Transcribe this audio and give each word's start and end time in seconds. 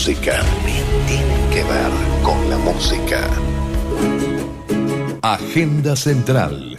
música. 0.00 0.40
Tiene 1.06 1.36
que 1.52 1.62
ver 1.62 1.90
con 2.22 2.48
la 2.48 2.56
música. 2.56 3.20
Agenda 5.20 5.94
Central. 5.94 6.74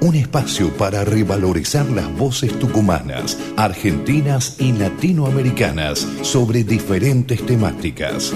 Un 0.00 0.14
espacio 0.14 0.72
para 0.78 1.04
revalorizar 1.04 1.84
las 1.90 2.10
voces 2.16 2.58
tucumanas, 2.58 3.36
argentinas 3.58 4.56
y 4.58 4.72
latinoamericanas 4.72 6.08
sobre 6.22 6.64
diferentes 6.64 7.44
temáticas. 7.44 8.32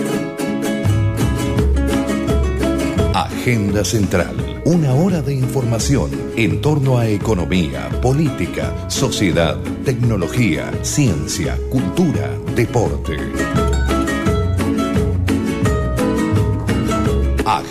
Agenda 3.15 3.83
Central 3.83 4.51
una 4.65 4.95
hora 4.95 5.21
de 5.21 5.35
información 5.35 6.11
en 6.37 6.61
torno 6.61 6.99
a 6.99 7.09
economía, 7.09 7.89
política, 8.01 8.73
sociedad, 8.89 9.57
tecnología, 9.85 10.71
ciencia, 10.83 11.59
cultura, 11.71 12.31
deporte. 12.55 13.17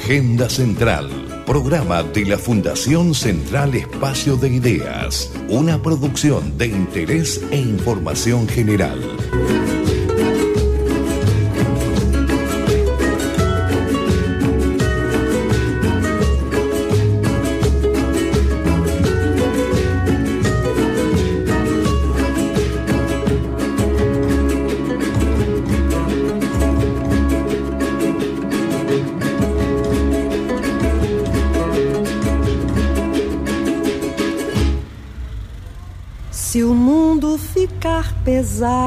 Agenda 0.10 0.50
Central, 0.50 1.08
programa 1.46 2.02
de 2.02 2.26
la 2.26 2.40
Fundación 2.40 3.14
Central 3.14 3.76
Espacio 3.76 4.38
de 4.38 4.50
Ideas, 4.50 5.32
una 5.50 5.80
producción 5.84 6.58
de 6.58 6.66
interés 6.66 7.40
e 7.52 7.58
información 7.58 8.48
general. 8.48 9.00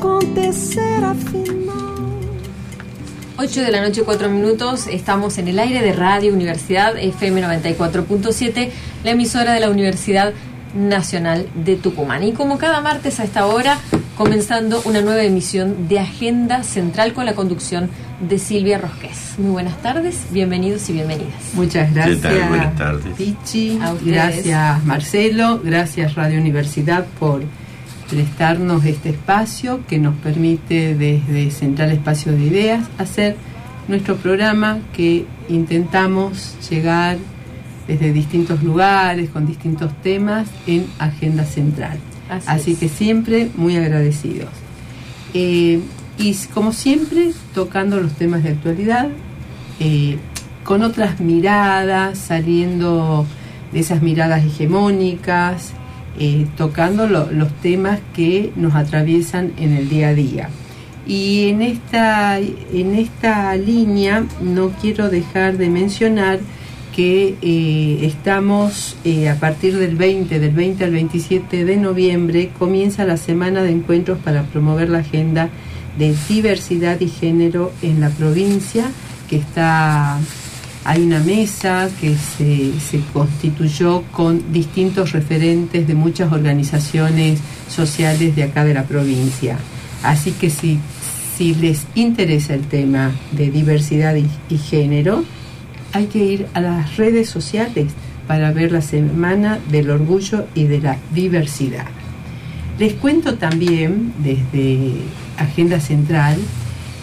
acontecer 0.00 1.04
al 1.04 1.16
final. 1.16 1.76
8 3.36 3.60
de 3.60 3.70
la 3.70 3.82
noche, 3.82 4.02
4 4.02 4.30
minutos. 4.30 4.86
Estamos 4.86 5.36
en 5.36 5.48
el 5.48 5.58
aire 5.58 5.82
de 5.82 5.92
Radio 5.92 6.32
Universidad 6.32 6.96
FM 6.96 7.42
94.7, 7.42 8.70
la 9.04 9.10
emisora 9.10 9.52
de 9.52 9.60
la 9.60 9.68
Universidad 9.68 10.32
Nacional 10.74 11.46
de 11.54 11.76
Tucumán. 11.76 12.22
Y 12.22 12.32
como 12.32 12.56
cada 12.56 12.80
martes 12.80 13.20
a 13.20 13.24
esta 13.24 13.46
hora, 13.46 13.78
comenzando 14.16 14.80
una 14.86 15.02
nueva 15.02 15.22
emisión 15.22 15.86
de 15.88 15.98
Agenda 15.98 16.62
Central 16.62 17.12
con 17.12 17.26
la 17.26 17.34
conducción 17.34 17.90
de 18.26 18.38
Silvia 18.38 18.78
Rosquez. 18.78 19.38
Muy 19.38 19.50
buenas 19.50 19.82
tardes, 19.82 20.16
bienvenidos 20.30 20.88
y 20.88 20.94
bienvenidas. 20.94 21.42
Muchas 21.52 21.92
gracias. 21.92 22.48
Buenas 22.48 22.74
tardes. 22.74 23.14
Pichi, 23.18 23.78
gracias 24.02 24.84
Marcelo, 24.84 25.60
gracias 25.62 26.14
Radio 26.14 26.40
Universidad 26.40 27.04
por 27.18 27.42
prestarnos 28.10 28.84
este 28.84 29.10
espacio 29.10 29.80
que 29.86 29.98
nos 29.98 30.16
permite 30.16 30.94
desde 30.94 31.50
Central 31.50 31.92
Espacio 31.92 32.32
de 32.32 32.44
Ideas 32.44 32.84
hacer 32.98 33.36
nuestro 33.86 34.16
programa 34.16 34.80
que 34.92 35.26
intentamos 35.48 36.56
llegar 36.68 37.18
desde 37.86 38.12
distintos 38.12 38.62
lugares, 38.62 39.30
con 39.30 39.46
distintos 39.46 39.92
temas 40.02 40.48
en 40.66 40.86
Agenda 40.98 41.44
Central. 41.44 41.98
Así, 42.46 42.76
que 42.76 42.88
siempre 42.88 43.50
muy 43.56 43.76
agradecidos. 43.76 44.50
Eh, 45.34 45.80
y 46.18 46.34
como 46.54 46.72
siempre, 46.72 47.32
tocando 47.54 48.00
los 48.00 48.12
temas 48.12 48.42
de 48.44 48.50
actualidad, 48.50 49.08
eh, 49.80 50.18
con 50.62 50.82
otras 50.82 51.18
miradas, 51.20 52.18
saliendo 52.18 53.26
de 53.72 53.80
esas 53.80 54.02
miradas 54.02 54.44
hegemónicas, 54.44 55.72
eh, 56.18 56.46
tocando 56.56 57.06
los 57.06 57.52
temas 57.62 58.00
que 58.14 58.52
nos 58.56 58.74
atraviesan 58.74 59.52
en 59.58 59.72
el 59.72 59.88
día 59.88 60.08
a 60.08 60.14
día. 60.14 60.48
Y 61.06 61.48
en 61.48 61.62
esta, 61.62 62.38
en 62.38 62.94
esta 62.94 63.56
línea 63.56 64.24
no 64.40 64.70
quiero 64.80 65.08
dejar 65.08 65.56
de 65.56 65.68
mencionar 65.68 66.40
que 66.94 67.36
eh, 67.40 68.00
estamos 68.02 68.96
eh, 69.04 69.28
a 69.28 69.36
partir 69.36 69.78
del 69.78 69.96
20, 69.96 70.38
del 70.38 70.52
20 70.52 70.84
al 70.84 70.90
27 70.90 71.64
de 71.64 71.76
noviembre, 71.76 72.50
comienza 72.58 73.04
la 73.04 73.16
semana 73.16 73.62
de 73.62 73.70
encuentros 73.70 74.18
para 74.18 74.42
promover 74.42 74.90
la 74.90 74.98
agenda 74.98 75.48
de 75.98 76.14
diversidad 76.28 77.00
y 77.00 77.08
género 77.08 77.72
en 77.82 78.00
la 78.00 78.10
provincia, 78.10 78.90
que 79.28 79.36
está 79.36 80.18
hay 80.84 81.02
una 81.02 81.20
mesa 81.20 81.88
que 82.00 82.16
se, 82.16 82.72
se, 82.80 83.00
constituyó 83.12 84.02
con 84.12 84.52
distintos 84.52 85.12
referentes 85.12 85.86
de 85.86 85.94
muchas 85.94 86.32
organizaciones 86.32 87.38
sociales 87.68 88.34
de 88.34 88.44
acá 88.44 88.64
de 88.64 88.74
la 88.74 88.84
provincia. 88.84 89.58
Así 90.02 90.32
que 90.32 90.48
si, 90.48 90.80
si 91.36 91.54
les 91.54 91.86
interesa 91.94 92.54
el 92.54 92.66
tema 92.66 93.12
de 93.32 93.50
diversidad 93.50 94.14
y, 94.14 94.58
género, 94.58 95.24
hay 95.92 96.06
que 96.06 96.18
ir 96.18 96.46
a 96.54 96.60
las 96.60 96.96
redes 96.96 97.28
sociales 97.28 97.92
para 98.26 98.52
ver 98.52 98.72
la 98.72 98.80
Semana 98.80 99.58
del 99.70 99.90
Orgullo 99.90 100.46
y 100.54 100.64
de 100.64 100.80
la 100.80 100.96
Diversidad. 101.12 101.86
Les 102.78 102.94
cuento 102.94 103.34
también 103.34 104.14
desde 104.18 104.92
Agenda 105.36 105.80
Central 105.80 106.38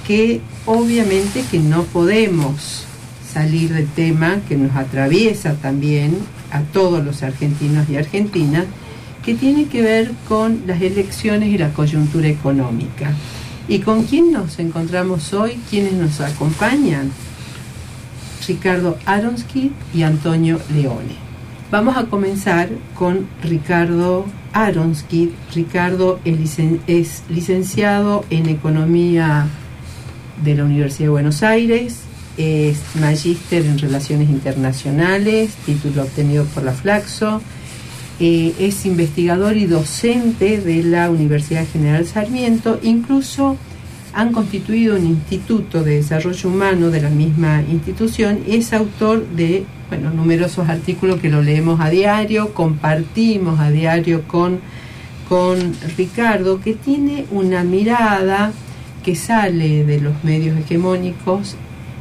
que 0.08 0.40
obviamente 0.66 1.44
que 1.52 1.60
no 1.60 1.84
podemos 1.84 2.88
salir 3.32 3.74
del 3.74 3.88
tema 3.88 4.40
que 4.48 4.56
nos 4.58 4.76
atraviesa 4.76 5.54
también 5.56 6.18
a 6.52 6.62
todos 6.62 7.04
los 7.04 7.24
argentinos 7.24 7.90
y 7.90 7.98
argentinas, 7.98 8.66
que 9.24 9.36
tiene 9.36 9.66
que 9.66 9.82
ver 9.82 10.12
con 10.28 10.64
las 10.66 10.82
elecciones 10.82 11.50
y 11.50 11.58
la 11.58 11.74
coyuntura 11.74 12.28
económica. 12.28 13.12
¿Y 13.68 13.80
con 13.80 14.04
quién 14.04 14.32
nos 14.32 14.60
encontramos 14.60 15.34
hoy? 15.34 15.60
¿Quiénes 15.70 15.94
nos 15.94 16.22
acompañan? 16.22 17.12
Ricardo 18.48 18.98
Aronsky 19.06 19.74
y 19.94 20.04
Antonio 20.04 20.60
Leone. 20.74 21.28
Vamos 21.70 21.98
a 21.98 22.06
comenzar 22.06 22.70
con 22.96 23.28
Ricardo 23.44 24.26
Aronsky. 24.54 25.34
Ricardo 25.54 26.22
es 26.24 27.24
licenciado 27.28 28.24
en 28.30 28.48
Economía 28.48 29.48
de 30.46 30.56
la 30.56 30.64
Universidad 30.64 31.08
de 31.08 31.12
Buenos 31.12 31.44
Aires, 31.44 32.04
es 32.38 32.78
magíster 33.00 33.66
en 33.66 33.78
Relaciones 33.78 34.30
Internacionales, 34.30 35.52
título 35.66 36.04
obtenido 36.04 36.46
por 36.46 36.64
la 36.64 36.74
Flaxo, 36.74 37.42
eh, 38.20 38.54
es 38.60 38.86
investigador 38.86 39.58
y 39.58 39.66
docente 39.66 40.60
de 40.60 40.84
la 40.84 41.10
Universidad 41.10 41.66
General 41.72 42.06
Sarmiento, 42.06 42.80
incluso 42.82 43.58
han 44.14 44.32
constituido 44.32 44.96
un 44.96 45.06
instituto 45.06 45.84
de 45.84 45.98
desarrollo 45.98 46.50
humano 46.50 46.90
de 46.90 47.02
la 47.02 47.10
misma 47.10 47.62
institución 47.70 48.40
es 48.48 48.74
autor 48.74 49.28
de 49.36 49.66
numerosos 50.16 50.68
artículos 50.70 51.20
que 51.20 51.30
lo 51.30 51.42
leemos 51.42 51.80
a 51.80 51.90
diario, 51.90 52.54
compartimos 52.54 53.60
a 53.60 53.70
diario 53.70 54.28
con 54.28 54.60
con 55.28 55.74
Ricardo, 55.98 56.62
que 56.62 56.74
tiene 56.74 57.26
una 57.32 57.64
mirada 57.64 58.52
que 59.04 59.16
sale 59.16 59.84
de 59.84 60.00
los 60.00 60.24
medios 60.24 60.58
hegemónicos, 60.58 61.56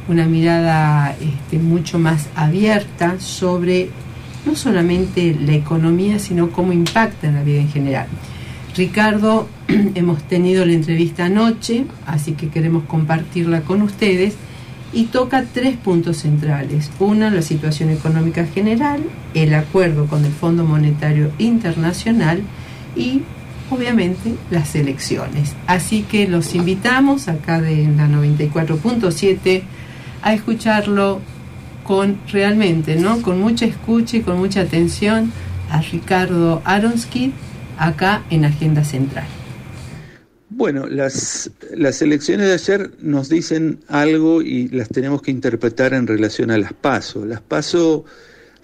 una 0.07 0.25
mirada 0.25 1.15
este, 1.19 1.59
mucho 1.59 1.99
más 1.99 2.27
abierta 2.35 3.19
sobre 3.19 3.89
no 4.45 4.55
solamente 4.55 5.35
la 5.39 5.53
economía, 5.53 6.19
sino 6.19 6.49
cómo 6.51 6.71
impacta 6.71 7.27
en 7.27 7.35
la 7.35 7.43
vida 7.43 7.59
en 7.59 7.69
general. 7.69 8.07
Ricardo, 8.75 9.47
hemos 9.95 10.23
tenido 10.23 10.65
la 10.65 10.73
entrevista 10.73 11.25
anoche, 11.25 11.85
así 12.05 12.33
que 12.33 12.49
queremos 12.49 12.83
compartirla 12.85 13.61
con 13.61 13.81
ustedes 13.81 14.35
y 14.93 15.05
toca 15.05 15.43
tres 15.53 15.75
puntos 15.75 16.17
centrales. 16.17 16.89
Una, 16.99 17.29
la 17.29 17.41
situación 17.41 17.89
económica 17.89 18.45
general, 18.45 19.03
el 19.33 19.53
acuerdo 19.53 20.05
con 20.05 20.23
el 20.23 20.31
Fondo 20.31 20.63
Monetario 20.63 21.31
Internacional 21.39 22.41
y 22.95 23.23
obviamente 23.69 24.35
las 24.49 24.75
elecciones. 24.75 25.55
Así 25.67 26.03
que 26.03 26.27
los 26.27 26.55
invitamos 26.55 27.27
acá 27.27 27.59
de 27.59 27.87
la 27.97 28.07
94.7 28.07 29.63
a 30.21 30.33
escucharlo 30.33 31.21
con 31.83 32.19
realmente, 32.31 32.95
¿no? 32.95 33.21
Con 33.21 33.39
mucha 33.39 33.65
escucha 33.65 34.17
y 34.17 34.21
con 34.21 34.37
mucha 34.37 34.61
atención 34.61 35.31
a 35.69 35.81
Ricardo 35.81 36.61
Aronsky 36.65 37.33
acá 37.77 38.23
en 38.29 38.45
Agenda 38.45 38.83
Central. 38.83 39.25
Bueno, 40.49 40.87
las, 40.87 41.51
las 41.75 42.01
elecciones 42.01 42.47
de 42.47 42.53
ayer 42.53 42.91
nos 42.99 43.29
dicen 43.29 43.79
algo 43.87 44.41
y 44.41 44.69
las 44.69 44.89
tenemos 44.89 45.21
que 45.21 45.31
interpretar 45.31 45.93
en 45.93 46.07
relación 46.07 46.51
a 46.51 46.57
las 46.57 46.73
PASO. 46.73 47.25
Las 47.25 47.41
PASO 47.41 48.05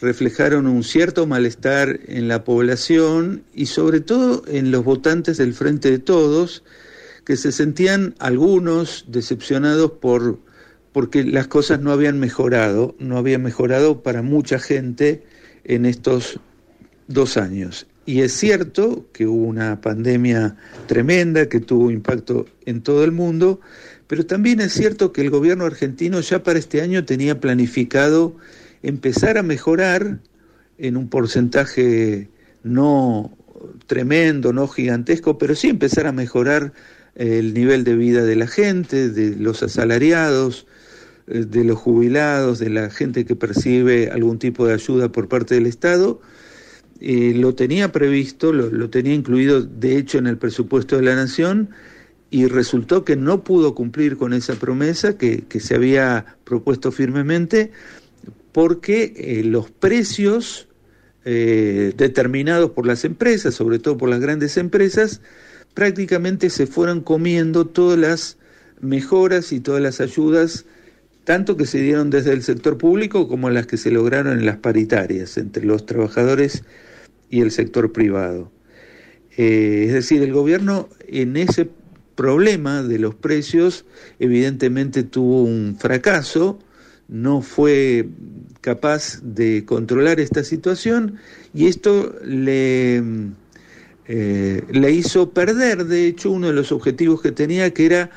reflejaron 0.02 0.68
un 0.68 0.84
cierto 0.84 1.28
malestar 1.28 2.00
en 2.08 2.28
la 2.28 2.44
población 2.44 3.44
y 3.54 3.68
sobre 3.68 4.02
todo 4.02 4.44
en 4.48 4.72
los 4.72 4.84
votantes 4.84 5.38
del 5.38 5.54
Frente 5.54 5.92
de 5.92 6.00
Todos, 6.00 6.64
que 7.26 7.38
se 7.38 7.52
sentían 7.52 8.16
algunos 8.20 9.06
decepcionados 9.08 9.92
por 9.92 10.40
porque 10.94 11.24
las 11.24 11.48
cosas 11.48 11.81
no 11.81 11.92
habían 11.92 12.19
mejorado, 12.19 12.95
no 13.00 13.18
habían 13.18 13.44
mejorado 13.44 14.04
para 14.04 14.22
mucha 14.22 14.60
gente 14.60 15.24
en 15.63 15.86
estos 15.86 16.40
dos 17.07 17.36
años. 17.36 17.88
Y 18.06 18.22
es 18.22 18.34
cierto 18.34 19.07
que 19.12 19.25
hubo 19.25 19.45
una 19.45 19.81
pandemia 19.81 20.56
tremenda 20.88 21.48
que 21.48 21.60
tuvo 21.60 21.90
impacto 21.90 22.45
en 22.66 22.81
todo 22.81 23.04
el 23.04 23.12
mundo, 23.12 23.60
pero 24.07 24.25
también 24.25 24.60
es 24.60 24.74
cierto 24.74 25.12
que 25.12 25.22
el 25.22 25.30
gobierno 25.30 25.66
argentino 25.66 26.19
ya 26.19 26.44
para 26.44 26.60
este 26.60 26.81
año 26.81 27.06
tenía 27.06 27.39
planificado 27.39 28.36
empezar 28.84 29.38
a 29.38 29.44
mejorar 29.44 30.19
en 30.78 30.98
un 30.98 31.10
porcentaje 31.10 32.30
no 32.62 33.36
tremendo, 33.88 34.54
no 34.54 34.68
gigantesco, 34.68 35.38
pero 35.38 35.56
sí 35.56 35.69
empezar 35.69 36.06
a 36.06 36.12
mejorar 36.12 36.74
el 37.16 37.54
nivel 37.54 37.84
de 37.84 37.96
vida 37.96 38.24
de 38.24 38.36
la 38.36 38.48
gente, 38.48 39.10
de 39.10 39.36
los 39.38 39.63
asalariados, 39.63 40.68
eh, 40.68 40.73
de 41.28 41.64
los 41.64 41.78
jubilados, 41.78 42.60
de 42.60 42.70
la 42.70 42.90
gente 42.90 43.25
que 43.25 43.36
percibe 43.36 44.10
algún 44.10 44.40
tipo 44.40 44.68
de 44.68 44.74
ayuda 44.74 45.12
por 45.12 45.28
parte 45.28 45.56
del 45.56 45.68
Estado, 45.68 46.20
eh, 47.06 47.34
lo 47.36 47.54
tenía 47.54 47.92
previsto, 47.92 48.54
lo, 48.54 48.90
tenía 48.90 49.14
incluido 49.14 49.62
de 49.62 49.98
hecho 49.98 50.18
en 50.18 50.28
el 50.28 50.38
presupuesto 50.38 50.96
de 50.96 51.04
la 51.04 51.16
Nación 51.16 51.70
y 52.30 52.46
resultó 52.48 53.04
que 53.04 53.16
no 53.16 53.44
pudo 53.44 53.75
cumplir 53.75 54.16
con 54.16 54.31
esa 54.31 54.56
promesa 54.56 55.18
que, 55.18 55.46
se 55.60 55.75
había 55.75 56.38
propuesto 56.46 56.92
firmemente 56.92 57.72
porque 58.54 59.14
eh, 59.18 59.44
los 59.44 59.70
precios 59.70 60.68
eh, 61.25 61.94
determinados 61.98 62.72
por 62.72 62.86
las 62.86 63.04
empresas, 63.04 63.54
sobre 63.54 63.80
todo 63.80 63.98
por 63.98 64.10
las 64.10 64.20
grandes 64.20 64.58
empresas, 64.58 65.22
prácticamente 65.74 66.50
se 66.50 66.68
fueron 66.68 67.02
comiendo 67.02 67.66
todas 67.66 68.00
las 68.00 68.38
mejoras 68.80 69.52
y 69.52 69.60
todas 69.60 69.81
las 69.81 70.00
ayudas, 70.02 70.66
tanto 71.24 71.56
que 71.58 71.66
se 71.66 71.80
dieron 71.80 72.10
desde 72.10 72.34
el 72.34 72.44
sector 72.44 72.78
público 72.78 73.28
como 73.28 73.50
las 73.50 73.68
que 73.68 73.78
se 73.78 73.92
lograron 73.92 74.38
en 74.38 74.46
las 74.46 74.58
paritarias 74.58 75.38
entre 75.38 75.66
los 75.66 75.86
trabajadores 75.86 76.64
y 77.30 77.42
el 77.42 77.52
sector 77.52 77.92
privado. 77.92 78.52
Eh, 79.38 79.86
es 79.88 79.94
decir, 79.94 80.22
el 80.22 80.34
gobierno 80.34 80.90
en 81.08 81.38
ese 81.38 81.70
problema 82.16 82.84
de 82.84 83.00
los 83.00 83.16
precios 83.16 83.86
evidentemente 84.20 85.04
tuvo 85.04 85.44
un 85.44 85.78
fracaso, 85.80 86.60
no 87.08 87.42
fue 87.42 88.08
capaz 88.62 89.20
de 89.24 89.66
controlar 89.66 90.20
esta 90.20 90.44
situación 90.44 91.18
y 91.54 91.68
esto 91.68 92.16
le, 92.24 93.04
eh, 94.08 94.64
le 94.70 94.92
hizo 94.92 95.31
perder, 95.31 95.86
de 95.86 96.08
hecho, 96.08 96.31
uno 96.31 96.48
de 96.48 96.54
los 96.54 96.72
objetivos 96.72 97.22
que 97.22 97.31
tenía, 97.31 97.74
que 97.74 97.86
era 97.86 98.12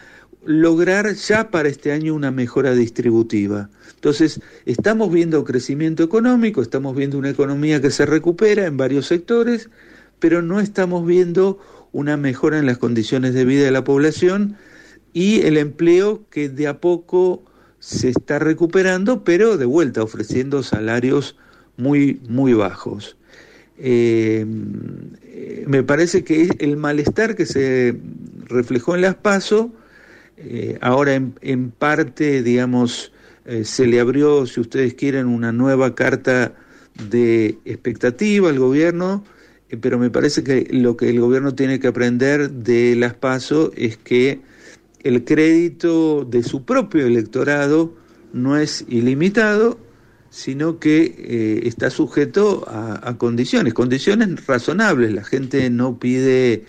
lograr 0.46 1.14
ya 1.14 1.50
para 1.50 1.68
este 1.68 1.92
año 1.92 2.14
una 2.14 2.30
mejora 2.30 2.74
distributiva. 2.74 3.68
Entonces, 3.94 4.40
estamos 4.64 5.12
viendo 5.12 5.44
crecimiento 5.44 6.02
económico, 6.02 6.62
estamos 6.62 6.96
viendo 6.96 7.18
una 7.18 7.30
economía 7.30 7.80
que 7.80 7.90
se 7.90 8.06
recupera 8.06 8.66
en 8.66 8.76
varios 8.76 9.06
sectores, 9.06 9.68
pero 10.18 10.42
no 10.42 10.60
estamos 10.60 11.06
viendo 11.06 11.58
una 11.92 12.16
mejora 12.16 12.58
en 12.58 12.66
las 12.66 12.78
condiciones 12.78 13.34
de 13.34 13.44
vida 13.44 13.64
de 13.64 13.70
la 13.70 13.84
población 13.84 14.56
y 15.12 15.40
el 15.42 15.56
empleo 15.56 16.24
que 16.30 16.48
de 16.48 16.66
a 16.66 16.80
poco 16.80 17.42
se 17.78 18.08
está 18.08 18.38
recuperando, 18.38 19.24
pero 19.24 19.56
de 19.56 19.64
vuelta 19.64 20.02
ofreciendo 20.02 20.62
salarios 20.62 21.36
muy, 21.76 22.20
muy 22.28 22.52
bajos. 22.52 23.16
Eh, 23.78 24.46
me 25.66 25.82
parece 25.82 26.24
que 26.24 26.50
el 26.58 26.76
malestar 26.76 27.36
que 27.36 27.46
se 27.46 27.98
reflejó 28.44 28.94
en 28.94 29.02
las 29.02 29.14
PASO, 29.16 29.72
eh, 30.36 30.78
ahora 30.82 31.14
en, 31.14 31.70
parte, 31.70 32.42
digamos, 32.42 33.12
eh, 33.46 33.64
se 33.64 33.86
le 33.86 34.00
abrió, 34.00 34.46
si 34.46 34.60
ustedes 34.60 34.94
quieren, 34.94 35.26
una 35.26 35.52
nueva 35.52 35.94
carta 35.94 36.54
de 37.08 37.58
expectativa 37.64 38.50
al 38.50 38.58
gobierno, 38.58 39.24
eh, 39.70 39.76
pero 39.78 39.98
me 39.98 40.10
parece 40.10 40.44
que 40.44 40.68
lo 40.70 40.96
que 40.96 41.08
el 41.10 41.20
gobierno 41.20 41.54
tiene 41.54 41.80
que 41.80 41.88
aprender 41.88 42.50
de 42.50 42.96
las 42.96 43.14
PASO 43.14 43.72
es 43.76 43.96
que 43.96 44.40
el 45.02 45.24
crédito 45.24 46.24
de 46.24 46.42
su 46.42 46.64
propio 46.64 47.06
electorado 47.06 47.94
no 48.32 48.58
es 48.58 48.84
ilimitado, 48.88 49.78
sino 50.28 50.78
que 50.78 51.62
está 51.64 51.88
sujeto 51.88 52.64
a, 52.66 53.16
condiciones, 53.16 53.72
condiciones 53.72 54.44
razonables. 54.46 55.14
La 55.14 55.24
gente 55.24 55.70
no 55.70 55.98
pide 55.98 56.66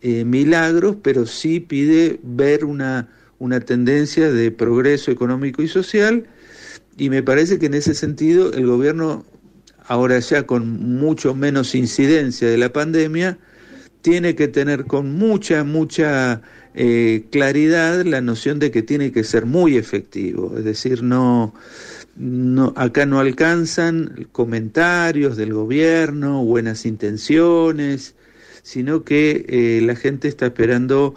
eh, 0.00 0.24
milagros, 0.24 0.96
pero 1.02 1.26
sí 1.26 1.60
pide 1.60 2.20
ver 2.22 2.64
una, 2.64 3.08
una 3.38 3.60
tendencia 3.60 4.30
de 4.30 4.50
progreso 4.50 5.10
económico 5.10 5.62
y 5.62 5.68
social, 5.68 6.24
y 6.96 7.10
me 7.10 7.22
parece 7.22 7.58
que 7.58 7.66
en 7.66 7.74
ese 7.74 7.94
sentido 7.94 8.52
el 8.52 8.66
gobierno, 8.66 9.24
ahora 9.86 10.18
ya 10.18 10.44
con 10.46 10.98
mucho 10.98 11.34
menos 11.34 11.74
incidencia 11.74 12.48
de 12.48 12.58
la 12.58 12.72
pandemia, 12.72 13.38
tiene 14.02 14.34
que 14.34 14.48
tener 14.48 14.84
con 14.84 15.14
mucha, 15.14 15.64
mucha 15.64 16.42
eh, 16.74 17.24
claridad 17.30 18.04
la 18.04 18.20
noción 18.20 18.58
de 18.58 18.70
que 18.70 18.82
tiene 18.82 19.12
que 19.12 19.24
ser 19.24 19.46
muy 19.46 19.76
efectivo, 19.76 20.54
es 20.56 20.64
decir, 20.64 21.02
no, 21.02 21.54
no, 22.16 22.72
acá 22.76 23.06
no 23.06 23.20
alcanzan 23.20 24.28
comentarios 24.32 25.36
del 25.36 25.52
gobierno, 25.52 26.44
buenas 26.44 26.86
intenciones, 26.86 28.14
sino 28.68 29.02
que 29.02 29.46
eh, 29.48 29.80
la 29.80 29.96
gente 29.96 30.28
está 30.28 30.44
esperando 30.44 31.14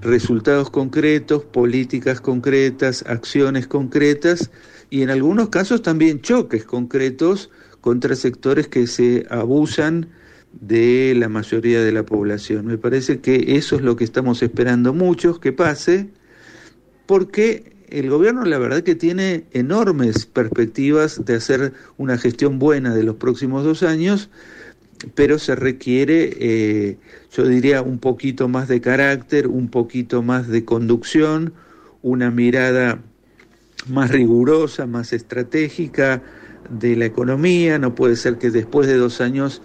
resultados 0.00 0.70
concretos, 0.70 1.44
políticas 1.44 2.22
concretas, 2.22 3.04
acciones 3.06 3.66
concretas 3.66 4.50
y 4.88 5.02
en 5.02 5.10
algunos 5.10 5.50
casos 5.50 5.82
también 5.82 6.22
choques 6.22 6.64
concretos 6.64 7.50
contra 7.82 8.16
sectores 8.16 8.66
que 8.66 8.86
se 8.86 9.26
abusan 9.28 10.08
de 10.58 11.12
la 11.14 11.28
mayoría 11.28 11.82
de 11.82 11.92
la 11.92 12.06
población. 12.06 12.64
Me 12.64 12.78
parece 12.78 13.20
que 13.20 13.56
eso 13.58 13.76
es 13.76 13.82
lo 13.82 13.96
que 13.96 14.04
estamos 14.04 14.42
esperando 14.42 14.94
muchos 14.94 15.38
que 15.38 15.52
pase, 15.52 16.08
porque 17.04 17.74
el 17.90 18.08
gobierno 18.08 18.42
la 18.46 18.58
verdad 18.58 18.82
que 18.82 18.94
tiene 18.94 19.44
enormes 19.52 20.24
perspectivas 20.24 21.26
de 21.26 21.34
hacer 21.34 21.74
una 21.98 22.16
gestión 22.16 22.58
buena 22.58 22.94
de 22.94 23.02
los 23.02 23.16
próximos 23.16 23.64
dos 23.64 23.82
años, 23.82 24.30
pero 25.14 25.38
se 25.38 25.54
requiere, 25.54 26.36
eh, 26.38 26.98
yo 27.32 27.46
diría, 27.46 27.82
un 27.82 27.98
poquito 27.98 28.48
más 28.48 28.68
de 28.68 28.80
carácter, 28.80 29.46
un 29.48 29.68
poquito 29.68 30.22
más 30.22 30.48
de 30.48 30.64
conducción, 30.64 31.52
una 32.02 32.30
mirada 32.30 33.00
más 33.88 34.10
rigurosa, 34.10 34.86
más 34.86 35.12
estratégica 35.12 36.22
de 36.70 36.96
la 36.96 37.06
economía. 37.06 37.78
No 37.78 37.94
puede 37.94 38.16
ser 38.16 38.38
que 38.38 38.50
después 38.50 38.86
de 38.86 38.96
dos 38.96 39.20
años 39.20 39.62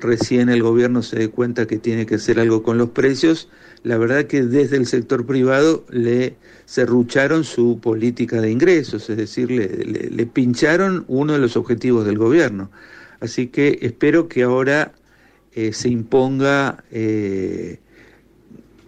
recién 0.00 0.48
el 0.48 0.62
gobierno 0.62 1.02
se 1.02 1.18
dé 1.18 1.28
cuenta 1.28 1.66
que 1.66 1.78
tiene 1.78 2.06
que 2.06 2.16
hacer 2.16 2.38
algo 2.38 2.62
con 2.62 2.78
los 2.78 2.90
precios. 2.90 3.48
La 3.82 3.98
verdad 3.98 4.24
que 4.24 4.42
desde 4.42 4.76
el 4.76 4.86
sector 4.86 5.26
privado 5.26 5.84
le 5.90 6.36
cerrucharon 6.66 7.44
su 7.44 7.78
política 7.80 8.40
de 8.40 8.50
ingresos, 8.50 9.08
es 9.08 9.16
decir, 9.16 9.50
le 9.50 10.26
pincharon 10.26 11.04
uno 11.08 11.34
de 11.34 11.38
los 11.38 11.56
objetivos 11.56 12.04
del 12.04 12.18
gobierno. 12.18 12.70
Así 13.20 13.48
que 13.48 13.78
espero 13.82 14.28
que 14.28 14.42
ahora 14.42 14.92
eh, 15.56 15.72
se 15.72 15.88
imponga 15.88 16.84
eh, 16.90 17.78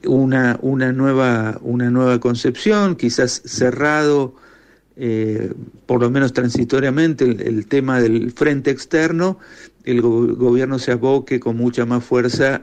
una, 0.05 0.59
una, 0.61 0.93
nueva, 0.93 1.59
una 1.63 1.91
nueva 1.91 2.21
concepción, 2.21 2.95
quizás 2.95 3.41
cerrado, 3.47 4.35
eh, 4.97 5.51
por 5.87 6.03
lo 6.03 6.11
menos 6.11 6.35
transitoriamente, 6.35 7.25
el, 7.25 7.67
tema 7.67 8.03
del 8.03 8.33
frente 8.33 8.71
externo, 8.71 9.39
el 9.85 10.03
gobierno 10.03 10.79
se 10.79 10.93
aboque 10.93 11.41
con 11.41 11.57
mucha 11.57 11.87
más 11.87 12.05
fuerza 12.05 12.61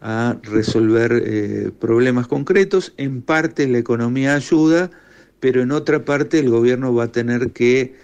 a 0.00 0.36
resolver 0.44 1.72
problemas 1.80 2.28
concretos. 2.28 2.94
En 2.96 3.22
parte 3.22 3.66
la 3.66 3.78
economía 3.78 4.36
ayuda, 4.36 4.92
pero 5.40 5.62
en 5.62 5.72
otra 5.72 6.04
parte 6.04 6.38
el 6.38 6.50
gobierno 6.50 6.94
va 6.94 7.04
a 7.04 7.12
tener 7.12 7.50
que 7.50 7.96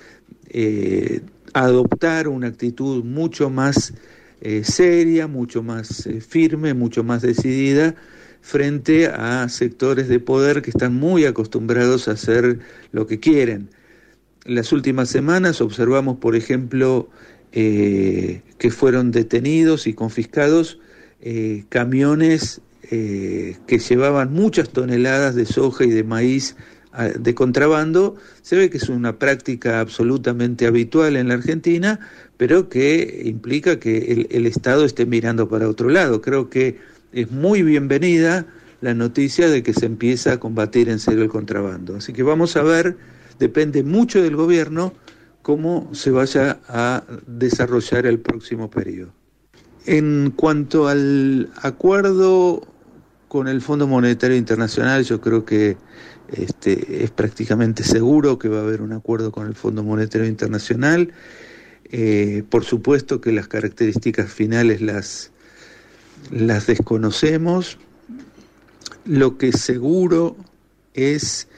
adoptar 1.54 2.28
una 2.28 2.49
actitud 2.49 3.04
mucho 3.04 3.49
más 3.49 3.94
eh, 4.40 4.62
seria, 4.64 5.26
mucho 5.26 5.62
más 5.62 6.06
eh, 6.06 6.20
firme, 6.20 6.75
mucho 6.75 7.02
más 7.02 7.23
decidida 7.23 7.94
frente 8.42 9.06
a 9.06 9.49
sectores 9.49 10.08
de 10.08 10.20
poder 10.20 10.61
que 10.61 10.68
están 10.68 10.94
muy 10.94 11.25
acostumbrados 11.25 12.08
a 12.08 12.11
hacer 12.12 12.58
lo 12.92 13.06
que 13.06 13.20
quieren. 13.20 13.70
En 14.44 14.56
las 14.56 14.73
últimas 14.73 15.08
semanas 15.08 15.62
observamos, 15.62 16.18
por 16.18 16.37
ejemplo, 16.37 17.08
eh, 17.52 18.42
que 18.58 18.70
fueron 18.70 19.12
detenidos 19.12 19.87
y 19.87 19.94
confiscados 19.94 20.78
camiones 21.70 22.61
que 22.82 23.78
llevaban 23.88 24.34
muchas 24.34 24.68
toneladas 24.68 25.34
de 25.34 25.46
soja 25.46 25.84
y 25.84 25.90
de 25.90 26.04
maíz 26.04 26.54
de 27.18 27.34
contrabando, 27.34 28.16
se 28.42 28.56
ve 28.56 28.70
que 28.70 28.76
es 28.78 28.88
una 28.88 29.18
práctica 29.18 29.80
absolutamente 29.80 30.66
habitual 30.66 31.16
en 31.16 31.28
la 31.28 31.34
Argentina, 31.34 32.00
pero 32.36 32.68
que 32.68 33.22
implica 33.24 33.80
que 33.80 34.26
el, 34.30 34.46
Estado 34.46 34.84
esté 34.84 35.06
mirando 35.06 35.48
para 35.48 35.68
otro 35.68 35.88
lado. 35.88 36.20
Creo 36.20 36.50
que 36.50 36.78
es 37.12 37.30
muy 37.30 37.62
bienvenida 37.62 38.46
la 38.80 38.94
noticia 38.94 39.48
de 39.48 39.62
que 39.62 39.72
se 39.72 39.86
empieza 39.86 40.34
a 40.34 40.40
combatir 40.40 40.88
en 40.88 40.98
serio 40.98 41.22
el 41.22 41.28
contrabando. 41.28 41.96
Así 41.96 42.12
que 42.12 42.22
vamos 42.22 42.56
a 42.56 42.62
ver, 42.62 42.96
depende 43.38 43.82
mucho 43.82 44.22
del 44.22 44.36
gobierno, 44.36 44.92
cómo 45.42 45.90
se 45.92 46.10
vaya 46.10 46.60
a 46.68 47.02
desarrollar 47.26 48.06
el 48.06 48.20
próximo 48.20 48.70
periodo. 48.70 49.12
En 49.86 50.32
cuanto 50.34 50.88
al 50.88 51.50
acuerdo 51.60 52.66
con 53.28 53.48
el 53.48 53.60
Fondo 53.60 53.86
Monetario 53.86 54.36
Internacional, 54.36 55.02
yo 55.04 55.20
creo 55.20 55.44
que 55.44 55.76
este, 56.33 57.04
es 57.04 57.11
prácticamente 57.11 57.85
seguro 57.85 58.38
que 58.38 58.49
va 58.49 58.59
a 58.59 58.62
haber 58.62 58.83
un 58.83 58.93
acuerdo 58.93 59.33
con 59.33 59.47
el 59.47 59.54
Fondo 59.54 59.83
Monetario 59.83 60.26
Internacional. 60.26 61.12
Eh, 61.90 62.43
por 62.49 62.64
supuesto 62.64 63.21
que 63.21 63.33
las 63.33 63.49
características 63.49 64.33
finales 64.33 64.81
las, 64.81 65.31
las 66.31 66.66
desconocemos. 66.66 67.78
Lo 69.04 69.37
que 69.37 69.52
seguro 69.52 70.37
es 70.95 71.49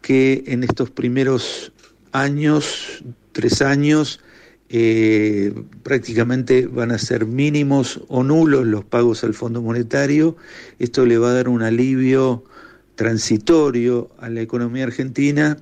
que 0.00 0.44
en 0.46 0.62
estos 0.62 0.90
primeros 0.90 1.72
años, 2.12 3.02
tres 3.32 3.60
años, 3.60 4.20
eh, 4.68 5.52
prácticamente 5.82 6.66
van 6.66 6.92
a 6.92 6.98
ser 6.98 7.26
mínimos 7.26 8.00
o 8.08 8.22
nulos 8.22 8.66
los 8.66 8.84
pagos 8.84 9.24
al 9.24 9.34
Fondo 9.34 9.60
Monetario. 9.60 10.36
Esto 10.78 11.04
le 11.04 11.18
va 11.18 11.30
a 11.30 11.34
dar 11.34 11.48
un 11.48 11.62
alivio 11.62 12.44
transitorio 12.94 14.10
a 14.18 14.28
la 14.28 14.40
economía 14.40 14.84
argentina, 14.84 15.56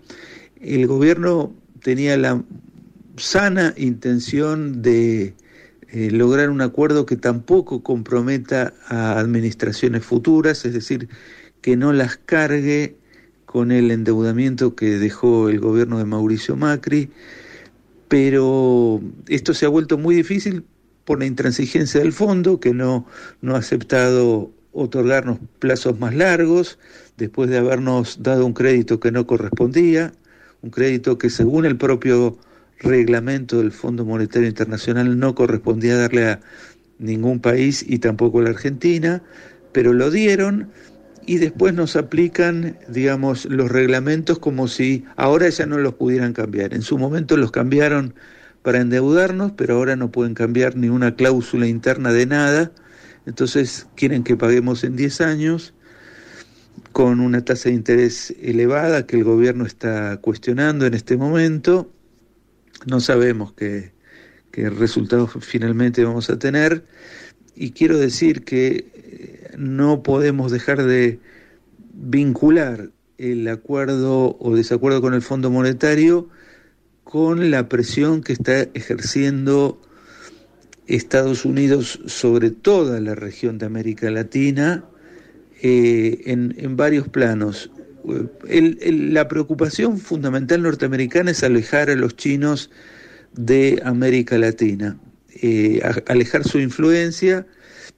el 0.60 0.86
gobierno 0.86 1.54
tenía 1.82 2.16
la 2.16 2.42
sana 3.16 3.74
intención 3.76 4.82
de 4.82 5.34
eh, 5.88 6.10
lograr 6.10 6.50
un 6.50 6.60
acuerdo 6.60 7.06
que 7.06 7.16
tampoco 7.16 7.82
comprometa 7.82 8.72
a 8.86 9.18
administraciones 9.18 10.04
futuras, 10.04 10.64
es 10.64 10.74
decir, 10.74 11.08
que 11.60 11.76
no 11.76 11.92
las 11.92 12.16
cargue 12.16 12.96
con 13.44 13.72
el 13.72 13.90
endeudamiento 13.90 14.76
que 14.76 14.98
dejó 14.98 15.48
el 15.48 15.58
gobierno 15.58 15.98
de 15.98 16.04
Mauricio 16.04 16.56
Macri, 16.56 17.10
pero 18.06 19.00
esto 19.28 19.54
se 19.54 19.66
ha 19.66 19.68
vuelto 19.68 19.98
muy 19.98 20.14
difícil 20.14 20.64
por 21.04 21.18
la 21.18 21.26
intransigencia 21.26 22.00
del 22.00 22.12
fondo, 22.12 22.60
que 22.60 22.72
no, 22.72 23.06
no 23.40 23.56
ha 23.56 23.58
aceptado 23.58 24.52
otorgarnos 24.72 25.38
plazos 25.58 25.98
más 25.98 26.14
largos, 26.14 26.78
después 27.20 27.48
de 27.50 27.58
habernos 27.58 28.22
dado 28.22 28.44
un 28.46 28.52
crédito 28.52 29.00
que 29.00 29.12
no 29.12 29.26
correspondía, 29.26 30.12
un 30.62 30.70
crédito 30.70 31.18
que 31.18 31.30
según 31.30 31.66
el 31.66 31.76
propio 31.76 32.38
reglamento 32.78 33.58
del 33.58 33.72
Fondo 33.72 34.04
Monetario 34.04 34.48
Internacional 34.48 35.18
no 35.18 35.34
correspondía 35.34 35.96
darle 35.96 36.28
a 36.28 36.40
ningún 36.98 37.40
país 37.40 37.84
y 37.86 37.98
tampoco 37.98 38.40
a 38.40 38.42
la 38.42 38.50
Argentina, 38.50 39.22
pero 39.72 39.92
lo 39.92 40.10
dieron 40.10 40.68
y 41.26 41.38
después 41.38 41.74
nos 41.74 41.94
aplican, 41.96 42.76
digamos, 42.88 43.44
los 43.44 43.70
reglamentos 43.70 44.38
como 44.38 44.66
si 44.66 45.04
ahora 45.16 45.48
ya 45.48 45.66
no 45.66 45.78
los 45.78 45.94
pudieran 45.94 46.32
cambiar. 46.32 46.74
En 46.74 46.82
su 46.82 46.98
momento 46.98 47.36
los 47.36 47.52
cambiaron 47.52 48.14
para 48.62 48.80
endeudarnos, 48.80 49.52
pero 49.52 49.76
ahora 49.76 49.96
no 49.96 50.10
pueden 50.10 50.34
cambiar 50.34 50.76
ni 50.76 50.88
una 50.88 51.14
cláusula 51.14 51.66
interna 51.66 52.12
de 52.12 52.26
nada 52.26 52.72
entonces 53.26 53.86
quieren 53.96 54.24
que 54.24 54.36
paguemos 54.36 54.84
en 54.84 54.96
10 54.96 55.20
años 55.20 55.74
con 57.00 57.20
una 57.20 57.42
tasa 57.42 57.70
de 57.70 57.76
interés 57.76 58.34
elevada 58.42 59.06
que 59.06 59.16
el 59.16 59.24
gobierno 59.24 59.64
está 59.64 60.18
cuestionando 60.18 60.84
en 60.84 60.92
este 60.92 61.16
momento. 61.16 61.90
No 62.84 63.00
sabemos 63.00 63.54
qué, 63.54 63.92
qué 64.50 64.68
resultados 64.68 65.30
finalmente 65.40 66.04
vamos 66.04 66.28
a 66.28 66.38
tener. 66.38 66.84
Y 67.54 67.70
quiero 67.70 67.96
decir 67.96 68.44
que 68.44 68.90
eh, 68.92 69.54
no 69.56 70.02
podemos 70.02 70.52
dejar 70.52 70.82
de 70.84 71.18
vincular 71.94 72.90
el 73.16 73.48
acuerdo 73.48 74.36
o 74.38 74.54
desacuerdo 74.54 75.00
con 75.00 75.14
el 75.14 75.22
Fondo 75.22 75.50
Monetario 75.50 76.28
con 77.02 77.50
la 77.50 77.66
presión 77.70 78.20
que 78.22 78.34
está 78.34 78.60
ejerciendo 78.74 79.80
Estados 80.86 81.46
Unidos 81.46 81.98
sobre 82.04 82.50
toda 82.50 83.00
la 83.00 83.14
región 83.14 83.56
de 83.56 83.64
América 83.64 84.10
Latina 84.10 84.84
eh, 85.62 86.22
en, 86.26 86.76
varios 86.76 87.08
planos. 87.08 87.70
la 88.04 89.28
preocupación 89.28 89.98
fundamental 89.98 90.62
norteamericana 90.62 91.32
es 91.32 91.42
alejar 91.44 91.90
a 91.90 91.96
los 91.96 92.16
chinos 92.16 92.70
de 93.34 93.80
América 93.84 94.38
Latina, 94.38 94.98
eh, 95.42 95.82
alejar 96.06 96.44
su 96.44 96.58
influencia 96.60 97.46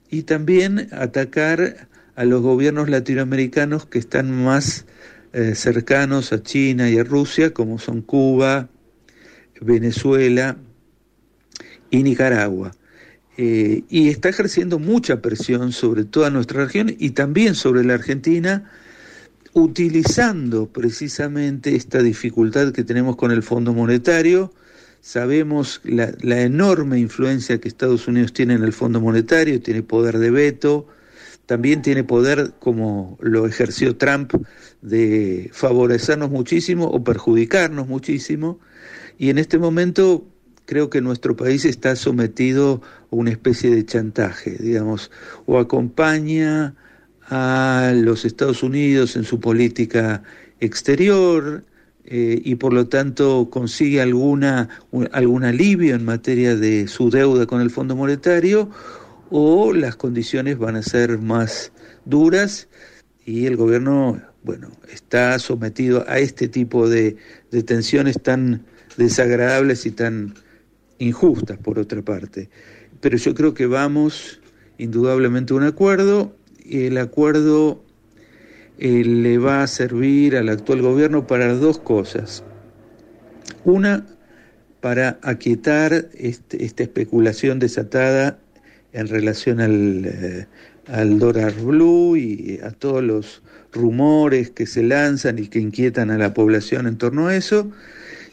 y 0.09 0.23
también 0.23 0.89
atacar 0.91 1.87
a 2.15 2.25
los 2.25 2.41
gobiernos 2.41 2.89
latinoamericanos 2.89 3.85
que 3.85 3.99
están 3.99 4.31
más 4.31 4.85
eh, 5.31 5.55
cercanos 5.55 6.31
a 6.31 6.43
China 6.43 6.89
y 6.89 6.99
a 6.99 7.03
Rusia, 7.03 7.53
como 7.53 7.79
son 7.79 8.01
Cuba, 8.01 8.69
Venezuela 9.61 10.57
y 11.89 12.03
Nicaragua. 12.03 12.71
Eh, 13.37 13.83
y 13.89 14.09
está 14.09 14.29
ejerciendo 14.29 14.77
mucha 14.77 15.21
presión 15.21 15.71
sobre 15.71 16.05
toda 16.05 16.29
nuestra 16.29 16.65
región 16.65 16.95
y 16.97 17.11
también 17.11 17.55
sobre 17.55 17.83
la 17.83 17.95
Argentina, 17.95 18.71
utilizando 19.53 20.67
precisamente 20.67 21.75
esta 21.75 22.01
dificultad 22.03 22.71
que 22.71 22.83
tenemos 22.83 23.15
con 23.15 23.31
el 23.31 23.41
Fondo 23.41 23.73
Monetario. 23.73 24.53
Sabemos 25.01 25.81
la, 25.83 26.13
la 26.21 26.41
enorme 26.41 26.99
influencia 26.99 27.59
que 27.59 27.67
Estados 27.67 28.07
Unidos 28.07 28.33
tiene 28.33 28.53
en 28.53 28.63
el 28.63 28.73
Fondo 28.73 29.01
Monetario, 29.01 29.61
tiene 29.61 29.81
poder 29.81 30.19
de 30.19 30.31
veto, 30.31 30.87
también 31.45 31.81
tiene 31.81 32.03
poder, 32.03 32.53
como 32.59 33.17
lo 33.19 33.45
ejerció 33.47 33.97
Trump, 33.97 34.33
de 34.81 35.49
favorecernos 35.53 36.29
muchísimo 36.29 36.85
o 36.85 37.03
perjudicarnos 37.03 37.87
muchísimo. 37.87 38.59
Y 39.17 39.29
en 39.29 39.37
este 39.37 39.57
momento 39.57 40.25
creo 40.65 40.89
que 40.89 41.01
nuestro 41.01 41.35
país 41.35 41.65
está 41.65 41.95
sometido 41.95 42.81
a 43.11 43.15
una 43.15 43.31
especie 43.31 43.69
de 43.69 43.85
chantaje, 43.85 44.57
digamos, 44.59 45.11
o 45.45 45.59
acompaña 45.59 46.75
a 47.29 47.93
los 47.95 48.25
Estados 48.25 48.63
Unidos 48.63 49.15
en 49.15 49.23
su 49.23 49.39
política 49.39 50.23
exterior 50.59 51.63
eh, 52.05 52.41
y 52.43 52.55
por 52.55 52.73
lo 52.73 52.87
tanto 52.87 53.49
consigue 53.49 54.01
alguna, 54.01 54.69
algún 55.11 55.43
alivio 55.43 55.95
en 55.95 56.05
materia 56.05 56.55
de 56.55 56.87
su 56.87 57.09
deuda 57.09 57.45
con 57.45 57.61
el 57.61 57.69
Fondo 57.69 57.95
Monetario 57.95 58.69
o 59.29 59.73
las 59.73 59.95
condiciones 59.95 60.57
van 60.57 60.75
a 60.75 60.83
ser 60.83 61.17
más 61.19 61.71
duras 62.05 62.67
y 63.25 63.45
el 63.45 63.55
gobierno, 63.55 64.21
bueno, 64.43 64.69
está 64.91 65.39
sometido 65.39 66.03
a 66.07 66.19
este 66.19 66.49
tipo 66.49 66.89
de, 66.89 67.15
de 67.51 67.63
tensiones 67.63 68.21
tan 68.21 68.65
desagradables 68.97 69.85
y 69.85 69.91
tan 69.91 70.35
injustas 71.03 71.57
por 71.57 71.79
otra 71.79 72.01
parte. 72.01 72.49
Pero 73.01 73.17
yo 73.17 73.33
creo 73.33 73.53
que 73.53 73.65
vamos 73.65 74.39
indudablemente 74.77 75.53
a 75.53 75.57
un 75.57 75.63
acuerdo 75.63 76.35
y 76.63 76.85
el 76.85 76.97
acuerdo 76.97 77.83
eh, 78.77 79.03
le 79.03 79.37
va 79.37 79.63
a 79.63 79.67
servir 79.67 80.35
al 80.35 80.49
actual 80.49 80.81
gobierno 80.81 81.27
para 81.27 81.53
dos 81.53 81.77
cosas. 81.79 82.43
Una, 83.65 84.05
para 84.81 85.19
aquietar 85.21 86.09
este, 86.13 86.65
esta 86.65 86.83
especulación 86.83 87.59
desatada 87.59 88.39
en 88.91 89.07
relación 89.07 89.59
al, 89.59 90.05
eh, 90.05 90.47
al 90.87 91.19
dólar 91.19 91.53
blue 91.53 92.15
y 92.15 92.59
a 92.63 92.71
todos 92.71 93.03
los 93.03 93.41
rumores 93.71 94.51
que 94.51 94.65
se 94.65 94.83
lanzan 94.83 95.39
y 95.39 95.47
que 95.47 95.59
inquietan 95.59 96.11
a 96.11 96.17
la 96.17 96.33
población 96.33 96.87
en 96.87 96.97
torno 96.97 97.27
a 97.27 97.35
eso. 97.35 97.71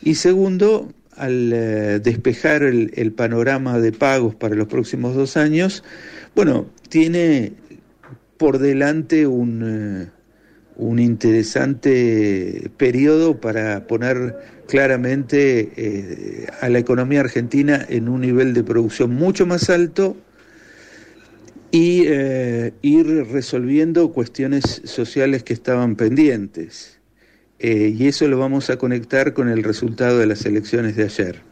Y 0.02 0.14
segundo, 0.14 0.92
al 1.20 1.52
eh, 1.52 2.00
despejar 2.00 2.62
el, 2.62 3.12
panorama 3.12 3.78
de 3.78 3.92
pagos 3.92 4.34
para 4.34 4.54
los 4.54 4.68
próximos 4.68 5.14
dos 5.14 5.36
años, 5.36 5.84
bueno, 6.34 6.66
tiene 6.88 7.52
por 8.38 8.58
delante 8.58 9.26
un, 9.26 10.10
eh, 10.82 11.02
interesante 11.02 12.70
periodo 12.78 13.38
para 13.38 13.86
poner 13.86 14.38
claramente 14.66 15.72
eh, 15.76 16.46
a 16.62 16.70
la 16.70 16.78
economía 16.78 17.20
argentina 17.20 17.84
en 17.86 18.08
un 18.08 18.22
nivel 18.22 18.54
de 18.54 18.64
producción 18.64 19.14
mucho 19.14 19.44
más 19.44 19.68
alto 19.68 20.16
y 21.70 22.04
ir 22.82 23.06
resolviendo 23.30 24.10
cuestiones 24.10 24.82
sociales 24.84 25.44
que 25.44 25.52
estaban 25.52 25.94
pendientes. 25.94 26.99
Eh, 27.62 27.94
y 27.94 28.08
eso 28.08 28.26
lo 28.26 28.38
vamos 28.38 28.70
a 28.70 28.78
conectar 28.78 29.34
con 29.34 29.50
el 29.50 29.62
resultado 29.62 30.18
de 30.18 30.24
las 30.24 30.46
elecciones 30.46 30.96
de 30.96 31.04
ayer. 31.04 31.42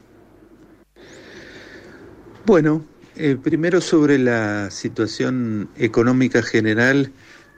Bueno, 2.46 2.86
eh, 3.14 3.36
primero 3.36 3.82
sobre 3.82 4.16
la 4.16 4.70
situación 4.70 5.68
económica 5.76 6.42
general, 6.42 7.12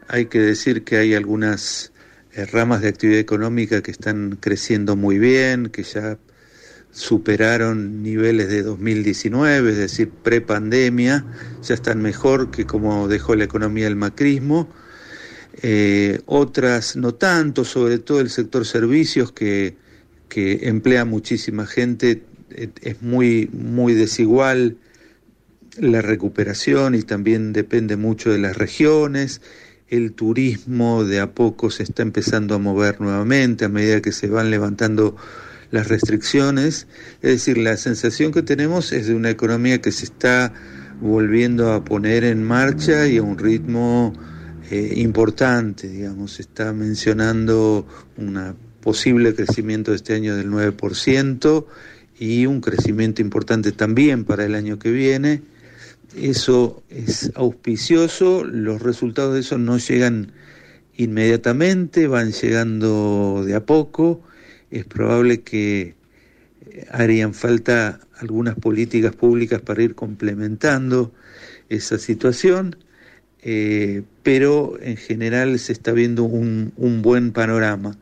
hay 0.08 0.26
que 0.26 0.40
decir 0.40 0.82
que 0.82 0.96
hay 0.96 1.14
algunas 1.14 1.92
eh, 2.32 2.44
ramas 2.44 2.80
de 2.80 2.88
actividad 2.88 3.20
económica 3.20 3.82
que 3.82 3.92
están 3.92 4.36
creciendo 4.40 4.96
muy 4.96 5.20
bien, 5.20 5.68
que 5.68 5.84
ya 5.84 6.18
superaron 6.90 8.02
niveles 8.02 8.48
de 8.48 8.64
2019, 8.64 9.70
es 9.70 9.76
decir, 9.76 10.10
prepandemia, 10.10 11.24
ya 11.62 11.74
están 11.74 12.02
mejor 12.02 12.50
que 12.50 12.66
como 12.66 13.06
dejó 13.06 13.36
la 13.36 13.44
economía 13.44 13.86
el 13.86 13.94
macrismo 13.94 14.68
eh, 15.62 16.20
otras 16.26 16.96
no 16.96 17.14
tanto, 17.14 17.64
sobre 17.64 17.98
todo 17.98 18.20
el 18.20 18.30
sector 18.30 18.64
servicios 18.64 19.32
que, 19.32 19.76
que 20.28 20.68
emplea 20.68 21.04
muchísima 21.04 21.66
gente, 21.66 22.22
eh, 22.50 22.68
es 22.82 23.02
muy, 23.02 23.48
muy 23.52 23.94
desigual 23.94 24.76
la 25.78 26.02
recuperación 26.02 26.94
y 26.94 27.02
también 27.02 27.52
depende 27.52 27.96
mucho 27.96 28.30
de 28.30 28.38
las 28.38 28.56
regiones. 28.56 29.40
El 29.88 30.12
turismo 30.12 31.04
de 31.04 31.20
a 31.20 31.32
poco 31.32 31.70
se 31.70 31.82
está 31.82 32.02
empezando 32.02 32.54
a 32.54 32.58
mover 32.58 33.00
nuevamente 33.00 33.64
a 33.64 33.68
medida 33.68 34.00
que 34.00 34.12
se 34.12 34.28
van 34.28 34.50
levantando 34.50 35.16
las 35.70 35.88
restricciones. 35.88 36.86
Es 37.22 37.30
decir, 37.30 37.58
la 37.58 37.76
sensación 37.76 38.32
que 38.32 38.42
tenemos 38.42 38.92
es 38.92 39.06
de 39.06 39.14
una 39.14 39.30
economía 39.30 39.80
que 39.80 39.92
se 39.92 40.04
está 40.04 40.52
volviendo 41.00 41.72
a 41.72 41.84
poner 41.84 42.24
en 42.24 42.44
marcha 42.44 43.06
y 43.06 43.16
a 43.16 43.22
un 43.22 43.38
ritmo 43.38 44.12
eh, 44.70 44.94
importante, 44.96 45.88
digamos, 45.88 46.38
está 46.38 46.72
mencionando 46.72 47.86
un 48.16 48.54
posible 48.80 49.34
crecimiento 49.34 49.90
de 49.90 49.96
este 49.96 50.14
año 50.14 50.36
del 50.36 50.48
9% 50.48 51.66
y 52.18 52.46
un 52.46 52.60
crecimiento 52.60 53.20
importante 53.20 53.72
también 53.72 54.24
para 54.24 54.44
el 54.44 54.54
año 54.54 54.78
que 54.78 54.90
viene. 54.92 55.42
Eso 56.16 56.82
es 56.88 57.32
auspicioso, 57.34 58.44
los 58.44 58.80
resultados 58.80 59.34
de 59.34 59.40
eso 59.40 59.58
no 59.58 59.78
llegan 59.78 60.32
inmediatamente, 60.96 62.06
van 62.06 62.32
llegando 62.32 63.42
de 63.44 63.54
a 63.54 63.66
poco. 63.66 64.22
Es 64.70 64.84
probable 64.84 65.40
que 65.40 65.94
harían 66.90 67.34
falta 67.34 68.00
algunas 68.18 68.54
políticas 68.54 69.14
públicas 69.14 69.60
para 69.60 69.82
ir 69.82 69.94
complementando 69.94 71.12
esa 71.68 71.98
situación. 71.98 72.76
Eh, 73.42 74.02
pero 74.22 74.78
en 74.82 74.96
general 74.96 75.58
se 75.58 75.72
está 75.72 75.92
viendo 75.92 76.24
un, 76.24 76.72
buen 77.02 77.32
panorama. 77.32 77.96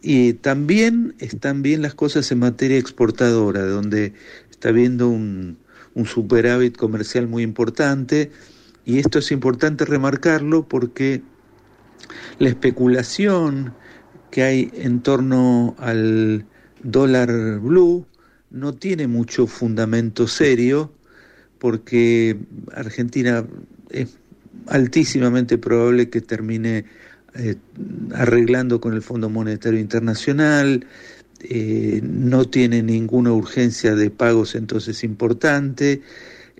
Y 0.00 0.34
también 0.34 1.14
están 1.18 1.62
bien 1.62 1.82
las 1.82 1.94
cosas 1.94 2.30
en 2.30 2.38
materia 2.38 2.78
exportadora, 2.78 3.64
donde 3.64 4.12
está 4.50 4.70
viendo 4.70 5.08
un, 5.08 5.58
un 5.94 6.06
superávit 6.06 6.76
comercial 6.76 7.26
muy 7.26 7.42
importante, 7.42 8.30
y 8.84 8.98
esto 8.98 9.18
es 9.18 9.32
importante 9.32 9.86
remarcarlo 9.86 10.68
porque 10.68 11.22
la 12.38 12.50
especulación 12.50 13.74
que 14.30 14.42
hay 14.42 14.70
en 14.74 15.00
torno 15.00 15.74
al 15.78 16.44
dólar 16.82 17.60
blue 17.60 18.06
no 18.50 18.74
tiene 18.74 19.08
mucho 19.08 19.46
fundamento 19.46 20.28
serio, 20.28 20.92
porque 21.58 22.36
Argentina 22.74 23.46
es 23.88 24.18
altísimamente 24.66 25.58
probable 25.58 26.08
que 26.10 26.20
termine 26.20 26.84
eh, 27.34 27.56
arreglando 28.14 28.80
con 28.80 28.94
el 28.94 29.02
Fondo 29.02 29.28
Monetario 29.28 29.80
Internacional, 29.80 30.86
eh, 31.40 32.00
no 32.02 32.44
tiene 32.44 32.82
ninguna 32.82 33.32
urgencia 33.32 33.94
de 33.94 34.10
pagos 34.10 34.54
entonces 34.54 35.04
importante, 35.04 36.02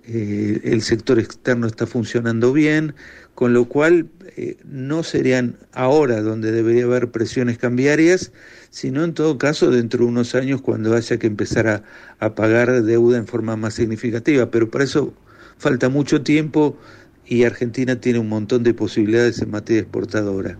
eh, 0.03 0.59
el 0.63 0.81
sector 0.81 1.17
externo 1.17 1.65
está 1.65 1.87
funcionando 1.87 2.53
bien, 2.53 2.93
con 3.33 3.53
lo 3.53 3.65
cual 3.65 4.09
no 4.65 5.03
serían 5.03 5.55
ahora 5.71 6.21
donde 6.21 6.51
debería 6.51 6.83
haber 6.83 7.09
presiones 7.09 7.57
cambiarias, 7.57 8.33
sino 8.69 9.05
en 9.05 9.13
todo 9.13 9.37
caso 9.37 9.71
dentro 9.71 10.01
de 10.01 10.07
unos 10.07 10.35
años 10.35 10.61
cuando 10.61 10.93
haya 10.93 11.17
que 11.17 11.27
empezar 11.27 11.67
a, 11.67 11.83
a 12.19 12.35
pagar 12.35 12.83
deuda 12.83 13.17
en 13.17 13.27
forma 13.27 13.55
más 13.55 13.75
significativa, 13.75 14.51
pero 14.51 14.69
para 14.69 14.83
eso 14.83 15.13
falta 15.57 15.87
mucho 15.87 16.21
tiempo 16.21 16.77
y 17.27 17.43
Argentina 17.43 17.99
tiene 17.99 18.19
un 18.19 18.29
montón 18.29 18.63
de 18.63 18.73
posibilidades 18.73 19.41
en 19.41 19.51
materia 19.51 19.81
exportadora. 19.81 20.57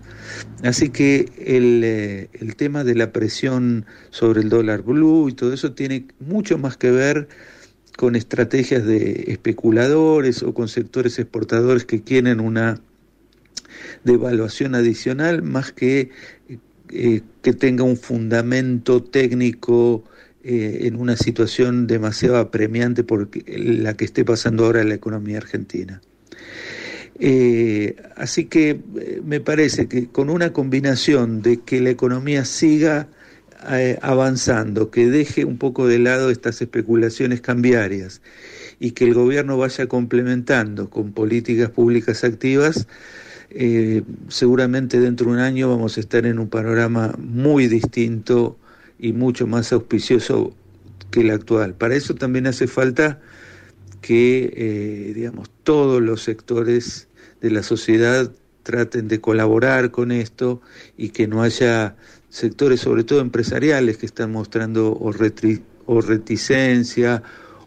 Así 0.62 0.90
que 0.90 1.30
el, 1.38 1.82
eh, 1.84 2.28
el, 2.32 2.56
tema 2.56 2.84
de 2.84 2.94
la 2.94 3.12
presión 3.12 3.86
sobre 4.10 4.40
el 4.40 4.48
dólar 4.48 4.82
blue 4.82 5.28
y 5.28 5.32
todo 5.32 5.52
eso 5.52 5.72
tiene 5.72 6.06
mucho 6.18 6.58
más 6.58 6.76
que 6.76 6.90
ver 6.90 7.28
con 7.96 8.16
estrategias 8.16 8.84
de 8.84 9.24
especuladores 9.28 10.42
o 10.42 10.54
con 10.54 10.68
sectores 10.68 11.18
exportadores 11.18 11.84
que 11.84 12.02
quieren 12.02 12.40
una 12.40 12.80
devaluación 14.04 14.74
adicional 14.74 15.42
más 15.42 15.72
que 15.72 16.10
eh, 16.90 17.22
que 17.42 17.52
tenga 17.52 17.82
un 17.82 17.96
fundamento 17.96 19.02
técnico 19.02 20.04
eh, 20.44 20.80
en 20.82 20.96
una 20.96 21.16
situación 21.16 21.88
demasiado 21.88 22.36
apremiante 22.36 23.02
por 23.02 23.28
la 23.46 23.94
que 23.94 24.04
esté 24.04 24.24
pasando 24.24 24.64
ahora 24.64 24.84
la 24.84 24.94
economía 24.94 25.38
argentina. 25.38 26.00
Eh, 27.18 27.96
así 28.16 28.44
que 28.44 28.70
eh, 28.70 29.20
me 29.24 29.40
parece 29.40 29.88
que 29.88 30.08
con 30.08 30.28
una 30.28 30.52
combinación 30.52 31.40
de 31.42 31.60
que 31.60 31.80
la 31.80 31.90
economía 31.90 32.44
siga 32.44 33.08
eh, 33.70 33.98
avanzando, 34.02 34.90
que 34.90 35.06
deje 35.06 35.44
un 35.44 35.56
poco 35.58 35.86
de 35.86 35.98
lado 35.98 36.30
estas 36.30 36.60
especulaciones 36.60 37.40
cambiarias 37.40 38.20
y 38.78 38.90
que 38.90 39.04
el 39.04 39.14
gobierno 39.14 39.56
vaya 39.56 39.86
complementando 39.86 40.90
con 40.90 41.12
políticas 41.12 41.70
públicas 41.70 42.24
activas, 42.24 42.86
seguramente 44.28 45.00
dentro 45.00 45.26
de 45.26 45.32
un 45.32 45.38
año 45.38 45.70
vamos 45.70 45.96
a 45.96 46.00
estar 46.00 46.26
en 46.26 46.38
un 46.38 46.48
panorama 46.48 47.14
muy 47.18 47.68
distinto 47.68 48.58
y 48.98 49.14
mucho 49.14 49.46
más 49.46 49.72
auspicioso 49.72 50.54
que 51.10 51.20
el 51.20 51.30
actual. 51.30 51.74
Para 51.74 51.94
eso 51.94 52.14
también 52.14 52.46
hace 52.46 52.66
falta 52.66 53.20
que, 54.06 54.52
eh, 54.56 55.12
digamos, 55.14 55.50
todos 55.64 56.00
los 56.00 56.22
sectores 56.22 57.05
de 57.40 57.50
la 57.50 57.62
sociedad 57.62 58.32
traten 58.62 59.08
de 59.08 59.20
colaborar 59.20 59.90
con 59.90 60.10
esto 60.10 60.60
y 60.96 61.10
que 61.10 61.28
no 61.28 61.42
haya 61.42 61.96
sectores, 62.28 62.80
sobre 62.80 63.04
todo 63.04 63.20
empresariales, 63.20 63.96
que 63.96 64.06
están 64.06 64.32
mostrando 64.32 64.92
o, 64.92 65.12
o 65.86 66.00
reticencia 66.00 67.22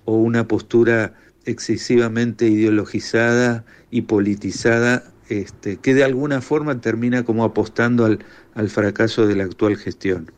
o 0.05 0.15
una 0.17 0.47
postura 0.47 1.13
excesivamente 1.45 2.47
ideologizada 2.47 3.65
y 3.91 4.01
politizada, 4.01 5.03
este, 5.29 5.77
que 5.77 5.93
de 5.93 6.03
alguna 6.03 6.41
forma 6.41 6.81
termina 6.81 7.23
como 7.23 7.43
apostando 7.43 8.05
al, 8.05 8.19
al 8.53 8.69
fracaso 8.69 9.25
de 9.25 9.35
la 9.35 9.45
actual 9.45 9.77
gestión. 9.77 10.31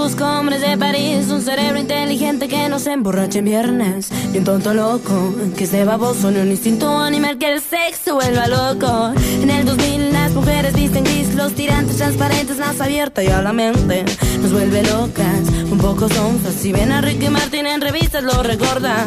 Hombres 0.00 0.62
de 0.62 0.78
París, 0.78 1.28
un 1.30 1.42
cerebro 1.42 1.78
inteligente 1.78 2.48
que 2.48 2.70
no 2.70 2.78
se 2.78 2.92
emborrache 2.92 3.40
en 3.40 3.44
viernes. 3.44 4.10
Y 4.32 4.38
un 4.38 4.44
tonto 4.44 4.72
loco 4.72 5.34
que 5.58 5.64
esté 5.64 5.84
baboso, 5.84 6.30
ni 6.30 6.40
un 6.40 6.50
instinto 6.50 6.98
animal 6.98 7.36
que 7.36 7.52
el 7.52 7.60
sexo 7.60 8.14
vuelva 8.14 8.46
loco. 8.46 9.12
En 9.42 9.50
el 9.50 9.66
2000 9.66 10.12
las 10.12 10.32
mujeres 10.32 10.72
visten 10.74 11.04
gris, 11.04 11.34
los 11.34 11.52
tirantes 11.52 11.98
transparentes, 11.98 12.56
más 12.56 12.80
abierta 12.80 13.22
y 13.22 13.26
a 13.26 13.42
la 13.42 13.52
mente 13.52 14.04
nos 14.40 14.52
vuelve 14.52 14.82
locas, 14.84 15.40
un 15.70 15.76
poco 15.76 16.08
sonfas. 16.08 16.54
Si 16.54 16.72
ven 16.72 16.92
a 16.92 17.02
Ricky 17.02 17.28
Martin 17.28 17.66
en 17.66 17.82
revistas 17.82 18.22
lo 18.22 18.42
recordan. 18.42 19.06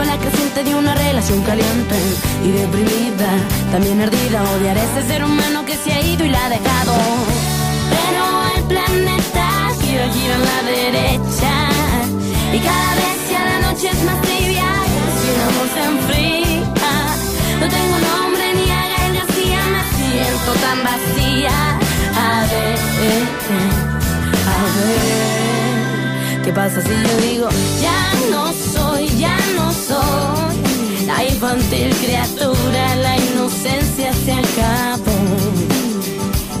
célula 0.00 0.18
creciente 0.18 0.64
de 0.64 0.74
una 0.74 0.94
relación 0.94 1.42
caliente 1.42 1.94
y 2.44 2.50
deprimida, 2.52 3.30
también 3.70 4.00
ardida, 4.00 4.42
odiar 4.56 4.78
a 4.78 4.82
ese 4.82 5.06
ser 5.06 5.24
humano 5.24 5.64
que 5.66 5.74
se 5.76 5.92
ha 5.92 6.00
ido 6.00 6.24
y 6.24 6.28
la 6.30 6.46
ha 6.46 6.48
dejado. 6.48 6.94
Pero 7.90 8.24
el 8.56 8.62
planeta 8.64 9.48
gira, 9.80 10.08
gira 10.08 10.36
a 10.36 10.38
la 10.38 10.62
derecha 10.70 11.52
y 12.52 12.58
cada 12.60 12.94
vez 12.94 13.30
ya 13.30 13.44
la 13.44 13.60
noche 13.66 13.88
es 13.88 14.02
más 14.04 14.20
tibia, 14.22 14.68
sin 15.20 15.36
amor 15.48 15.68
se 15.74 15.82
enfría. 15.92 16.80
No 17.60 17.68
tengo 17.68 17.96
nombre 18.10 18.54
ni 18.54 18.70
a 18.70 18.82
Gael 18.92 19.14
García, 19.16 19.60
me 19.74 19.82
siento 19.98 20.50
tan 20.64 20.78
vacía. 20.82 21.56
A 22.16 22.46
ver, 22.50 22.78
a 24.54 24.58
ver, 24.76 26.42
¿qué 26.44 26.52
pasa 26.52 26.80
si 26.80 26.88
yo 26.88 27.16
digo 27.28 27.48
ya 27.82 28.00
no 28.30 28.52
soy, 28.52 28.69
infantil 31.40 31.88
criatura, 32.04 32.96
la 32.96 33.16
inocencia 33.16 34.12
se 34.12 34.32
acabó. 34.32 35.10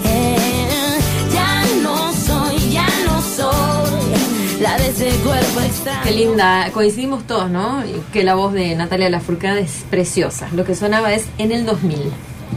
Eh, 0.06 0.98
ya 1.34 1.64
no 1.82 2.10
soy, 2.14 2.70
ya 2.70 2.86
no 3.04 3.20
soy 3.20 4.62
la 4.62 4.78
de 4.78 4.88
ese 4.88 5.10
cuerpo 5.18 5.60
extraño. 5.60 6.00
Qué 6.02 6.12
linda, 6.12 6.70
coincidimos 6.72 7.26
todos, 7.26 7.50
¿no? 7.50 7.82
Que 8.10 8.24
la 8.24 8.34
voz 8.34 8.54
de 8.54 8.74
Natalia 8.74 9.10
Lafourcade 9.10 9.60
es 9.60 9.84
preciosa. 9.90 10.48
Lo 10.54 10.64
que 10.64 10.74
sonaba 10.74 11.12
es 11.12 11.26
en 11.36 11.52
el 11.52 11.66
2000. 11.66 11.98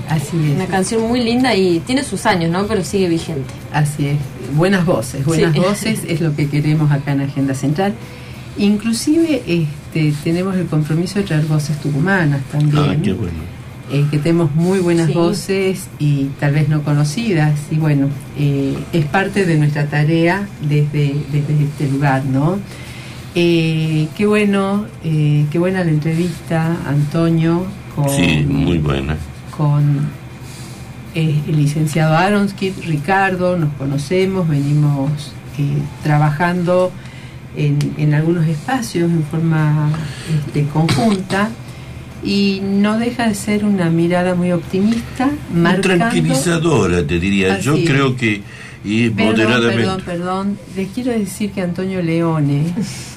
Así 0.08 0.38
es. 0.50 0.56
Una 0.56 0.68
canción 0.68 1.02
muy 1.06 1.22
linda 1.22 1.54
y 1.56 1.82
tiene 1.82 2.04
sus 2.04 2.26
años, 2.26 2.50
¿no? 2.52 2.66
Pero 2.68 2.86
sigue 2.86 3.10
vigente. 3.10 3.54
Así 3.74 4.08
es. 4.08 4.18
Buenas 4.56 4.86
voces, 4.86 5.26
buenas 5.26 5.52
Sí. 5.54 5.60
voces 5.60 6.00
es 6.08 6.22
lo 6.22 6.34
que 6.38 6.50
queremos 6.50 6.90
acá 6.90 7.12
en 7.12 7.22
Agenda 7.22 7.54
Central. 7.54 7.94
Inclusive 8.58 9.42
este, 9.48 10.14
tenemos 10.24 10.56
el 10.56 10.68
compromiso 10.68 11.20
de 11.20 11.26
traer 11.26 11.46
voces 11.46 11.80
tucumanas 11.82 12.42
también. 12.52 12.84
Ah, 12.90 12.96
qué 13.02 13.14
bueno. 13.14 13.54
eh, 13.92 14.06
que 14.10 14.18
tenemos 14.20 14.54
muy 14.56 14.80
buenas 14.80 15.08
Sí. 15.08 15.14
voces 15.14 15.88
y 16.00 16.26
tal 16.40 16.54
vez 16.54 16.70
no 16.70 16.82
conocidas 16.84 17.54
y 17.70 17.76
bueno 17.76 18.08
eh, 18.40 18.76
es 18.94 19.06
parte 19.06 19.46
de 19.46 19.58
nuestra 19.58 19.88
tarea 19.88 20.48
desde, 20.62 21.16
desde 21.32 21.64
este 21.64 21.90
lugar 21.90 22.24
no 22.26 22.58
Eh, 23.36 24.08
qué 24.16 24.26
bueno 24.28 24.86
eh, 25.04 25.46
qué 25.52 25.58
buena 25.60 25.84
la 25.84 25.90
entrevista 25.92 26.78
Antonio 26.88 27.66
con, 27.96 28.08
Sí, 28.10 28.46
muy 28.48 28.78
buena. 28.78 29.18
con 29.58 30.02
eh, 31.16 31.40
el 31.48 31.56
licenciado 31.58 32.16
Aronskit 32.16 32.86
Ricardo 32.86 33.58
nos 33.58 33.74
conocemos 33.74 34.48
venimos 34.48 35.34
eh, 35.58 35.64
trabajando 36.04 36.92
en, 37.56 37.78
en 37.98 38.14
algunos 38.14 38.48
espacios 38.48 39.12
en 39.12 39.24
forma 39.24 39.90
este, 40.36 40.66
conjunta 40.68 41.50
y 42.24 42.62
no 42.64 42.98
deja 42.98 43.28
de 43.28 43.36
ser 43.36 43.66
una 43.66 43.90
mirada 43.90 44.34
muy 44.36 44.52
optimista, 44.52 45.30
marcando... 45.54 45.98
tranquilizadora, 45.98 47.06
te 47.06 47.20
diría. 47.20 47.60
Yo 47.60 47.74
Así 47.74 47.86
creo 47.86 48.16
que 48.16 48.42
y 48.86 49.10
Perdón, 49.10 49.32
moderadamente. 49.38 49.76
perdón, 49.84 50.02
perdón. 50.06 50.58
Les 50.76 50.88
quiero 50.90 51.12
decir 51.12 51.52
que 51.52 51.62
Antonio 51.62 52.02
Leone 52.02 52.64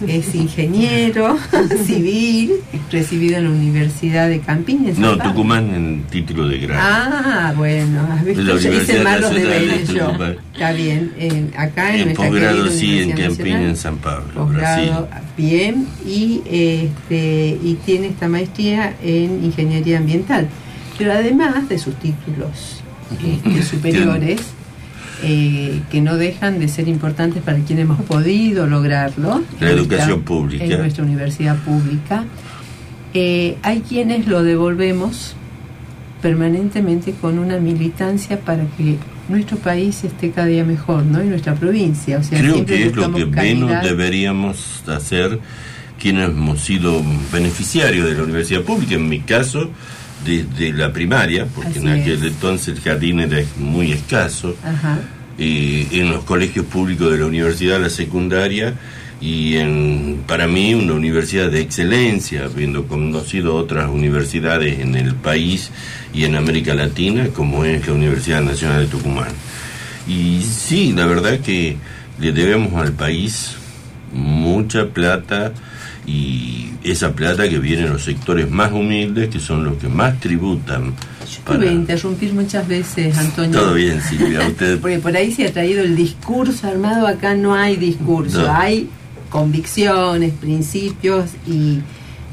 es 0.07 0.35
ingeniero 0.35 1.37
civil, 1.87 2.53
recibido 2.93 3.39
en 3.39 3.45
la 3.45 3.51
Universidad 3.51 4.29
de 4.29 4.41
Campiña. 4.41 4.93
No, 4.97 5.17
Pablo. 5.17 5.33
Tucumán 5.33 5.75
en 5.75 6.03
título 6.11 6.47
de 6.49 6.59
grado. 6.59 6.81
Ah, 6.85 7.53
bueno, 7.57 8.07
has 8.13 8.25
visto, 8.25 8.43
la 8.43 8.53
yo 8.53 8.57
hice 8.59 8.69
Universidad 8.69 9.03
más 9.05 9.21
los 9.21 9.31
Nacional 9.33 9.53
de 9.53 9.61
deberes 9.67 9.89
yo. 9.89 10.07
Tucumán. 10.07 10.37
Está 10.53 10.73
bien, 10.73 11.13
en- 11.19 11.53
acá 11.57 11.97
en, 11.97 12.09
en 12.11 12.15
posgrado, 12.17 12.69
sí, 12.71 12.99
en 13.01 13.11
Campiña, 13.13 13.63
en 13.69 13.77
San 13.77 13.97
Pablo, 13.99 14.33
Posgrado, 14.35 15.09
Brasil. 15.09 15.29
bien, 15.37 15.87
y, 16.07 16.43
este, 16.49 17.59
y 17.63 17.77
tiene 17.85 18.07
esta 18.09 18.29
maestría 18.29 18.95
en 19.03 19.45
ingeniería 19.45 19.99
ambiental. 19.99 20.49
Pero 20.97 21.13
además 21.13 21.69
de 21.69 21.79
sus 21.79 21.95
títulos 21.97 22.81
este, 23.23 23.63
superiores, 23.71 24.41
eh, 25.23 25.81
que 25.91 26.01
no 26.01 26.17
dejan 26.17 26.59
de 26.59 26.69
ser 26.69 26.89
importantes 26.89 27.43
para 27.43 27.59
quienes 27.61 27.85
hemos 27.85 28.01
podido 28.03 28.67
lograrlo. 28.67 29.43
La 29.61 29.71
educación 29.71 30.09
nuestra- 30.11 30.25
pública. 30.25 30.65
En 30.65 30.79
nuestra 30.79 31.05
universidad 31.05 31.57
pública. 31.65 32.25
Eh, 33.15 33.57
hay 33.63 33.81
quienes 33.81 34.27
lo 34.27 34.43
devolvemos 34.43 35.35
permanentemente 36.21 37.13
con 37.13 37.39
una 37.39 37.59
militancia 37.59 38.41
para 38.41 38.65
que 38.77 38.97
nuestro 39.29 39.57
país 39.59 40.03
esté 40.05 40.31
cada 40.31 40.47
día 40.47 40.65
mejor, 40.65 41.05
¿no? 41.05 41.23
Y 41.23 41.27
nuestra 41.27 41.55
provincia. 41.55 42.19
O 42.19 42.23
sea, 42.23 42.39
Creo 42.39 42.65
que 42.65 42.87
es 42.87 42.97
lo 42.97 43.13
que 43.13 43.27
menos 43.27 43.83
deberíamos 43.83 44.83
hacer 44.87 45.39
quienes 45.99 46.31
hemos 46.31 46.61
sido 46.61 47.03
beneficiarios 47.33 48.09
de 48.09 48.15
la 48.17 48.23
universidad 48.25 48.63
pública, 48.63 48.95
en 48.95 49.09
mi 49.09 49.21
caso, 49.21 49.71
desde 50.25 50.73
la 50.73 50.93
primaria, 50.93 51.47
porque 51.47 51.79
en 51.79 51.89
aquel 51.89 52.19
es. 52.19 52.23
entonces 52.23 52.77
el 52.77 52.81
jardín 52.81 53.21
era 53.21 53.43
muy 53.59 53.93
escaso, 53.93 54.57
Ajá. 54.65 54.99
eh, 55.39 55.87
en 55.93 56.11
los 56.11 56.25
colegios 56.25 56.67
públicos 56.67 57.13
de 57.13 57.19
la 57.19 57.27
universidad, 57.27 57.81
la 57.81 57.91
secundaria, 57.91 58.75
y 59.21 59.57
en, 59.57 60.25
para 60.27 60.47
mí 60.47 60.75
una 60.75 60.93
universidad 60.93 61.51
de 61.51 61.61
excelencia, 61.61 62.45
habiendo 62.45 62.87
conocido 62.87 63.57
otras 63.57 63.89
universidades 63.89 64.81
en 64.81 64.95
el 64.95 65.15
país 65.15 65.71
y 66.13 66.25
en 66.25 66.37
América 66.37 66.75
Latina, 66.75 67.29
como 67.35 67.65
es 67.65 67.87
la 67.87 67.95
Universidad 67.95 68.43
Nacional 68.43 68.83
de 68.83 68.89
Tucumán. 68.89 69.29
Y 70.07 70.43
sí, 70.43 70.93
la 70.93 71.07
verdad 71.07 71.41
que 71.41 71.77
le 72.21 72.33
debemos 72.33 72.75
al 72.75 72.93
país 72.93 73.57
mucha 74.13 74.87
plata 74.89 75.53
y 76.07 76.71
esa 76.85 77.13
plata 77.13 77.49
que 77.49 77.59
viene 77.59 77.83
de 77.83 77.89
los 77.89 78.03
sectores 78.03 78.49
más 78.51 78.71
humildes, 78.73 79.29
que 79.29 79.41
son 79.41 79.65
los 79.65 79.77
que 79.77 79.89
más 79.89 80.21
tributan. 80.21 80.85
Yo 80.87 80.93
te 81.39 81.43
para- 81.45 81.59
voy 81.59 81.69
a 81.69 81.73
interrumpir 81.73 82.33
muchas 82.33 82.69
veces, 82.69 83.19
Antonio. 83.19 83.59
Todo 83.59 83.75
bien, 83.75 84.01
Silvia, 84.01 84.47
usted... 84.49 84.79
Porque 84.81 84.99
por 85.01 85.17
ahí 85.17 85.33
se 85.33 85.47
ha 85.47 85.53
traído 85.53 85.83
el 85.83 85.97
discurso 85.97 86.69
armado, 86.69 87.07
acá 87.09 87.35
no 87.35 87.55
hay 87.55 87.77
discurso, 87.77 88.43
No. 88.43 88.53
hay 88.55 88.89
convicciones, 89.31 90.33
principios 90.33 91.31
y, 91.47 91.81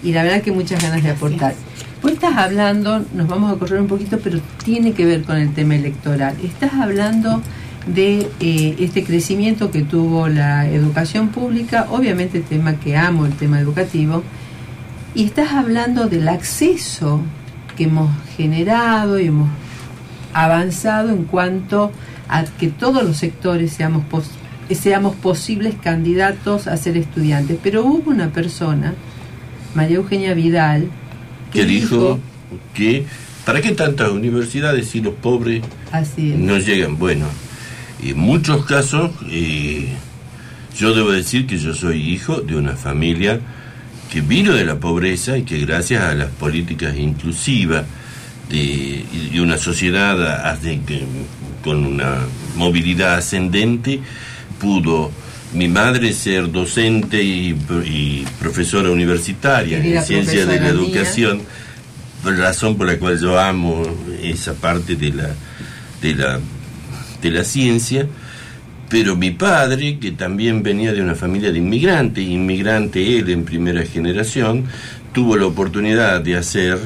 y 0.04 0.12
la 0.14 0.24
verdad 0.24 0.42
que 0.42 0.52
muchas 0.52 0.82
ganas 0.82 1.02
de 1.04 1.10
aportar. 1.10 1.56
Vos 2.02 2.12
estás 2.12 2.36
hablando, 2.38 3.04
nos 3.16 3.28
vamos 3.28 3.52
a 3.52 3.56
correr 3.58 3.80
un 3.80 3.88
poquito, 3.88 4.20
pero 4.24 4.40
tiene 4.64 4.94
que 4.94 5.06
ver 5.06 5.24
con 5.24 5.38
el 5.38 5.54
tema 5.54 5.76
electoral. 5.76 6.36
Estás 6.44 6.74
hablando 6.74 7.42
de 7.88 8.28
eh, 8.40 8.76
este 8.80 9.04
crecimiento 9.04 9.72
que 9.72 9.82
tuvo 9.82 10.28
la 10.30 10.68
educación 10.70 11.30
pública, 11.30 11.88
obviamente 11.92 12.40
tema 12.40 12.76
que 12.80 12.96
amo, 12.96 13.26
el 13.26 13.34
tema 13.34 13.60
educativo, 13.60 14.24
y 15.16 15.26
estás 15.26 15.52
hablando 15.52 16.08
del 16.08 16.28
acceso 16.30 17.22
que 17.76 17.84
hemos 17.86 18.10
generado 18.38 19.20
y 19.20 19.28
hemos 19.28 19.50
avanzado 20.34 21.10
en 21.10 21.26
cuanto 21.26 21.92
a 22.30 22.44
que 22.46 22.70
todos 22.70 23.04
los 23.04 23.18
sectores 23.18 23.74
seamos, 23.74 24.04
pos- 24.06 24.32
seamos 24.72 25.16
posibles 25.16 25.76
candidatos 25.82 26.68
a 26.68 26.78
ser 26.78 26.98
estudiantes. 26.98 27.58
Pero 27.62 27.86
hubo 27.86 28.10
una 28.10 28.30
persona, 28.30 28.94
María 29.76 29.98
Eugenia 29.98 30.34
Vidal, 30.34 30.88
que 31.52 31.66
dijo 31.66 32.20
que 32.74 33.06
¿para 33.46 33.62
qué 33.62 33.72
tantas 33.74 34.10
universidades 34.10 34.88
si 34.90 35.02
los 35.02 35.14
pobres 35.14 35.62
así 35.92 36.34
no 36.38 36.58
llegan? 36.58 36.98
Bueno, 36.98 37.26
en 38.10 38.18
muchos 38.18 38.66
casos 38.66 39.12
eh, 39.30 39.88
yo 40.78 40.94
debo 40.94 41.12
decir 41.12 41.48
que 41.48 41.58
yo 41.58 41.74
soy 41.74 42.14
hijo 42.14 42.42
de 42.42 42.56
una 42.56 42.76
familia 42.76 43.40
que 44.12 44.22
vino 44.22 44.54
de 44.54 44.66
la 44.66 44.76
pobreza 44.76 45.38
y 45.38 45.44
que 45.44 45.60
gracias 45.60 46.04
a 46.04 46.14
las 46.14 46.30
políticas 46.30 46.98
inclusivas 46.98 47.86
de, 48.50 49.06
una 49.42 49.58
sociedad 49.58 50.58
con 51.64 51.86
una 51.86 52.20
movilidad 52.56 53.16
ascendente 53.16 54.00
pudo 54.60 55.12
mi 55.54 55.68
madre 55.68 56.14
ser 56.14 56.52
docente 56.52 57.24
y, 57.24 57.56
y 57.86 58.26
profesora 58.40 58.90
universitaria 58.90 59.78
en 59.78 60.04
ciencias 60.04 60.48
de 60.48 60.60
la 60.60 60.68
educación 60.68 61.42
razón 62.32 62.78
por 62.78 62.88
la 62.88 62.98
cual 62.98 63.20
yo 63.20 63.40
amo 63.40 63.84
esa 64.22 64.54
parte 64.54 64.96
de 64.96 65.12
la, 65.12 65.30
de 66.02 66.16
la, 66.16 66.40
de 67.24 67.32
la 67.32 67.44
ciencia. 67.44 68.06
Pero 68.90 69.16
mi 69.16 69.32
padre, 69.32 69.98
que 69.98 70.12
también 70.12 70.62
venía 70.62 70.94
de 70.94 71.02
una 71.02 71.16
familia 71.16 71.52
de 71.52 71.58
inmigrantes, 71.58 72.24
inmigrante 72.24 73.18
él 73.18 73.30
en 73.32 73.44
primera 73.44 73.84
generación, 73.84 74.66
tuvo 75.14 75.36
la 75.36 75.48
oportunidad 75.48 76.22
de 76.22 76.36
hacer 76.36 76.78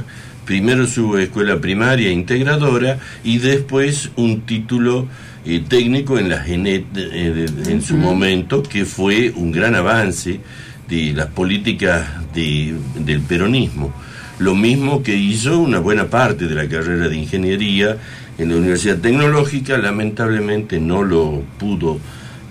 primero 0.46 0.88
su 0.88 1.18
escuela 1.18 1.60
primaria 1.60 2.10
integradora 2.10 3.00
y 3.26 3.40
después 3.40 4.12
un 4.16 4.42
título 4.42 5.08
eh, 5.46 5.62
técnico 5.68 6.18
en 6.18 6.30
la 6.30 6.40
Genet 6.40 6.86
eh, 6.96 7.46
en 7.68 7.82
su 7.82 7.98
momento, 7.98 8.64
que 8.64 8.86
fue 8.86 9.34
un 9.36 9.52
gran 9.52 9.76
avance 9.76 10.40
de 10.88 11.14
las 11.14 11.28
políticas 11.28 12.08
del 12.34 13.22
peronismo. 13.28 13.94
Lo 14.40 14.56
mismo 14.56 15.04
que 15.04 15.16
hizo 15.16 15.60
una 15.60 15.80
buena 15.80 16.06
parte 16.06 16.48
de 16.48 16.56
la 16.56 16.70
carrera 16.70 17.10
de 17.10 17.18
ingeniería 17.18 17.98
en 18.38 18.50
la 18.50 18.56
Universidad 18.56 18.98
Tecnológica, 19.00 19.78
lamentablemente 19.78 20.80
no 20.80 21.04
lo 21.04 21.42
pudo 21.58 22.00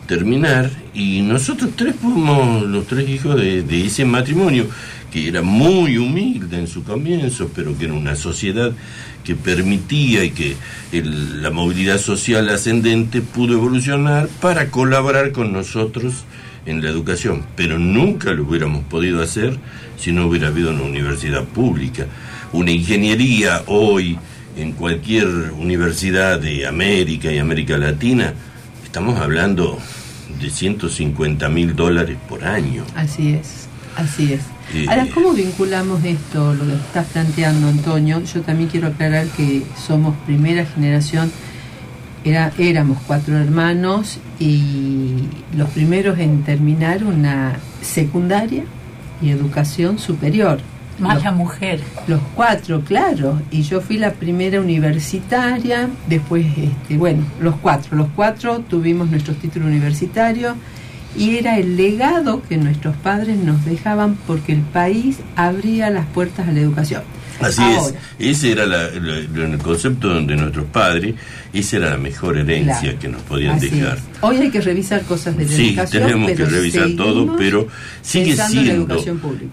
terminar 0.07 0.70
y 0.94 1.20
nosotros 1.22 1.70
tres 1.77 1.94
fuimos 2.01 2.62
los 2.62 2.87
tres 2.87 3.09
hijos 3.09 3.37
de, 3.37 3.85
ese 3.85 4.05
matrimonio 4.05 4.66
que 5.12 5.29
era 5.29 5.42
muy 5.42 5.99
humilde 5.99 6.59
en 6.59 6.66
su 6.66 6.83
comienzo, 6.83 7.51
pero 7.55 7.77
que 7.77 7.85
era 7.85 7.94
una 7.94 8.16
sociedad 8.16 8.72
que 9.25 9.35
permitía 9.35 10.25
y 10.25 10.31
que 10.31 10.57
la 10.92 11.51
movilidad 11.51 11.99
social 11.99 12.49
ascendente 12.49 13.20
pudo 13.20 13.55
evolucionar 13.55 14.29
para 14.40 14.70
colaborar 14.70 15.33
con 15.33 15.53
nosotros 15.53 16.25
en 16.66 16.83
la 16.83 16.90
educación, 16.90 17.44
pero 17.57 17.79
nunca 17.79 18.33
lo 18.33 18.44
hubiéramos 18.44 18.85
podido 18.85 19.22
hacer 19.22 19.57
si 19.99 20.12
no 20.12 20.27
hubiera 20.27 20.49
habido 20.49 20.70
una 20.70 20.83
universidad 20.83 21.44
pública. 21.44 22.07
Una 22.53 22.70
ingeniería 22.70 23.62
hoy 23.66 24.18
en 24.57 24.73
cualquier 24.73 25.27
universidad 25.59 26.40
de 26.40 26.66
América 26.66 27.31
y 27.31 27.38
América 27.38 27.77
Latina, 27.77 28.33
estamos 28.85 29.21
hablando 29.21 29.79
de 30.40 30.51
150 30.51 31.49
mil 31.49 31.77
dólares 31.77 32.16
por 32.29 32.45
año. 32.45 32.85
Así 32.95 33.35
es, 33.35 33.69
así 33.97 34.33
es. 34.33 34.40
Ahora, 34.88 35.07
¿cómo 35.14 35.33
vinculamos 35.33 36.03
esto, 36.05 36.55
lo 36.55 36.64
que 36.66 36.75
estás 36.75 37.07
planteando, 37.07 37.69
Antonio? 37.69 38.21
Yo 38.25 38.40
también 38.40 38.69
quiero 38.69 38.88
aclarar 38.88 39.27
que 39.29 39.62
somos 39.87 40.16
primera 40.27 40.66
generación, 40.66 41.31
era, 42.25 42.53
éramos 42.59 42.99
cuatro 43.07 43.37
hermanos 43.37 44.19
y 44.40 45.29
los 45.57 45.69
primeros 45.71 46.19
en 46.19 46.42
terminar 46.42 47.05
una 47.05 47.59
secundaria 47.83 48.64
y 49.23 49.31
educación 49.31 49.99
superior. 50.01 50.59
Más 50.98 51.22
la 51.22 51.32
mujer. 51.32 51.80
Los 52.06 52.20
cuatro, 52.35 52.80
claro. 52.80 53.40
Y 53.50 53.62
yo 53.62 53.80
fui 53.80 53.98
la 53.98 54.12
primera 54.12 54.61
universitaria, 54.61 55.88
después, 56.09 56.46
este, 56.56 56.96
bueno, 56.96 57.24
los 57.40 57.56
cuatro, 57.56 57.96
los 57.96 58.09
cuatro 58.16 58.61
tuvimos 58.61 59.11
nuestros 59.11 59.37
títulos 59.38 59.68
universitarios 59.68 60.56
y 61.16 61.37
era 61.37 61.59
el 61.59 61.76
legado 61.76 62.42
que 62.42 62.56
nuestros 62.56 62.96
padres 62.96 63.38
nos 63.38 63.64
dejaban 63.64 64.16
porque 64.26 64.52
el 64.52 64.61
país 64.61 65.18
abría 65.35 65.90
las 65.90 66.06
puertas 66.06 66.48
a 66.48 66.52
la 66.52 66.61
educación. 66.61 67.02
Así 67.40 67.62
es, 67.62 67.94
ese 68.18 68.53
era 68.53 68.64
el 68.64 69.59
concepto 69.62 70.20
de 70.22 70.37
nuestros 70.37 70.66
padres, 70.66 71.14
esa 71.53 71.77
era 71.77 71.90
la 71.90 71.99
mejor 71.99 72.38
herencia 72.38 72.99
que 72.99 73.09
nos 73.09 73.22
podían 73.22 73.59
dejar. 73.59 73.99
Hoy 74.20 74.37
hay 74.38 74.51
que 74.51 74.61
revisar 74.61 75.03
cosas 75.03 75.37
de 75.37 75.44
la 75.44 75.51
sí, 75.51 75.77
tenemos 75.90 76.31
que 76.33 76.44
revisar 76.44 76.88
todo, 76.96 77.37
pero 77.37 77.68
sigue 78.03 78.37
siendo 78.37 79.05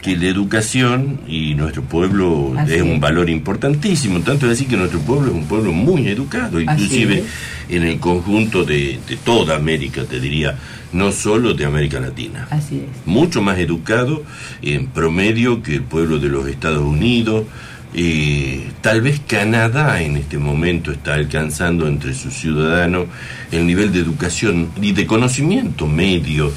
que 0.02 0.16
la 0.16 0.26
educación 0.26 1.20
y 1.28 1.56
nuestro 1.56 1.84
pueblo 1.84 2.54
es 2.68 2.82
un 2.82 3.00
valor 3.00 3.30
importantísimo, 3.30 4.20
tanto 4.22 4.46
es 4.48 4.54
así 4.54 4.66
que 4.66 4.78
nuestro 4.78 5.00
pueblo 5.00 5.28
es 5.28 5.34
un 5.34 5.46
pueblo 5.46 5.72
muy 5.72 6.08
educado, 6.08 6.60
inclusive 6.60 7.24
en 7.70 7.84
el 7.84 8.00
conjunto 8.00 8.64
de, 8.64 9.00
de 9.08 9.18
toda 9.18 9.56
América, 9.56 10.04
te 10.04 10.20
diría, 10.20 10.58
no 10.94 11.12
solo 11.12 11.54
de 11.54 11.66
América 11.66 12.00
Latina. 12.00 12.48
Así 12.50 12.78
es. 12.78 13.08
Mucho 13.08 13.42
más 13.42 13.58
educado 13.58 14.24
en 14.62 14.88
promedio 14.88 15.62
que 15.64 15.76
el 15.76 15.84
pueblo 15.84 16.20
de 16.20 16.30
los 16.30 16.48
Estados 16.48 16.84
Unidos. 16.84 17.46
Eh, 17.96 18.72
tal 18.82 19.02
vez 19.02 19.22
Canadá 19.28 20.02
en 20.02 20.18
este 20.18 20.40
momento 20.40 20.92
está 20.92 21.14
alcanzando 21.14 21.88
entre 21.88 22.16
sus 22.16 22.34
ciudadanos 22.34 23.06
el 23.52 23.68
nivel 23.68 23.94
de 23.94 24.00
educación 24.00 24.70
y 24.82 24.94
de 24.94 25.06
conocimiento 25.06 25.86
medio 25.86 26.52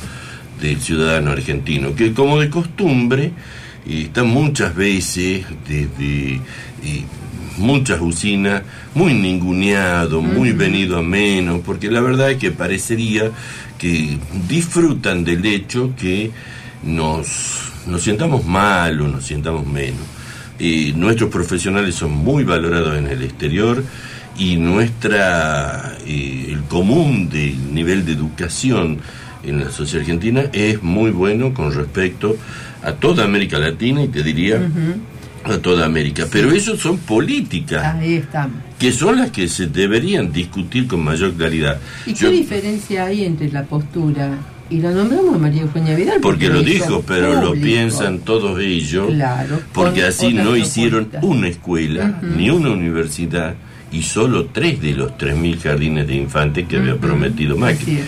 del 0.60 0.80
ciudadano 0.80 1.32
argentino, 1.32 1.94
que 1.94 2.14
como 2.14 2.40
de 2.40 2.48
costumbre 2.48 3.32
eh, 3.86 4.04
está 4.06 4.24
muchas 4.24 4.74
veces 4.74 5.44
desde 5.68 6.36
eh, 6.36 6.40
muchas 7.58 8.00
usinas 8.00 8.62
muy 8.94 9.12
ninguneado, 9.12 10.22
muy 10.22 10.52
venido 10.52 10.96
a 10.96 11.02
menos, 11.02 11.60
porque 11.66 11.90
la 11.90 12.00
verdad 12.00 12.30
es 12.30 12.38
que 12.38 12.50
parecería 12.50 13.30
que 13.78 14.16
disfrutan 14.48 15.22
del 15.22 15.44
hecho 15.44 15.92
que 15.94 16.30
nos, 16.82 17.72
nos 17.86 18.02
sientamos 18.02 18.46
mal 18.46 19.02
o 19.02 19.08
nos 19.08 19.26
sientamos 19.26 19.66
menos. 19.66 20.15
Y 20.58 20.92
nuestros 20.94 21.30
profesionales 21.30 21.94
son 21.94 22.12
muy 22.12 22.44
valorados 22.44 22.96
en 22.96 23.06
el 23.06 23.22
exterior 23.22 23.82
y 24.38 24.56
nuestra 24.56 25.96
el 26.06 26.60
común 26.68 27.28
del 27.28 27.74
nivel 27.74 28.04
de 28.04 28.12
educación 28.12 28.98
en 29.44 29.60
la 29.60 29.70
sociedad 29.70 30.02
argentina 30.02 30.44
es 30.52 30.82
muy 30.82 31.10
bueno 31.10 31.54
con 31.54 31.72
respecto 31.72 32.36
a 32.82 32.92
toda 32.92 33.24
América 33.24 33.58
Latina 33.58 34.02
y 34.02 34.08
te 34.08 34.22
diría 34.22 34.60
a 35.44 35.58
toda 35.58 35.86
América. 35.86 36.26
Pero 36.30 36.50
eso 36.52 36.76
son 36.76 36.98
políticas. 36.98 37.96
Que 38.78 38.92
son 38.92 39.16
las 39.16 39.30
que 39.30 39.48
se 39.48 39.66
deberían 39.66 40.32
discutir 40.32 40.86
con 40.86 41.02
mayor 41.02 41.34
claridad. 41.34 41.78
¿Y 42.04 42.14
qué 42.14 42.30
diferencia 42.30 43.06
hay 43.06 43.24
entre 43.24 43.50
la 43.50 43.64
postura? 43.64 44.36
Y 44.68 44.80
la 44.80 44.90
nombramos 44.90 45.34
a 45.34 45.38
María 45.38 45.62
Eugenia 45.62 45.94
Vidal. 45.94 46.20
Porque, 46.20 46.48
lo 46.48 46.62
dijo, 46.62 47.04
pero 47.06 47.40
lo 47.40 47.52
piensan 47.52 48.18
todos 48.20 48.58
ellos. 48.60 49.08
Claro. 49.08 49.60
Porque 49.72 50.02
así 50.02 50.34
no 50.34 50.56
hicieron 50.56 51.08
una 51.22 51.48
escuela, 51.48 52.20
ni 52.22 52.50
una 52.50 52.70
universidad, 52.70 53.54
y 53.92 54.02
solo 54.02 54.46
tres 54.46 54.82
de 54.82 54.92
los 54.92 55.16
tres 55.16 55.36
mil 55.36 55.58
jardines 55.58 56.06
de 56.08 56.16
infantes 56.16 56.66
que 56.66 56.76
había 56.76 56.96
prometido 56.96 57.56
Macri. 57.56 58.00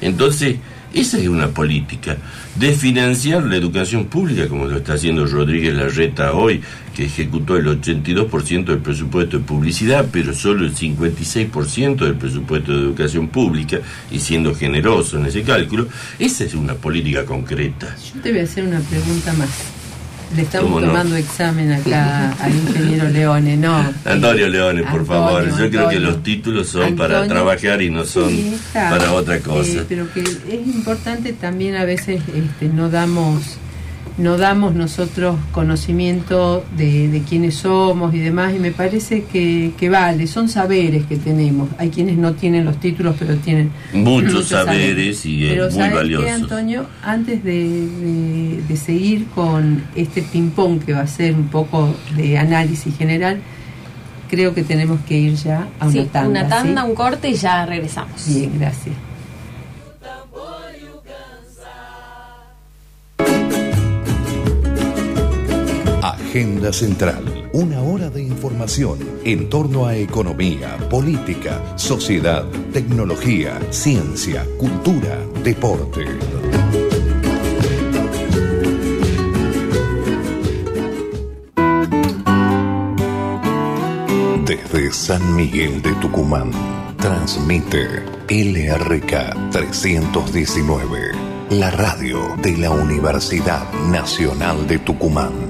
Entonces, 0.00 0.56
esa 0.92 1.18
es 1.18 1.28
una 1.28 1.48
política 1.48 2.16
de 2.60 2.74
financiar 2.74 3.42
la 3.44 3.56
educación 3.56 4.04
pública, 4.04 4.46
como 4.46 4.66
lo 4.66 4.76
está 4.76 4.92
haciendo 4.92 5.24
Rodríguez 5.24 5.74
Larreta 5.74 6.34
hoy, 6.34 6.60
que 6.94 7.06
ejecutó 7.06 7.56
el 7.56 7.64
82% 7.80 8.64
del 8.66 8.80
presupuesto 8.80 9.38
de 9.38 9.44
publicidad, 9.44 10.06
pero 10.12 10.34
solo 10.34 10.66
el 10.66 10.74
56% 10.74 11.96
del 11.96 12.16
presupuesto 12.16 12.72
de 12.72 12.80
educación 12.80 13.28
pública, 13.28 13.78
y 14.10 14.18
siendo 14.18 14.54
generoso 14.54 15.18
en 15.18 15.24
ese 15.24 15.42
cálculo, 15.42 15.88
esa 16.18 16.44
es 16.44 16.52
una 16.52 16.74
política 16.74 17.24
concreta. 17.24 17.96
Yo 18.14 18.20
te 18.20 18.30
voy 18.30 18.40
a 18.40 18.44
hacer 18.44 18.64
una 18.64 18.80
pregunta 18.80 19.32
más. 19.32 19.79
Le 20.36 20.42
estamos 20.42 20.80
tomando 20.80 21.16
examen 21.16 21.72
acá 21.72 22.32
al 22.40 22.54
ingeniero 22.54 23.08
Leone, 23.08 23.56
¿no? 23.56 23.92
Antonio 24.04 24.48
Leone, 24.48 24.84
por 24.84 25.04
favor. 25.04 25.48
Yo 25.58 25.70
creo 25.70 25.88
que 25.88 25.98
los 25.98 26.22
títulos 26.22 26.68
son 26.68 26.96
para 26.96 27.26
trabajar 27.26 27.82
y 27.82 27.90
no 27.90 28.04
son 28.04 28.32
para 28.72 29.12
otra 29.12 29.40
cosa. 29.40 29.70
Eh, 29.70 29.84
pero 29.88 30.12
que 30.12 30.20
es 30.20 30.66
importante 30.66 31.32
también 31.32 31.76
a 31.76 31.84
veces 31.84 32.22
este, 32.34 32.68
no 32.68 32.90
damos 32.90 33.58
no 34.20 34.36
damos 34.36 34.74
nosotros 34.74 35.36
conocimiento 35.50 36.64
de, 36.76 37.08
de 37.08 37.22
quiénes 37.22 37.56
somos 37.56 38.14
y 38.14 38.18
demás, 38.18 38.54
y 38.54 38.58
me 38.58 38.70
parece 38.70 39.24
que, 39.24 39.88
vale, 39.90 40.26
son 40.26 40.48
saberes 40.48 41.06
que 41.06 41.16
tenemos. 41.16 41.70
Hay 41.78 41.88
quienes 41.88 42.18
no 42.18 42.34
tienen 42.34 42.64
los 42.64 42.78
títulos, 42.78 43.16
pero 43.18 43.36
tienen 43.36 43.70
muchos, 43.92 44.48
saberes, 44.48 45.24
y 45.24 45.46
es 45.46 45.74
muy 45.74 45.88
valioso. 45.88 46.28
Antonio? 46.28 46.86
Antes 47.02 47.42
de, 47.42 48.60
de, 48.68 48.76
seguir 48.76 49.26
con 49.34 49.82
este 49.94 50.22
ping-pong 50.22 50.84
que 50.84 50.92
va 50.92 51.00
a 51.00 51.06
ser 51.06 51.34
un 51.34 51.48
poco 51.48 51.94
de 52.16 52.38
análisis 52.38 52.96
general, 52.96 53.38
creo 54.28 54.54
que 54.54 54.62
tenemos 54.62 55.00
que 55.06 55.18
ir 55.18 55.34
ya 55.34 55.68
a 55.78 55.88
una 55.88 56.04
tanda. 56.04 56.28
Una 56.28 56.48
tanda, 56.48 56.84
un 56.84 56.94
corte 56.94 57.30
y 57.30 57.34
ya 57.34 57.64
regresamos. 57.66 58.26
Bien, 58.28 58.52
gracias. 58.58 59.09
Agenda 66.30 66.72
Central. 66.72 67.50
Una 67.52 67.82
hora 67.82 68.08
de 68.08 68.22
información 68.22 69.00
en 69.24 69.48
torno 69.48 69.86
a 69.86 69.96
economía, 69.96 70.76
política, 70.88 71.76
sociedad, 71.76 72.44
tecnología, 72.72 73.58
ciencia, 73.70 74.46
cultura, 74.56 75.18
deporte. 75.42 76.04
Desde 84.46 84.92
San 84.92 85.34
Miguel 85.34 85.82
de 85.82 85.92
Tucumán, 85.94 86.52
transmite 86.96 88.04
LRK 88.28 89.50
319, 89.50 91.10
la 91.50 91.72
radio 91.72 92.36
de 92.40 92.56
la 92.56 92.70
Universidad 92.70 93.68
Nacional 93.90 94.68
de 94.68 94.78
Tucumán. 94.78 95.49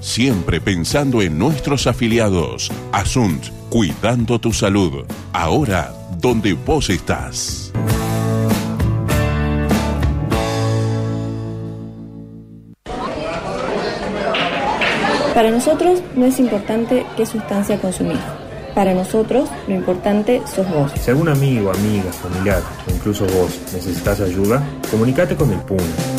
siempre 0.00 0.60
pensando 0.60 1.22
en 1.22 1.38
nuestros 1.38 1.86
afiliados. 1.86 2.70
Asunt, 2.92 3.46
cuidando 3.68 4.38
tu 4.38 4.52
salud, 4.52 5.04
ahora 5.32 5.92
donde 6.20 6.54
vos 6.54 6.90
estás. 6.90 7.72
Para 15.38 15.52
nosotros 15.52 16.02
no 16.16 16.26
es 16.26 16.40
importante 16.40 17.06
qué 17.16 17.24
sustancia 17.24 17.80
consumir. 17.80 18.18
Para 18.74 18.92
nosotros 18.92 19.48
lo 19.68 19.74
importante 19.76 20.42
sos 20.52 20.68
vos. 20.68 20.90
Si 21.00 21.10
algún 21.10 21.28
amigo, 21.28 21.70
amiga, 21.70 22.10
familiar 22.12 22.60
o 22.88 22.90
incluso 22.90 23.24
vos 23.26 23.56
necesitas 23.72 24.20
ayuda, 24.20 24.60
comunícate 24.90 25.36
con 25.36 25.52
el 25.52 25.60
PUNA. 25.60 26.17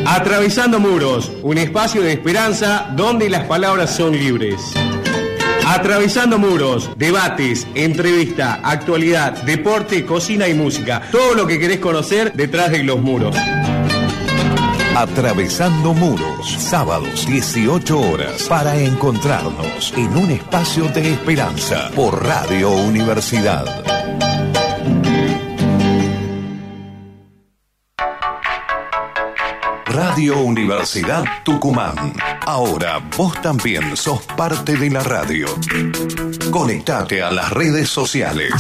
Atravesando 0.07 0.79
muros, 0.79 1.33
un 1.43 1.59
espacio 1.59 2.01
de 2.01 2.13
esperanza 2.13 2.93
donde 2.97 3.29
las 3.29 3.47
palabras 3.47 3.91
son 3.91 4.13
libres. 4.13 4.61
Atravesando 5.67 6.39
muros, 6.39 6.91
debates, 6.97 7.67
entrevista, 7.75 8.61
actualidad, 8.63 9.43
deporte, 9.45 10.05
cocina 10.05 10.47
y 10.47 10.53
música. 10.53 11.03
Todo 11.11 11.35
lo 11.35 11.47
que 11.47 11.59
querés 11.59 11.79
conocer 11.79 12.35
detrás 12.35 12.71
de 12.71 12.83
los 12.83 13.01
muros. 13.01 13.35
Atravesando 14.95 15.95
muros, 15.95 16.53
sábados 16.59 17.27
18 17.27 17.99
horas, 17.99 18.43
para 18.45 18.77
encontrarnos 18.77 19.93
en 19.97 20.17
un 20.17 20.31
espacio 20.31 20.87
de 20.89 21.15
esperanza 21.15 21.91
por 21.95 22.23
Radio 22.23 22.71
Universidad. 22.71 24.04
Radio 29.95 30.41
Universidad 30.41 31.23
Tucumán. 31.45 31.95
Ahora 32.47 32.99
vos 33.17 33.41
también 33.41 33.97
sos 33.97 34.21
parte 34.37 34.77
de 34.77 34.91
la 34.91 35.05
radio. 35.05 35.47
Conectate 36.51 37.23
a 37.23 37.31
las 37.31 37.51
redes 37.53 37.91
sociales. 37.91 38.53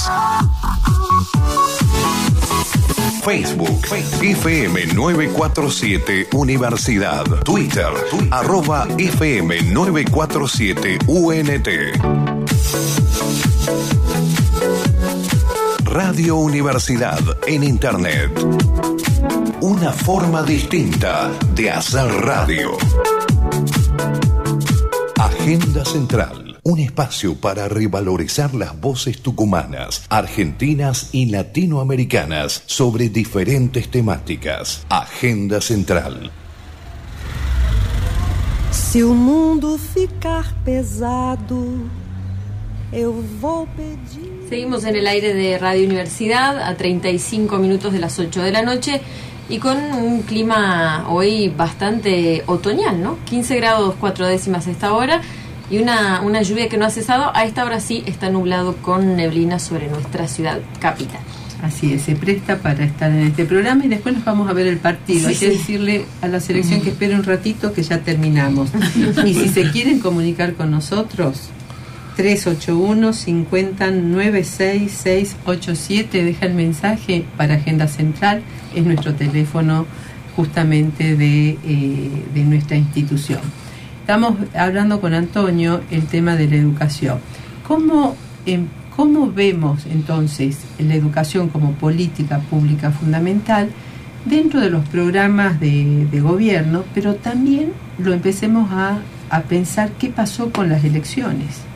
Facebook, 3.25 3.85
FM 4.23 4.87
947 4.94 6.29
Universidad. 6.35 7.25
Twitter, 7.42 7.90
arroba 8.31 8.87
FM 8.97 9.73
947 9.73 10.99
UNT. 11.09 11.68
Radio 15.94 16.35
Universidad 16.35 17.20
en 17.46 17.62
Internet 17.62 18.33
una 19.61 19.92
forma 19.92 20.42
distinta 20.42 21.30
de 21.54 21.70
hacer 21.70 22.04
radio. 22.04 22.72
Agenda 25.20 25.85
Central, 25.85 26.59
un 26.64 26.80
espacio 26.80 27.37
para 27.37 27.68
revalorizar 27.68 28.57
las 28.57 28.78
voces 28.80 29.22
tucumanas, 29.22 30.04
argentinas 30.09 31.11
y 31.12 31.26
latinoamericanas 31.26 32.64
sobre 32.66 33.09
diferentes 33.09 33.88
temáticas. 33.88 34.85
Agenda 34.88 35.61
Central. 35.61 36.33
Si 38.72 39.00
un 39.00 39.18
mundo 39.18 39.78
ficar 39.78 40.52
pesado, 40.64 41.88
eu 42.92 43.24
vou 43.40 43.68
pedir. 43.68 44.34
Seguimos 44.48 44.85
en 44.85 44.94
el 44.94 45.07
aire 45.07 45.33
de 45.33 45.59
Radio 45.59 45.87
Universidad 45.87 46.61
a 46.61 46.76
35 46.76 47.57
minutos 47.59 47.92
de 47.94 47.98
las 47.98 48.18
8 48.18 48.42
de 48.42 48.52
la 48.52 48.62
noche 48.62 49.00
y 49.48 49.59
con 49.59 49.78
un 49.78 50.22
clima 50.22 51.07
hoy 51.09 51.48
bastante 51.48 52.42
otoñal, 52.46 53.02
¿no? 53.02 53.18
15 53.24 53.57
grados 53.57 53.94
4 53.98 54.26
décimas 54.26 54.66
a 54.66 54.70
esta 54.70 54.92
hora 54.92 55.22
y 55.70 55.78
una, 55.78 56.20
una 56.20 56.42
lluvia 56.42 56.68
que 56.68 56.76
no 56.76 56.85
ha 56.85 56.90
cesado. 56.90 57.35
A 57.35 57.44
esta 57.44 57.64
hora 57.64 57.80
sí 57.80 58.02
está 58.07 58.28
nublado 58.28 58.76
con 58.76 59.16
neblina 59.16 59.59
sobre 59.59 59.88
nuestra 59.88 60.28
ciudad 60.28 60.61
capital. 60.78 61.20
Así 61.62 61.94
es, 61.94 62.02
se 62.02 62.14
presta 62.14 62.59
para 62.59 62.85
estar 62.85 63.11
en 63.11 63.20
este 63.20 63.46
programa 63.46 63.87
y 63.87 63.88
después 63.88 64.14
nos 64.14 64.26
vamos 64.26 64.50
a 64.50 64.52
ver 64.52 64.66
el 64.66 64.76
partido. 64.76 65.28
Hay 65.28 65.37
que 65.37 65.48
decirle 65.48 66.04
a 66.20 66.28
la 66.28 66.40
selección 66.40 66.83
que 66.83 66.90
espere 66.90 67.14
un 67.14 67.24
ratito 67.24 67.72
que 67.72 67.83
ya 67.83 68.00
terminamos. 68.00 68.68
y 69.24 69.33
si 69.33 69.48
se 69.48 69.70
quieren 69.70 70.00
comunicar 70.00 70.52
con 70.52 70.70
nosotros, 70.70 71.48
381 72.16 73.12
50 73.12 73.90
96687 73.90 76.24
deja 76.24 76.46
el 76.46 76.55
mensaje 76.55 77.27
para 77.37 77.57
Agenda 77.57 77.88
Central, 77.88 78.40
es 78.74 78.83
nuestro 78.85 79.14
teléfono 79.14 79.85
justamente 80.37 81.16
de, 81.16 81.59
eh, 81.64 82.24
de 82.33 82.44
nuestra 82.44 82.77
institución. 82.77 83.40
Estamos 84.00 84.37
hablando 84.55 85.00
con 85.00 85.12
Antonio 85.14 85.81
el 85.90 86.07
tema 86.07 86.37
de 86.37 86.46
la 86.48 86.55
educación. 86.57 87.18
¿Cómo, 87.66 88.14
em, 88.46 88.68
cómo 88.94 89.33
vemos 89.33 89.87
entonces 89.87 90.59
la 90.79 90.94
educación 90.94 91.48
como 91.48 91.72
política 91.72 92.38
pública 92.38 92.92
fundamental 92.92 93.70
dentro 94.24 94.61
de 94.61 94.70
los 94.70 94.87
programas 94.88 95.59
de, 95.59 96.07
de 96.11 96.20
gobierno, 96.20 96.85
pero 96.94 97.16
también 97.16 97.72
lo 97.98 98.12
empecemos 98.12 98.70
a, 98.70 99.00
a 99.31 99.42
pensar 99.42 99.90
qué 99.98 100.11
pasó 100.11 100.53
con 100.53 100.68
las 100.68 100.85
elecciones? 100.85 101.73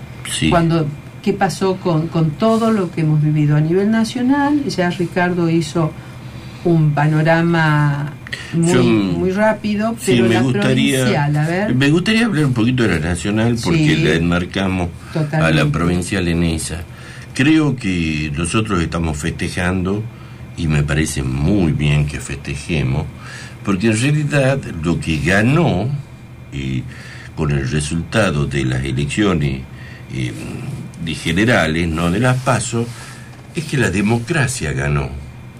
Cuando, 0.50 0.86
¿Qué 1.22 1.32
pasó 1.32 1.76
con, 1.76 2.06
con 2.08 2.30
todo 2.30 2.70
lo 2.70 2.90
que 2.90 3.00
hemos 3.02 3.20
vivido 3.22 3.56
a 3.56 3.60
nivel 3.60 3.90
nacional? 3.90 4.64
Ya 4.66 4.88
Ricardo 4.90 5.50
hizo 5.50 5.92
un 6.64 6.92
panorama 6.92 8.12
muy, 8.54 8.84
muy 8.86 9.30
rápido, 9.32 9.94
pero 10.06 10.24
me 10.24 10.34
la 10.34 10.42
gustaría, 10.42 10.98
provincial, 11.00 11.36
a 11.36 11.46
ver. 11.46 11.74
Me 11.74 11.90
gustaría 11.90 12.24
hablar 12.26 12.44
un 12.46 12.52
poquito 12.54 12.84
de 12.84 13.00
la 13.00 13.08
nacional 13.10 13.56
porque 13.62 13.96
Sí. 13.96 14.02
la 14.04 14.14
enmarcamos 14.14 14.88
a 15.12 15.18
la 15.18 15.24
Totalmente. 15.24 15.78
provincial 15.78 16.28
en 16.28 16.42
esa. 16.44 16.82
Creo 17.34 17.76
que 17.76 18.32
nosotros 18.36 18.80
estamos 18.82 19.16
festejando 19.18 20.02
y 20.56 20.66
me 20.66 20.82
parece 20.82 21.22
muy 21.22 21.72
bien 21.72 22.06
que 22.06 22.20
festejemos, 22.20 23.04
porque 23.64 23.88
en 23.88 24.00
realidad 24.00 24.58
lo 24.82 24.98
que 25.00 25.18
ganó 25.18 25.88
eh, 26.52 26.82
con 27.36 27.50
el 27.50 27.68
resultado 27.70 28.46
de 28.46 28.64
las 28.64 28.82
elecciones 28.84 29.60
eh, 30.12 30.32
de 31.04 31.14
generales, 31.14 31.88
no 31.88 32.10
de 32.10 32.20
las 32.20 32.36
pasos, 32.42 32.86
es 33.54 33.64
que 33.64 33.76
la 33.76 33.90
democracia 33.90 34.72
ganó, 34.72 35.10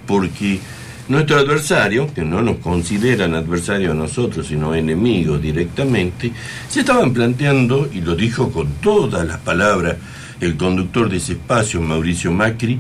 porque 0.07 0.61
nuestro 1.09 1.39
adversario, 1.39 2.13
que 2.13 2.23
no 2.23 2.43
nos 2.43 2.59
consideran 2.59 3.35
adversarios 3.35 3.93
a 3.93 3.95
nosotros, 3.95 4.47
sino 4.47 4.75
enemigos 4.75 5.41
directamente, 5.41 6.33
se 6.69 6.81
estaban 6.81 7.13
planteando, 7.13 7.89
y 7.93 8.01
lo 8.01 8.15
dijo 8.15 8.51
con 8.53 8.75
todas 8.75 9.27
las 9.27 9.39
palabras 9.39 9.97
el 10.41 10.57
conductor 10.57 11.09
de 11.09 11.17
ese 11.17 11.33
espacio, 11.33 11.81
Mauricio 11.81 12.31
Macri, 12.31 12.79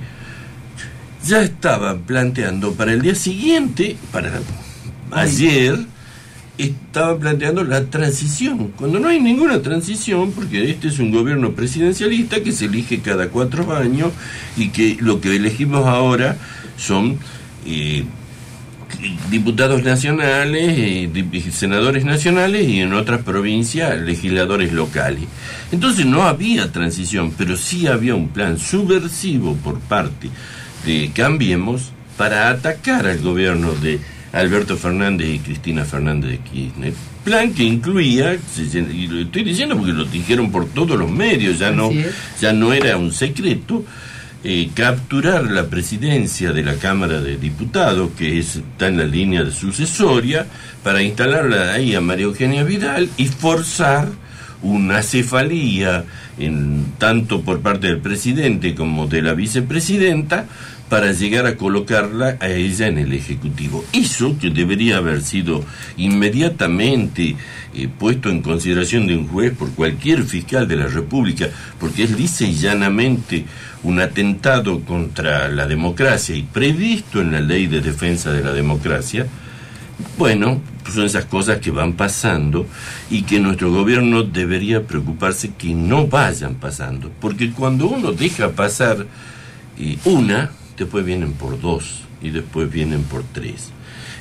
ya 1.24 1.42
estaban 1.42 2.00
planteando 2.00 2.74
para 2.74 2.92
el 2.92 3.02
día 3.02 3.14
siguiente, 3.14 3.96
para 4.12 4.40
ayer, 5.10 5.78
estaban 6.58 7.20
planteando 7.20 7.62
la 7.62 7.84
transición, 7.84 8.72
cuando 8.76 8.98
no 8.98 9.08
hay 9.08 9.20
ninguna 9.20 9.62
transición, 9.62 10.32
porque 10.32 10.70
este 10.70 10.88
es 10.88 10.98
un 10.98 11.12
gobierno 11.12 11.52
presidencialista 11.52 12.42
que 12.42 12.52
se 12.52 12.66
elige 12.66 13.00
cada 13.00 13.28
cuatro 13.28 13.74
años 13.74 14.12
y 14.56 14.70
que 14.70 14.96
lo 15.00 15.20
que 15.20 15.36
elegimos 15.36 15.86
ahora 15.86 16.36
son 16.76 17.18
eh, 17.64 18.04
diputados 19.30 19.84
nacionales, 19.84 20.74
eh, 20.76 21.50
senadores 21.52 22.04
nacionales 22.04 22.68
y 22.68 22.80
en 22.80 22.92
otras 22.92 23.22
provincias 23.22 24.00
legisladores 24.00 24.72
locales. 24.72 25.24
Entonces 25.70 26.06
no 26.06 26.24
había 26.24 26.72
transición, 26.72 27.32
pero 27.38 27.56
sí 27.56 27.86
había 27.86 28.14
un 28.14 28.28
plan 28.28 28.58
subversivo 28.58 29.54
por 29.56 29.78
parte 29.78 30.28
de 30.84 31.10
Cambiemos 31.14 31.92
para 32.16 32.50
atacar 32.50 33.06
al 33.06 33.20
gobierno 33.20 33.72
de 33.74 34.00
Alberto 34.32 34.76
Fernández 34.76 35.28
y 35.28 35.38
Cristina 35.38 35.84
Fernández 35.84 36.30
de 36.32 36.38
Kirchner. 36.38 36.92
Plan 37.24 37.52
que 37.52 37.64
incluía, 37.64 38.34
y 38.34 39.06
lo 39.06 39.20
estoy 39.20 39.44
diciendo 39.44 39.76
porque 39.76 39.92
lo 39.92 40.04
dijeron 40.04 40.50
por 40.50 40.66
todos 40.66 40.98
los 40.98 41.10
medios, 41.10 41.58
ya 41.58 41.70
no, 41.70 41.90
ya 42.40 42.52
no 42.52 42.72
era 42.72 42.96
un 42.96 43.12
secreto, 43.12 43.84
eh, 44.44 44.70
capturar 44.72 45.50
la 45.50 45.66
presidencia 45.66 46.52
de 46.52 46.62
la 46.62 46.76
Cámara 46.76 47.20
de 47.20 47.36
Diputados, 47.36 48.10
que 48.16 48.38
está 48.38 48.86
en 48.86 48.98
la 48.98 49.04
línea 49.04 49.42
de 49.42 49.50
sucesoria, 49.50 50.46
para 50.82 51.02
instalarla 51.02 51.72
ahí 51.72 51.94
a 51.94 52.00
María 52.00 52.26
Eugenia 52.26 52.62
Vidal 52.62 53.08
y 53.16 53.26
forzar 53.26 54.08
una 54.62 55.02
cefalía, 55.02 56.04
en, 56.38 56.86
tanto 56.98 57.42
por 57.42 57.60
parte 57.60 57.88
del 57.88 57.98
presidente 57.98 58.74
como 58.74 59.06
de 59.06 59.22
la 59.22 59.34
vicepresidenta, 59.34 60.46
para 60.88 61.12
llegar 61.12 61.46
a 61.46 61.56
colocarla 61.56 62.36
a 62.40 62.48
ella 62.48 62.86
en 62.86 62.98
el 62.98 63.12
Ejecutivo. 63.12 63.84
Eso 63.92 64.38
que 64.38 64.50
debería 64.50 64.98
haber 64.98 65.22
sido 65.22 65.64
inmediatamente 65.96 67.36
eh, 67.74 67.88
puesto 67.98 68.30
en 68.30 68.42
consideración 68.42 69.06
de 69.06 69.16
un 69.16 69.28
juez 69.28 69.52
por 69.52 69.70
cualquier 69.72 70.24
fiscal 70.24 70.66
de 70.66 70.76
la 70.76 70.86
República, 70.86 71.48
porque 71.78 72.04
es 72.04 72.10
lisa 72.10 72.44
y 72.44 72.54
llanamente 72.54 73.44
un 73.82 74.00
atentado 74.00 74.80
contra 74.80 75.48
la 75.48 75.66
democracia 75.66 76.34
y 76.34 76.42
previsto 76.42 77.20
en 77.20 77.32
la 77.32 77.40
ley 77.40 77.66
de 77.66 77.80
defensa 77.80 78.32
de 78.32 78.42
la 78.42 78.52
democracia, 78.52 79.26
bueno, 80.16 80.60
son 80.92 81.04
esas 81.04 81.24
cosas 81.26 81.58
que 81.58 81.70
van 81.70 81.94
pasando 81.94 82.66
y 83.10 83.22
que 83.22 83.40
nuestro 83.40 83.70
gobierno 83.70 84.22
debería 84.22 84.86
preocuparse 84.86 85.52
que 85.56 85.74
no 85.74 86.06
vayan 86.06 86.54
pasando, 86.54 87.10
porque 87.20 87.50
cuando 87.52 87.88
uno 87.88 88.12
deja 88.12 88.50
pasar 88.50 89.06
eh, 89.78 89.98
una, 90.04 90.50
después 90.78 91.04
vienen 91.04 91.32
por 91.32 91.60
dos 91.60 92.02
y 92.22 92.30
después 92.30 92.70
vienen 92.70 93.02
por 93.02 93.24
tres. 93.24 93.70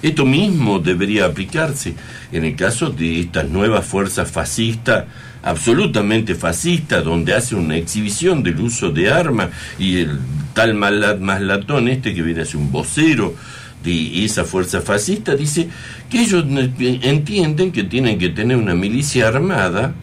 Esto 0.02 0.26
mismo 0.26 0.80
debería 0.80 1.26
aplicarse 1.26 1.96
en 2.32 2.46
el 2.46 2.56
caso 2.56 2.90
de 2.90 3.22
estas 3.22 3.50
nuevas 3.50 3.86
fuerzas 3.86 4.30
fascistas, 4.30 5.06
absolutamente 5.42 6.36
fascistas, 6.36 7.04
donde 7.04 7.34
hace 7.34 7.56
una 7.56 7.78
exhibición 7.78 8.44
del 8.44 8.60
uso 8.60 8.92
de 8.92 9.10
armas 9.10 9.50
y 9.80 9.98
el 9.98 10.20
tal 10.54 10.76
Maslatón 10.76 11.88
este 11.88 12.14
que 12.14 12.22
viene 12.22 12.42
a 12.42 12.46
ser 12.46 12.58
un 12.58 12.72
vocero 12.72 13.36
de 13.84 14.26
esa 14.26 14.44
fuerza 14.44 14.82
fascista 14.82 15.36
dice 15.36 15.70
que 16.10 16.22
ellos 16.22 16.46
entienden 16.80 17.72
que 17.72 17.84
tienen 17.84 18.18
que 18.18 18.30
tener 18.30 18.58
una 18.58 18.74
milicia 18.74 19.28
armada 19.28 19.94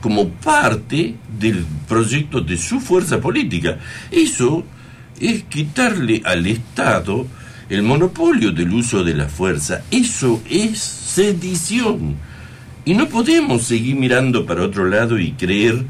como 0.00 0.28
parte 0.28 1.14
del 1.38 1.64
proyecto 1.88 2.40
de 2.40 2.58
su 2.58 2.80
fuerza 2.80 3.20
política. 3.20 3.78
Eso 4.10 4.64
es 5.20 5.44
quitarle 5.44 6.22
al 6.24 6.46
Estado 6.46 7.26
el 7.68 7.82
monopolio 7.82 8.52
del 8.52 8.72
uso 8.72 9.04
de 9.04 9.14
la 9.14 9.28
fuerza. 9.28 9.82
Eso 9.90 10.42
es 10.48 10.78
sedición. 10.78 12.16
Y 12.84 12.94
no 12.94 13.08
podemos 13.08 13.62
seguir 13.62 13.96
mirando 13.96 14.44
para 14.44 14.62
otro 14.62 14.86
lado 14.86 15.18
y 15.18 15.32
creer 15.32 15.84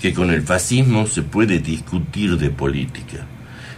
que 0.00 0.12
con 0.12 0.30
el 0.30 0.42
fascismo 0.42 1.06
se 1.06 1.22
puede 1.22 1.60
discutir 1.60 2.36
de 2.36 2.50
política. 2.50 3.26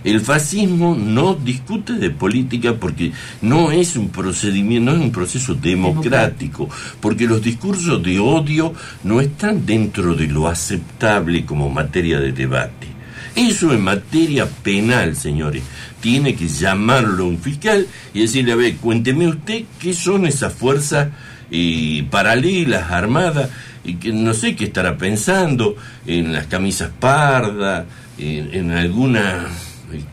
El 0.04 0.20
fascismo 0.20 0.96
no 0.96 1.34
discute 1.34 1.92
de 1.92 2.10
política 2.10 2.74
porque 2.74 3.12
no 3.40 3.70
es 3.70 3.96
un 3.96 4.08
procedimiento, 4.08 4.90
no 4.90 4.96
es 4.96 5.04
un 5.04 5.12
proceso 5.12 5.54
democrático, 5.54 6.68
porque 7.00 7.26
los 7.26 7.40
discursos 7.40 8.02
de 8.02 8.18
odio 8.18 8.74
no 9.04 9.20
están 9.20 9.64
dentro 9.64 10.14
de 10.14 10.26
lo 10.26 10.48
aceptable 10.48 11.44
como 11.44 11.70
materia 11.70 12.18
de 12.18 12.32
debate. 12.32 12.91
Eso 13.34 13.72
en 13.72 13.82
materia 13.82 14.46
penal, 14.46 15.16
señores. 15.16 15.62
Tiene 16.00 16.34
que 16.34 16.48
llamarlo 16.48 17.26
un 17.26 17.38
fiscal 17.38 17.86
y 18.12 18.20
decirle, 18.20 18.52
a 18.52 18.56
ver, 18.56 18.76
cuénteme 18.76 19.28
usted 19.28 19.64
qué 19.80 19.94
son 19.94 20.26
esas 20.26 20.52
fuerzas 20.52 21.08
eh, 21.50 22.06
paralelas, 22.10 22.90
armadas, 22.90 23.50
y 23.84 23.94
que 23.94 24.12
no 24.12 24.34
sé 24.34 24.54
qué 24.54 24.64
estará 24.64 24.96
pensando 24.96 25.76
en 26.06 26.32
las 26.32 26.46
camisas 26.46 26.90
pardas, 26.98 27.84
en, 28.18 28.70
alguna 28.70 29.46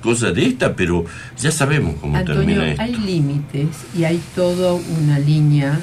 cosa 0.01 0.31
de 0.31 0.45
esta, 0.45 0.75
pero 0.75 1.05
ya 1.39 1.51
sabemos 1.51 1.95
cómo 2.01 2.21
termina 2.23 2.69
esto. 2.71 2.81
Hay 2.81 2.95
límites 2.95 3.67
y 3.97 4.03
hay 4.03 4.19
toda 4.35 4.73
una 4.73 5.19
línea. 5.19 5.79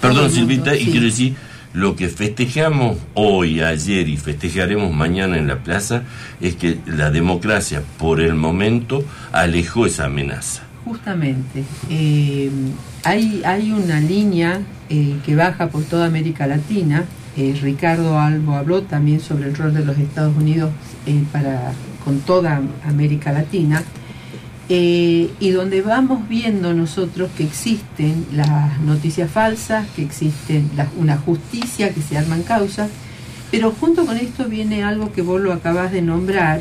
Perdón, 0.00 0.30
Silvita, 0.30 0.76
y 0.76 0.86
quiero 0.86 1.06
decir 1.06 1.34
lo 1.74 1.96
que 1.96 2.08
festejamos 2.08 2.96
hoy, 3.14 3.60
ayer 3.60 4.08
y 4.08 4.16
festejaremos 4.16 4.94
mañana 4.94 5.36
en 5.36 5.48
la 5.48 5.58
plaza 5.58 6.04
es 6.40 6.54
que 6.54 6.78
la 6.86 7.10
democracia 7.10 7.82
por 7.98 8.20
el 8.20 8.36
momento 8.36 9.04
alejó 9.32 9.84
esa 9.84 10.06
amenaza. 10.06 10.62
Justamente, 10.84 11.64
eh, 11.90 12.48
hay, 13.02 13.42
hay 13.44 13.72
una 13.72 14.00
línea 14.00 14.60
eh, 14.88 15.16
que 15.26 15.34
baja 15.34 15.68
por 15.68 15.82
toda 15.82 16.06
América 16.06 16.46
Latina. 16.46 17.04
Eh, 17.36 17.58
Ricardo 17.60 18.20
Albo 18.20 18.54
habló 18.54 18.82
también 18.82 19.18
sobre 19.18 19.48
el 19.48 19.56
rol 19.56 19.74
de 19.74 19.84
los 19.84 19.98
Estados 19.98 20.36
Unidos 20.36 20.70
para, 21.32 21.72
con 22.04 22.20
toda 22.20 22.62
América 22.86 23.32
Latina 23.32 23.82
eh, 24.68 25.30
y 25.40 25.50
donde 25.50 25.82
vamos 25.82 26.28
viendo 26.28 26.72
nosotros 26.72 27.30
que 27.36 27.44
existen 27.44 28.26
las 28.32 28.80
noticias 28.80 29.30
falsas, 29.30 29.86
que 29.94 30.02
existen 30.02 30.70
una 30.96 31.18
justicia, 31.18 31.92
que 31.92 32.00
se 32.00 32.16
arman 32.16 32.42
causas, 32.42 32.90
pero 33.50 33.72
junto 33.72 34.06
con 34.06 34.16
esto 34.16 34.46
viene 34.46 34.82
algo 34.82 35.12
que 35.12 35.22
vos 35.22 35.40
lo 35.40 35.52
acabas 35.52 35.92
de 35.92 36.02
nombrar, 36.02 36.60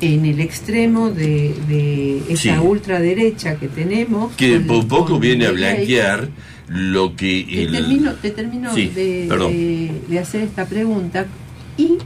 en 0.00 0.26
el 0.26 0.40
extremo 0.40 1.10
de, 1.10 2.22
esa 2.28 2.60
ultraderecha 2.60 3.56
que 3.56 3.68
tenemos. 3.68 4.34
Que 4.36 4.60
por 4.60 4.86
poco 4.86 5.18
viene 5.18 5.46
a 5.46 5.52
blanquear 5.52 6.28
lo 6.68 7.16
que... 7.16 7.46
Te 7.48 7.66
termino, 7.66 8.12
te 8.14 8.30
termino 8.30 8.74
de, 8.74 9.90
de 10.08 10.18
hacer 10.18 10.42
esta 10.42 10.66
pregunta 10.66 11.26
y 11.78 11.98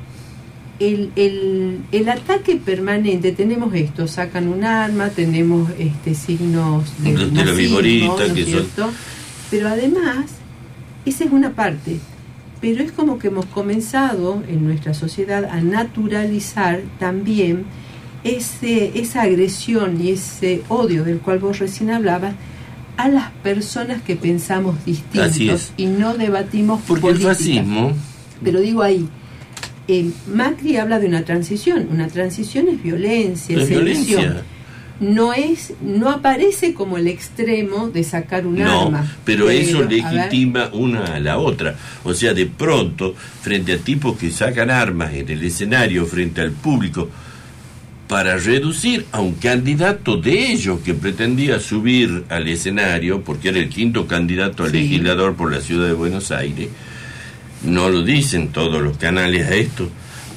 el, 0.80 1.12
el, 1.14 1.78
el, 1.92 2.08
ataque 2.08 2.56
permanente, 2.56 3.32
tenemos 3.32 3.74
esto, 3.74 4.08
sacan 4.08 4.48
un 4.48 4.64
arma, 4.64 5.10
tenemos 5.10 5.70
este 5.78 6.14
signos 6.14 6.84
de, 6.98 7.12
de 7.12 7.44
la 7.44 7.52
viborita, 7.52 8.32
que 8.32 8.64
Pero 9.50 9.68
además, 9.68 10.26
esa 11.04 11.24
es 11.24 11.30
una 11.30 11.52
parte, 11.52 11.98
pero 12.62 12.82
es 12.82 12.92
como 12.92 13.18
que 13.18 13.28
hemos 13.28 13.44
comenzado 13.46 14.42
en 14.48 14.64
nuestra 14.64 14.94
sociedad 14.94 15.44
a 15.44 15.60
naturalizar 15.60 16.80
también 16.98 17.66
ese, 18.24 18.98
esa 18.98 19.22
agresión 19.22 20.00
y 20.00 20.10
ese 20.10 20.62
odio 20.68 21.04
del 21.04 21.18
cual 21.18 21.40
vos 21.40 21.58
recién 21.58 21.90
hablabas 21.90 22.34
a 22.96 23.08
las 23.08 23.30
personas 23.42 24.02
que 24.02 24.16
pensamos 24.16 24.82
distintos 24.84 25.72
y 25.76 25.86
no 25.86 26.14
debatimos 26.14 26.82
porque 26.86 27.08
el 27.08 27.18
fascismo 27.18 27.94
pero 28.42 28.60
digo 28.60 28.82
ahí 28.82 29.08
Macri 30.32 30.76
habla 30.76 30.98
de 30.98 31.06
una 31.06 31.24
transición. 31.24 31.88
Una 31.90 32.08
transición 32.08 32.68
es 32.68 32.82
violencia, 32.82 33.56
es, 33.56 33.68
violencia. 33.68 34.42
No 35.00 35.32
es, 35.32 35.72
no 35.80 36.10
aparece 36.10 36.74
como 36.74 36.98
el 36.98 37.06
extremo 37.06 37.88
de 37.88 38.04
sacar 38.04 38.46
un 38.46 38.60
arma. 38.60 39.10
Pero, 39.24 39.46
pero 39.46 39.50
eso 39.50 39.82
legitima 39.82 40.68
una 40.72 41.14
a 41.14 41.20
la 41.20 41.38
otra. 41.38 41.76
O 42.04 42.12
sea, 42.12 42.34
de 42.34 42.46
pronto, 42.46 43.14
frente 43.14 43.72
a 43.72 43.78
tipos 43.78 44.18
que 44.18 44.30
sacan 44.30 44.70
armas 44.70 45.14
en 45.14 45.28
el 45.30 45.42
escenario, 45.42 46.04
frente 46.04 46.42
al 46.42 46.52
público, 46.52 47.08
para 48.10 48.36
reducir 48.36 49.06
a 49.12 49.20
un 49.20 49.34
candidato 49.34 50.16
de 50.16 50.50
ellos 50.50 50.80
que 50.80 50.94
pretendía 50.94 51.60
subir 51.60 52.24
al 52.28 52.48
escenario, 52.48 53.22
porque 53.22 53.50
era 53.50 53.60
el 53.60 53.68
quinto 53.68 54.08
candidato 54.08 54.64
a 54.64 54.68
legislador 54.68 55.36
por 55.36 55.52
la 55.52 55.60
ciudad 55.60 55.86
de 55.86 55.92
Buenos 55.92 56.32
Aires, 56.32 56.70
no 57.62 57.88
lo 57.88 58.02
dicen 58.02 58.48
todos 58.48 58.82
los 58.82 58.96
canales 58.96 59.46
a 59.46 59.54
esto, 59.54 59.88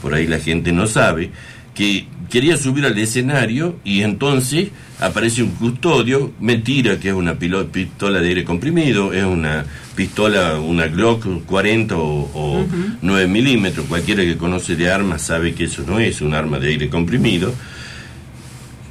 por 0.02 0.14
ahí 0.14 0.28
la 0.28 0.40
gente 0.40 0.72
no 0.72 0.88
sabe, 0.88 1.32
que 1.74 2.06
quería 2.30 2.58
subir 2.58 2.86
al 2.86 2.98
escenario 2.98 3.78
y 3.84 4.02
entonces 4.02 4.70
aparece 5.00 5.44
un 5.44 5.52
custodio, 5.52 6.32
mentira 6.40 7.00
que 7.00 7.10
es 7.10 7.16
una 7.16 7.36
pistola 7.36 8.20
de 8.20 8.28
aire 8.28 8.44
comprimido, 8.44 9.14
es 9.14 9.24
una 9.24 9.66
pistola, 9.96 10.60
una 10.60 10.88
Glock 10.88 11.46
40 11.46 11.96
o, 11.98 12.66
9 13.02 13.28
milímetros, 13.28 13.86
cualquiera 13.88 14.24
que 14.24 14.38
conoce 14.38 14.76
de 14.76 14.92
armas 14.92 15.22
sabe 15.22 15.54
que 15.54 15.66
eso 15.66 15.84
no 15.86 16.00
es 16.00 16.22
un 16.22 16.34
arma 16.34 16.60
de 16.60 16.70
aire 16.70 16.90
comprimido, 16.90 17.54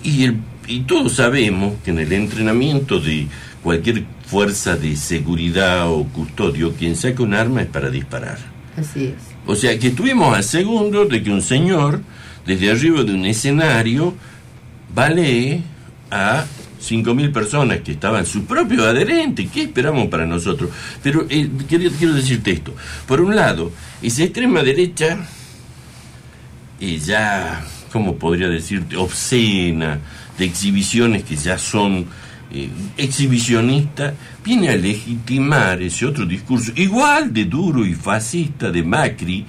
y 0.03 0.25
el 0.25 0.37
y 0.67 0.81
todos 0.81 1.15
sabemos 1.15 1.75
que 1.85 1.91
en 1.91 1.99
el 1.99 2.13
entrenamiento 2.13 3.01
de 3.01 3.27
cualquier 3.63 4.05
fuerza 4.27 4.77
de 4.77 4.97
seguridad 4.97 5.91
o 5.91 6.05
custodio, 6.05 6.73
quien 6.73 6.97
saca 6.97 7.23
un 7.23 7.35
arma 7.35 7.63
es 7.63 7.69
para 7.69 7.91
disparar. 7.91 8.39
Así 8.77 9.07
es. 9.07 9.15
O 9.47 9.55
sea 9.55 9.79
que 9.79 9.89
estuvimos 9.89 10.37
a 10.37 10.43
segundo 10.43 11.05
de 11.07 11.23
que 11.23 11.31
un 11.31 11.43
señor, 11.43 12.01
desde 12.47 12.71
arriba 12.71 13.03
de 13.03 13.13
un 13.13 13.25
escenario, 13.27 14.15
vale 14.95 15.63
a 16.11 16.45
5.000 16.83 17.33
personas 17.33 17.81
que 17.81 17.93
estaban 17.93 18.27
su 18.27 18.45
propio 18.45 18.85
adherente. 18.85 19.49
¿Qué 19.49 19.63
esperamos 19.63 20.09
para 20.09 20.27
nosotros? 20.27 20.71
Pero 21.03 21.27
eh, 21.29 21.49
quiero, 21.69 21.91
quiero, 21.93 22.15
decirte 22.15 22.53
esto. 22.53 22.75
Por 23.07 23.21
un 23.21 23.35
lado, 23.37 23.73
esa 24.03 24.25
extrema 24.25 24.63
derecha, 24.63 25.19
eh, 26.81 26.99
ya, 26.99 27.65
¿cómo 27.93 28.17
podría 28.17 28.49
decirte? 28.49 28.97
Obscena, 28.97 30.01
de 30.39 30.45
exhibiciones 30.45 31.25
que 31.25 31.37
ya 31.37 31.59
son 31.59 32.07
eh, 32.55 32.69
exhibicionistas, 32.99 34.13
viene 34.45 34.69
a 34.69 34.77
legitimar 34.77 35.81
ese 35.81 36.05
otro 36.05 36.27
discurso, 36.27 36.73
igual 36.77 37.33
de 37.33 37.47
duro 37.47 37.87
y 37.87 37.95
fascista 37.95 38.71
de 38.71 38.83
Macri, 38.83 39.47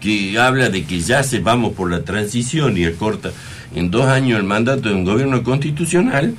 que 0.00 0.38
habla 0.38 0.70
de 0.70 0.84
que 0.84 1.00
ya 1.00 1.22
se 1.22 1.40
vamos 1.40 1.74
por 1.74 1.90
la 1.90 2.02
transición 2.02 2.78
y 2.78 2.86
acorta 2.86 3.30
en 3.74 3.90
dos 3.90 4.06
años 4.06 4.38
el 4.38 4.46
mandato 4.46 4.88
de 4.88 4.94
un 4.94 5.04
gobierno 5.04 5.42
constitucional, 5.42 6.34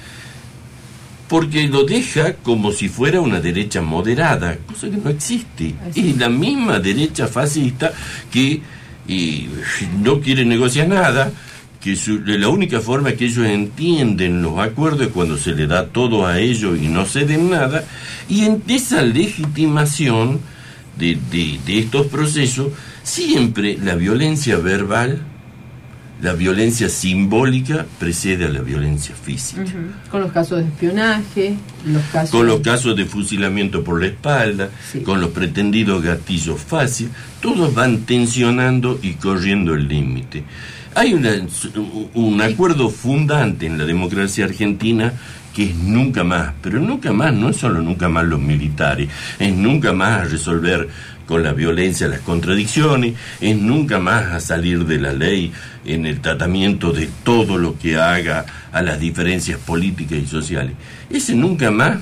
porque 1.28 1.68
lo 1.68 1.84
deja 1.86 2.34
como 2.34 2.72
si 2.72 2.90
fuera 2.90 3.22
una 3.22 3.40
derecha 3.40 3.82
moderada, 3.82 4.58
cosa 4.68 4.90
que 4.90 4.98
no 4.98 5.10
existe. 5.12 5.76
Es 5.96 6.18
la 6.18 6.30
misma 6.30 6.80
derecha 6.80 7.28
fascista 7.28 7.94
que 8.32 8.62
no 10.02 10.20
quiere 10.20 10.44
negociar 10.46 10.88
nada, 10.88 11.32
que 11.82 11.98
la 12.26 12.48
única 12.48 12.80
forma 12.80 13.14
que 13.14 13.26
ellos 13.26 13.46
entienden 13.46 14.42
los 14.42 14.60
acuerdos 14.60 15.08
es 15.08 15.14
cuando 15.14 15.38
se 15.38 15.54
le 15.54 15.68
da 15.68 15.88
todo 15.88 16.26
a 16.28 16.40
ellos 16.40 16.78
y 16.80 16.88
no 16.88 17.06
ceden 17.06 17.50
nada, 17.50 17.84
y 18.30 18.46
en 18.46 18.62
esa 18.68 19.02
legitimación 19.02 20.40
de, 20.98 21.18
de 21.66 21.80
estos 21.80 22.08
procesos, 22.08 22.68
siempre 23.04 23.78
la 23.82 23.96
violencia 23.96 24.58
verbal 24.58 25.22
la 26.22 26.34
violencia 26.34 26.88
simbólica 26.88 27.86
precede 28.00 28.46
a 28.46 28.50
la 28.50 28.62
violencia 28.62 29.16
física. 29.16 29.64
Con 30.10 30.22
los 30.22 30.32
casos 30.32 30.60
de 30.60 30.66
espionaje, 30.66 31.56
los 31.86 32.04
casos 32.12 32.30
con 32.30 32.46
los 32.46 32.62
casos 32.62 32.96
de 32.96 33.06
fusilamiento 33.06 33.84
por 33.84 34.00
la 34.00 34.08
espalda, 34.08 34.70
con 35.04 35.20
los 35.20 35.32
pretendidos 35.32 36.04
gatillos 36.04 36.62
fáciles, 36.62 37.12
todos 37.42 37.74
van 37.74 38.02
tensionando 38.02 39.00
y 39.02 39.14
corriendo 39.14 39.74
el 39.74 39.88
límite. 39.88 40.44
Hay 40.94 41.14
un 41.14 42.42
acuerdo 42.42 42.90
fundante 42.90 43.66
en 43.66 43.78
la 43.78 43.86
democracia 43.86 44.44
argentina 44.44 45.14
que 45.54 45.70
es 45.70 45.76
nunca 45.76 46.24
más, 46.26 46.54
pero 46.62 46.80
nunca 46.80 47.14
más 47.14 47.34
no 47.34 47.50
es 47.50 47.58
solo 47.58 47.82
nunca 47.82 48.10
más 48.10 48.26
los 48.26 48.40
militares, 48.40 49.10
es 49.40 49.54
nunca 49.54 49.94
más 49.94 50.30
resolver 50.30 50.90
con 51.26 51.44
la 51.44 51.54
violencia 51.54 52.10
las 52.10 52.20
contradicciones, 52.20 53.16
es 53.40 53.56
nunca 53.56 54.00
más 54.00 54.34
a 54.34 54.40
salir 54.42 54.86
de 54.86 55.00
la 55.00 55.14
ley 55.14 55.54
en 55.86 56.06
el 56.06 56.20
tratamiento 56.20 56.92
de 56.92 57.10
todo 57.24 57.58
lo 57.58 57.80
que 57.80 57.96
haga 57.98 58.46
a 58.74 58.82
las 58.82 59.00
diferencias 59.00 59.60
políticas 59.60 60.20
y 60.20 60.28
sociales. 60.28 60.74
Ese 61.10 61.36
nunca 61.36 61.72
más, 61.72 62.00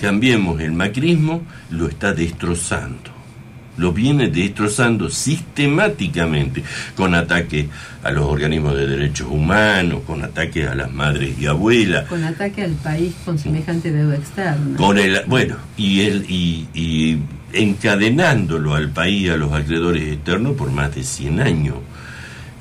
cambiemos 0.00 0.60
el 0.60 0.72
macrismo, 0.72 1.42
lo 1.70 1.88
está 1.88 2.12
destrozando. 2.12 3.13
Lo 3.76 3.92
viene 3.92 4.28
destrozando 4.28 5.10
sistemáticamente, 5.10 6.62
con 6.96 7.14
ataques 7.14 7.66
a 8.02 8.10
los 8.10 8.24
organismos 8.24 8.76
de 8.76 8.86
derechos 8.86 9.28
humanos, 9.30 10.02
con 10.06 10.22
ataques 10.22 10.68
a 10.68 10.74
las 10.74 10.92
madres 10.92 11.38
y 11.38 11.46
abuelas. 11.46 12.06
Con 12.06 12.22
ataque 12.24 12.62
al 12.62 12.72
país 12.72 13.14
con 13.24 13.38
semejante 13.38 13.90
deuda 13.90 14.16
externa. 14.16 14.76
Con 14.76 14.98
el, 14.98 15.22
bueno, 15.26 15.56
y, 15.76 16.00
y, 16.02 16.68
y 16.72 17.18
encadenándolo 17.52 18.74
al 18.74 18.90
país, 18.90 19.30
a 19.30 19.36
los 19.36 19.52
acreedores 19.52 20.02
externos, 20.04 20.56
por 20.56 20.70
más 20.70 20.94
de 20.94 21.02
100 21.02 21.40
años 21.40 21.76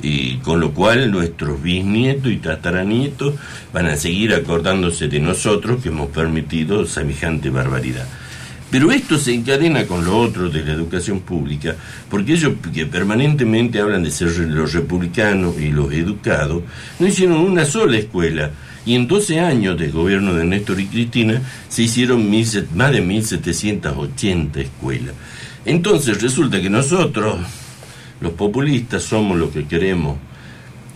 y 0.03 0.35
con 0.39 0.59
lo 0.59 0.73
cual 0.73 1.09
nuestros 1.09 1.63
bisnietos 1.63 2.31
y 2.31 2.37
tataranietos 2.37 3.35
van 3.71 3.85
a 3.87 3.95
seguir 3.95 4.33
acordándose 4.33 5.07
de 5.07 5.19
nosotros 5.19 5.81
que 5.81 5.89
hemos 5.89 6.09
permitido 6.09 6.85
semejante 6.85 7.49
barbaridad. 7.49 8.05
Pero 8.73 8.91
esto 8.91 9.19
se 9.19 9.35
encadena 9.35 9.85
con 9.85 10.03
lo 10.03 10.17
otro 10.17 10.49
de 10.49 10.65
la 10.65 10.73
educación 10.73 11.19
pública, 11.19 11.75
porque 12.09 12.33
ellos 12.33 12.53
que 12.73 12.87
permanentemente 12.87 13.79
hablan 13.79 14.01
de 14.01 14.09
ser 14.09 14.35
los 14.35 14.73
republicanos 14.73 15.61
y 15.61 15.69
los 15.69 15.93
educados, 15.93 16.63
no 16.97 17.05
hicieron 17.05 17.37
una 17.37 17.65
sola 17.65 17.97
escuela. 17.97 18.49
Y 18.83 18.95
en 18.95 19.07
12 19.07 19.39
años 19.39 19.77
de 19.77 19.91
gobierno 19.91 20.33
de 20.33 20.45
Néstor 20.45 20.79
y 20.79 20.87
Cristina 20.87 21.39
se 21.69 21.83
hicieron 21.83 22.27
más 22.27 22.91
de 22.91 23.05
1.780 23.05 24.57
escuelas. 24.57 25.13
Entonces 25.65 26.19
resulta 26.19 26.59
que 26.59 26.71
nosotros, 26.71 27.41
los 28.21 28.31
populistas 28.31 29.03
somos 29.03 29.37
lo 29.37 29.51
que 29.51 29.67
queremos 29.67 30.17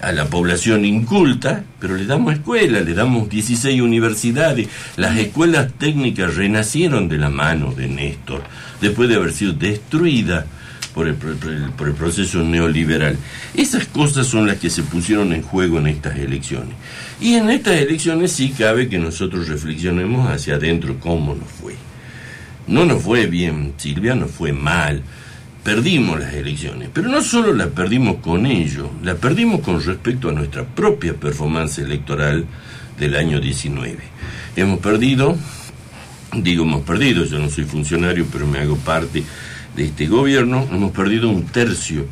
a 0.01 0.11
la 0.11 0.25
población 0.25 0.85
inculta, 0.85 1.63
pero 1.79 1.95
le 1.95 2.05
damos 2.05 2.33
escuela, 2.33 2.81
le 2.81 2.93
damos 2.93 3.29
16 3.29 3.81
universidades. 3.81 4.67
Las 4.95 5.17
escuelas 5.17 5.71
técnicas 5.77 6.35
renacieron 6.35 7.09
de 7.09 7.17
la 7.17 7.29
mano 7.29 7.73
de 7.73 7.87
Néstor, 7.87 8.43
después 8.79 9.09
de 9.09 9.15
haber 9.15 9.33
sido 9.33 9.53
destruidas 9.53 10.45
por 10.93 11.07
el, 11.07 11.15
por 11.15 11.87
el, 11.87 11.93
proceso 11.93 12.43
neoliberal. 12.43 13.17
Esas 13.53 13.85
cosas 13.87 14.27
son 14.27 14.47
las 14.47 14.57
que 14.57 14.69
se 14.69 14.83
pusieron 14.83 15.33
en 15.33 15.43
juego 15.43 15.79
en 15.79 15.87
estas 15.87 16.17
elecciones. 16.17 16.75
Y 17.19 17.35
en 17.35 17.49
estas 17.49 17.75
elecciones 17.77 18.31
sí 18.31 18.53
cabe 18.57 18.89
que 18.89 18.97
nosotros 18.97 19.47
reflexionemos 19.47 20.29
hacia 20.29 20.55
adentro 20.55 20.99
cómo 20.99 21.35
nos 21.35 21.49
fue. 21.49 21.75
No 22.67 22.85
nos 22.85 23.01
fue 23.01 23.27
bien, 23.27 23.73
Silvia, 23.77 24.15
nos 24.15 24.31
fue 24.31 24.51
mal 24.53 25.01
perdimos 25.68 26.18
las 26.18 26.34
elecciones, 26.34 26.88
pero 26.93 27.09
no 27.09 27.22
solo 27.22 27.51
las 27.51 27.68
perdimos 27.68 28.22
con 28.22 28.45
ello, 28.45 28.89
las 29.03 29.18
perdimos 29.18 29.59
con 29.59 29.84
respecto 29.84 30.30
a 30.30 30.32
nuestra 30.32 30.63
propia 30.63 31.13
performance 31.13 31.80
electoral 31.80 32.45
del 32.97 33.15
año 33.18 33.41
19. 33.41 33.97
Hemos 34.55 34.80
perdido, 34.80 35.36
digo 36.32 36.63
hemos 36.63 36.84
perdido, 36.84 37.26
yo 37.26 37.38
no 37.39 37.49
soy 37.49 37.65
funcionario, 37.65 38.26
pero 38.32 38.47
me 38.47 38.59
hago 38.59 38.78
parte 38.78 39.26
de 39.76 39.84
este 39.84 40.07
gobierno, 40.07 40.65
hemos 40.72 40.93
perdido 40.93 41.28
un 41.28 41.43
tercio 41.47 42.05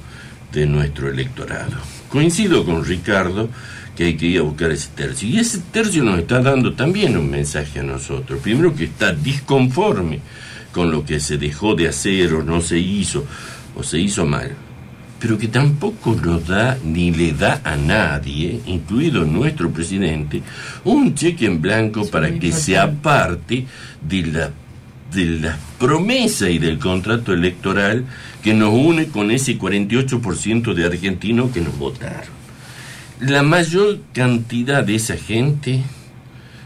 de 0.51 0.65
nuestro 0.65 1.07
electorado. 1.07 1.77
Coincido 2.09 2.65
con 2.65 2.83
Ricardo 2.83 3.47
que 3.95 4.03
hay 4.03 4.17
que 4.17 4.25
ir 4.25 4.39
a 4.39 4.41
buscar 4.41 4.71
ese 4.71 4.89
tercio. 4.93 5.29
Y 5.29 5.39
ese 5.39 5.59
tercio 5.71 6.03
nos 6.03 6.19
está 6.19 6.41
dando 6.41 6.73
también 6.73 7.15
un 7.15 7.29
mensaje 7.31 7.79
a 7.79 7.83
nosotros. 7.83 8.41
Primero 8.41 8.75
que 8.75 8.83
está 8.83 9.13
disconforme 9.13 10.19
con 10.75 10.91
lo 10.91 11.05
que 11.05 11.21
se 11.21 11.37
dejó 11.37 11.73
de 11.73 11.87
hacer 11.87 12.33
o 12.33 12.43
no 12.43 12.59
se 12.59 12.77
hizo 12.77 13.25
o 13.77 13.81
se 13.81 13.97
hizo 13.97 14.25
mal, 14.25 14.51
pero 15.21 15.37
que 15.37 15.47
tampoco 15.47 16.13
nos 16.21 16.45
da 16.45 16.77
ni 16.83 17.11
le 17.11 17.31
da 17.31 17.61
a 17.63 17.77
nadie, 17.77 18.59
incluido 18.65 19.23
nuestro 19.23 19.71
presidente, 19.71 20.41
un 20.83 21.15
cheque 21.15 21.45
en 21.45 21.61
blanco 21.61 22.05
para 22.09 22.29
que 22.37 22.51
se 22.51 22.77
aparte 22.77 23.65
de 24.01 24.25
la 24.27 24.51
de 25.13 25.25
la 25.39 25.57
promesa 25.79 26.49
y 26.49 26.59
del 26.59 26.77
contrato 26.77 27.31
electoral 27.31 28.03
que 28.43 28.53
nos 28.53 28.73
une 28.73 29.07
con 29.07 29.31
ese 29.31 29.57
48% 29.57 30.73
de 30.73 30.85
argentinos 30.85 31.51
que 31.51 31.61
nos 31.61 31.77
votaron. 31.77 32.35
La 33.21 33.43
mayor 33.43 33.99
cantidad 34.11 34.83
de 34.83 34.95
esa 34.95 35.15
gente 35.15 35.83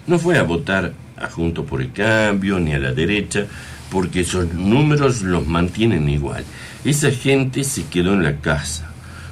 no 0.07 0.17
fue 0.17 0.39
a 0.39 0.43
votar 0.43 0.93
a 1.15 1.29
Junto 1.29 1.63
por 1.63 1.81
el 1.81 1.91
Cambio 1.91 2.59
ni 2.59 2.73
a 2.73 2.79
la 2.79 2.91
derecha, 2.91 3.45
porque 3.91 4.21
esos 4.21 4.53
números 4.53 5.21
los 5.21 5.47
mantienen 5.47 6.09
igual. 6.09 6.43
Esa 6.85 7.11
gente 7.11 7.63
se 7.63 7.85
quedó 7.85 8.13
en 8.13 8.23
la 8.23 8.37
casa, 8.37 8.89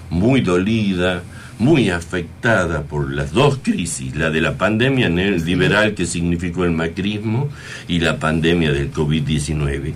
muy 0.09 0.41
dolida, 0.41 1.23
muy 1.59 1.89
afectada 1.89 2.83
por 2.83 3.11
las 3.11 3.31
dos 3.31 3.59
crisis, 3.61 4.15
la 4.15 4.29
de 4.29 4.41
la 4.41 4.57
pandemia 4.57 5.09
liberal 5.09 5.95
que 5.95 6.05
significó 6.05 6.65
el 6.65 6.71
macrismo 6.71 7.49
y 7.87 7.99
la 7.99 8.19
pandemia 8.19 8.71
del 8.71 8.91
COVID-19. 8.91 9.93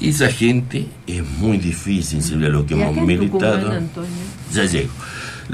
Esa 0.00 0.30
gente 0.30 0.86
es 1.06 1.24
muy 1.24 1.58
difícil, 1.58 2.20
lo 2.40 2.66
que 2.66 2.74
hemos 2.74 2.96
militado. 2.96 3.80
ya 4.52 4.64
llego. 4.64 4.90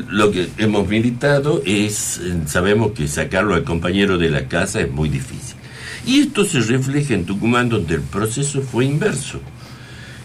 Lo 0.08 0.30
que 0.30 0.48
hemos 0.58 0.88
militado 0.88 1.62
es, 1.66 2.20
sabemos 2.46 2.92
que 2.92 3.08
sacarlo 3.08 3.54
al 3.54 3.64
compañero 3.64 4.18
de 4.18 4.30
la 4.30 4.46
casa 4.46 4.80
es 4.80 4.90
muy 4.90 5.08
difícil. 5.08 5.59
Y 6.06 6.20
esto 6.20 6.44
se 6.44 6.60
refleja 6.60 7.14
en 7.14 7.26
Tucumán, 7.26 7.68
donde 7.68 7.94
el 7.94 8.02
proceso 8.02 8.62
fue 8.62 8.84
inverso. 8.84 9.40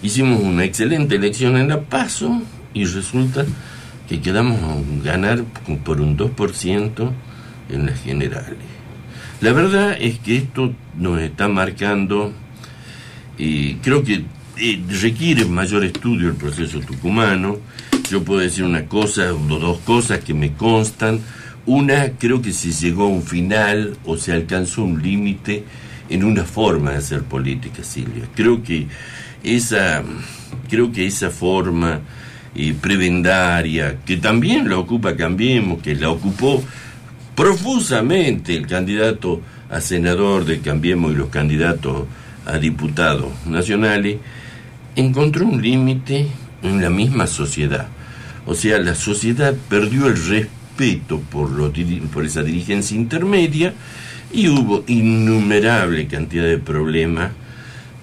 Hicimos 0.02 0.42
una 0.42 0.64
excelente 0.64 1.16
elección 1.16 1.58
en 1.58 1.70
La 1.70 1.82
Paso 1.82 2.42
y 2.74 2.86
resulta 2.86 3.46
que 4.08 4.22
quedamos 4.22 4.60
a 4.62 5.04
ganar 5.04 5.44
por 5.84 6.02
un 6.02 6.18
2% 6.18 7.12
en 7.70 7.86
las 7.86 8.02
generales. 8.02 8.58
La 9.42 9.52
verdad 9.52 9.98
es 10.00 10.20
que 10.20 10.38
esto 10.38 10.74
nos 10.98 11.20
está 11.22 11.48
marcando, 11.48 12.32
y 13.38 13.76
creo 13.76 14.04
que 14.04 14.24
eh, 14.58 14.82
requiere 15.02 15.46
mayor 15.46 15.84
estudio 15.84 16.30
el 16.30 16.36
proceso 16.36 16.80
tucumano. 16.80 17.58
Yo 18.10 18.24
puedo 18.24 18.40
decir 18.40 18.64
una 18.64 18.86
cosa 18.86 19.34
o 19.34 19.38
dos 19.38 19.80
cosas 19.80 20.20
que 20.20 20.34
me 20.34 20.54
constan. 20.54 21.20
Una, 21.68 22.12
creo 22.12 22.42
que 22.44 22.54
se 22.54 22.72
llegó 22.72 23.06
a 23.06 23.08
un 23.08 23.24
final 23.24 23.98
o 24.06 24.18
se 24.18 24.32
alcanzó 24.32 24.84
un 24.84 25.02
límite 25.02 25.64
en 26.10 26.24
una 26.24 26.44
forma 26.44 26.92
de 26.92 26.98
hacer 26.98 27.24
política, 27.24 27.84
Silvia. 27.84 28.26
Creo 28.36 28.62
que 28.62 28.86
esa, 29.44 30.04
creo 30.70 30.92
que 30.92 31.08
esa 31.08 31.32
forma 31.32 32.02
eh, 32.54 32.76
prebendaria, 32.80 33.98
que 34.06 34.18
también 34.18 34.70
la 34.70 34.78
ocupa 34.78 35.16
Cambiemos, 35.16 35.82
que 35.82 35.96
la 35.96 36.10
ocupó 36.10 36.64
profusamente 37.36 38.56
el 38.56 38.68
candidato 38.68 39.42
a 39.70 39.82
senador 39.82 40.46
de 40.46 40.60
Cambiemos 40.60 41.14
y 41.14 41.16
los 41.16 41.30
candidatos 41.30 42.06
a 42.46 42.60
diputados 42.60 43.32
nacionales, 43.48 44.18
encontró 44.96 45.48
un 45.48 45.60
límite 45.64 46.28
en 46.62 46.80
la 46.80 46.92
misma 46.92 47.26
sociedad. 47.26 47.88
O 48.46 48.54
sea, 48.54 48.78
la 48.78 48.94
sociedad 48.94 49.56
perdió 49.68 50.06
el 50.06 50.16
respeto 50.16 50.55
por, 51.32 52.26
esa 52.26 52.44
dirigencia 52.44 52.98
intermedia 52.98 53.74
y 54.34 54.50
hubo 54.50 54.84
innumerable 54.88 56.08
cantidad 56.08 56.44
de 56.44 56.58
problemas 56.58 57.32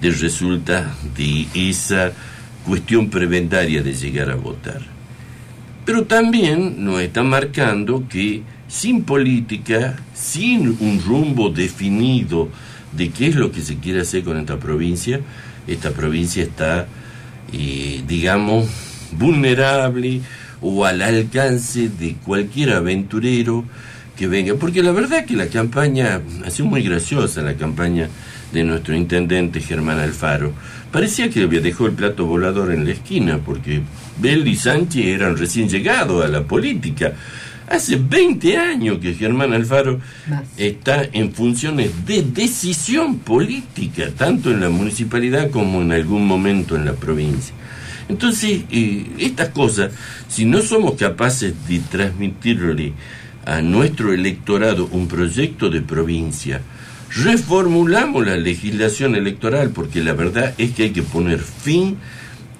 de 0.00 0.10
resulta 0.10 0.94
de 1.16 1.46
esa 1.54 2.12
cuestión 2.66 3.10
preventaria 3.10 3.82
de 3.82 3.92
llegar 3.92 4.30
a 4.30 4.36
votar. 4.36 4.80
Pero 5.84 6.04
también 6.04 6.84
nos 6.84 7.00
está 7.00 7.22
marcando 7.22 8.08
que 8.08 8.42
sin 8.68 9.04
política, 9.04 9.96
sin 10.14 10.76
un 10.80 11.02
rumbo 11.04 11.50
definido 11.50 12.48
de 12.92 13.10
qué 13.10 13.28
es 13.28 13.34
lo 13.34 13.52
que 13.52 13.60
se 13.60 13.76
quiere 13.76 14.00
hacer 14.00 14.24
con 14.24 14.38
esta 14.38 14.58
provincia, 14.58 15.20
esta 15.66 15.90
provincia 15.90 16.42
está, 16.42 16.86
eh, 17.52 18.02
digamos, 18.06 18.68
vulnerable 19.12 20.20
o 20.62 20.84
al 20.86 21.02
alcance 21.02 21.88
de 21.88 22.14
cualquier 22.24 22.70
aventurero 22.70 23.64
que 24.16 24.26
venga. 24.28 24.54
Porque 24.54 24.82
la 24.82 24.92
verdad 24.92 25.24
que 25.24 25.36
la 25.36 25.48
campaña, 25.48 26.20
ha 26.44 26.50
sido 26.50 26.68
muy 26.68 26.82
graciosa 26.82 27.42
la 27.42 27.54
campaña 27.54 28.08
de 28.52 28.64
nuestro 28.64 28.94
intendente 28.94 29.60
Germán 29.60 29.98
Alfaro. 29.98 30.52
Parecía 30.90 31.30
que 31.30 31.42
había 31.42 31.60
dejado 31.60 31.86
el 31.86 31.94
plato 31.94 32.26
volador 32.26 32.72
en 32.72 32.84
la 32.84 32.92
esquina, 32.92 33.38
porque 33.38 33.80
Bell 34.20 34.46
y 34.46 34.56
Sánchez 34.56 35.06
eran 35.06 35.36
recién 35.36 35.68
llegados 35.68 36.24
a 36.24 36.28
la 36.28 36.44
política. 36.44 37.14
Hace 37.68 37.96
20 37.96 38.56
años 38.58 38.98
que 38.98 39.14
Germán 39.14 39.54
Alfaro 39.54 39.98
está 40.58 41.04
en 41.12 41.32
funciones 41.32 42.04
de 42.04 42.22
decisión 42.22 43.20
política, 43.20 44.10
tanto 44.16 44.50
en 44.50 44.60
la 44.60 44.68
municipalidad 44.68 45.50
como 45.50 45.80
en 45.80 45.92
algún 45.92 46.26
momento 46.26 46.76
en 46.76 46.84
la 46.84 46.92
provincia. 46.92 47.54
Entonces, 48.08 48.62
estas 49.18 49.48
cosas, 49.50 49.92
si 50.28 50.44
no 50.44 50.60
somos 50.62 50.94
capaces 50.94 51.54
de 51.68 51.78
transmitirle 51.80 52.92
a 53.44 53.60
nuestro 53.62 54.12
electorado 54.12 54.88
un 54.92 55.08
proyecto 55.08 55.70
de 55.70 55.80
provincia, 55.80 56.60
reformulamos 57.14 58.26
la 58.26 58.36
legislación 58.36 59.14
electoral, 59.16 59.70
porque 59.70 60.02
la 60.02 60.12
verdad 60.12 60.54
es 60.58 60.72
que 60.72 60.84
hay 60.84 60.90
que 60.90 61.02
poner 61.02 61.40
fin 61.40 61.96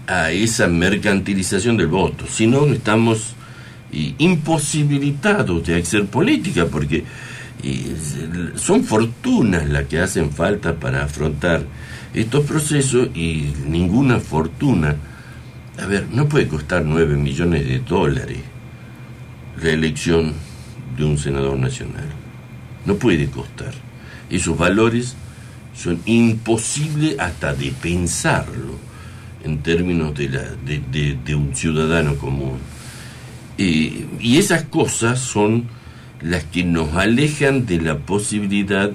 a 0.07 0.30
esa 0.30 0.66
mercantilización 0.68 1.76
del 1.76 1.86
voto. 1.86 2.26
Si 2.28 2.47
no, 2.47 2.66
estamos 2.66 3.34
imposibilitados 4.18 5.66
de 5.66 5.76
hacer 5.80 6.07
política, 6.07 6.66
porque 6.66 7.05
son 8.57 8.84
fortunas 8.84 9.68
las 9.68 9.84
que 9.84 10.01
hacen 10.01 10.30
falta 10.32 10.74
para 10.74 11.05
afrontar 11.05 11.64
estos 12.12 12.45
procesos 12.45 13.09
y 13.14 13.53
ninguna 13.68 14.18
fortuna, 14.18 14.97
a 15.78 15.86
ver, 15.86 16.08
no 16.10 16.28
puede 16.28 16.48
costar 16.48 16.84
9 16.84 17.16
millones 17.16 17.66
de 17.66 17.78
dólares 17.80 18.38
la 19.62 19.70
elección 19.70 20.32
de 20.96 21.04
un 21.04 21.18
senador 21.18 21.58
nacional. 21.58 22.06
No 22.84 22.96
puede 22.96 23.26
costar. 23.28 23.72
Esos 24.28 24.56
valores 24.56 25.14
son 25.74 26.00
imposibles 26.04 27.18
hasta 27.18 27.54
de 27.54 27.70
pensarlo 27.70 28.78
en 29.44 29.62
términos 29.62 30.14
de, 30.14 30.28
la, 30.28 30.42
de 30.42 31.34
un 31.34 31.54
ciudadano 31.54 32.16
común. 32.16 32.58
Y 33.56 34.36
esas 34.38 34.64
cosas 34.64 35.20
son 35.20 35.68
las 36.20 36.44
que 36.44 36.64
nos 36.64 36.94
alejan 36.94 37.66
de 37.66 37.80
la 37.80 37.98
posibilidad 37.98 38.90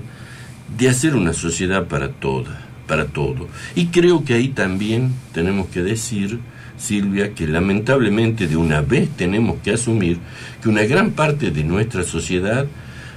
de 0.77 0.89
hacer 0.89 1.15
una 1.15 1.33
sociedad 1.33 1.87
para 1.87 2.09
todas, 2.09 2.55
para 2.87 3.05
todo. 3.05 3.47
Y 3.75 3.87
creo 3.87 4.23
que 4.23 4.33
ahí 4.33 4.49
también 4.49 5.13
tenemos 5.33 5.67
que 5.67 5.81
decir, 5.81 6.39
Silvia, 6.77 7.33
que 7.33 7.47
lamentablemente 7.47 8.47
de 8.47 8.55
una 8.55 8.81
vez 8.81 9.09
tenemos 9.09 9.57
que 9.63 9.71
asumir 9.71 10.19
que 10.61 10.69
una 10.69 10.83
gran 10.83 11.11
parte 11.11 11.51
de 11.51 11.63
nuestra 11.63 12.03
sociedad 12.03 12.67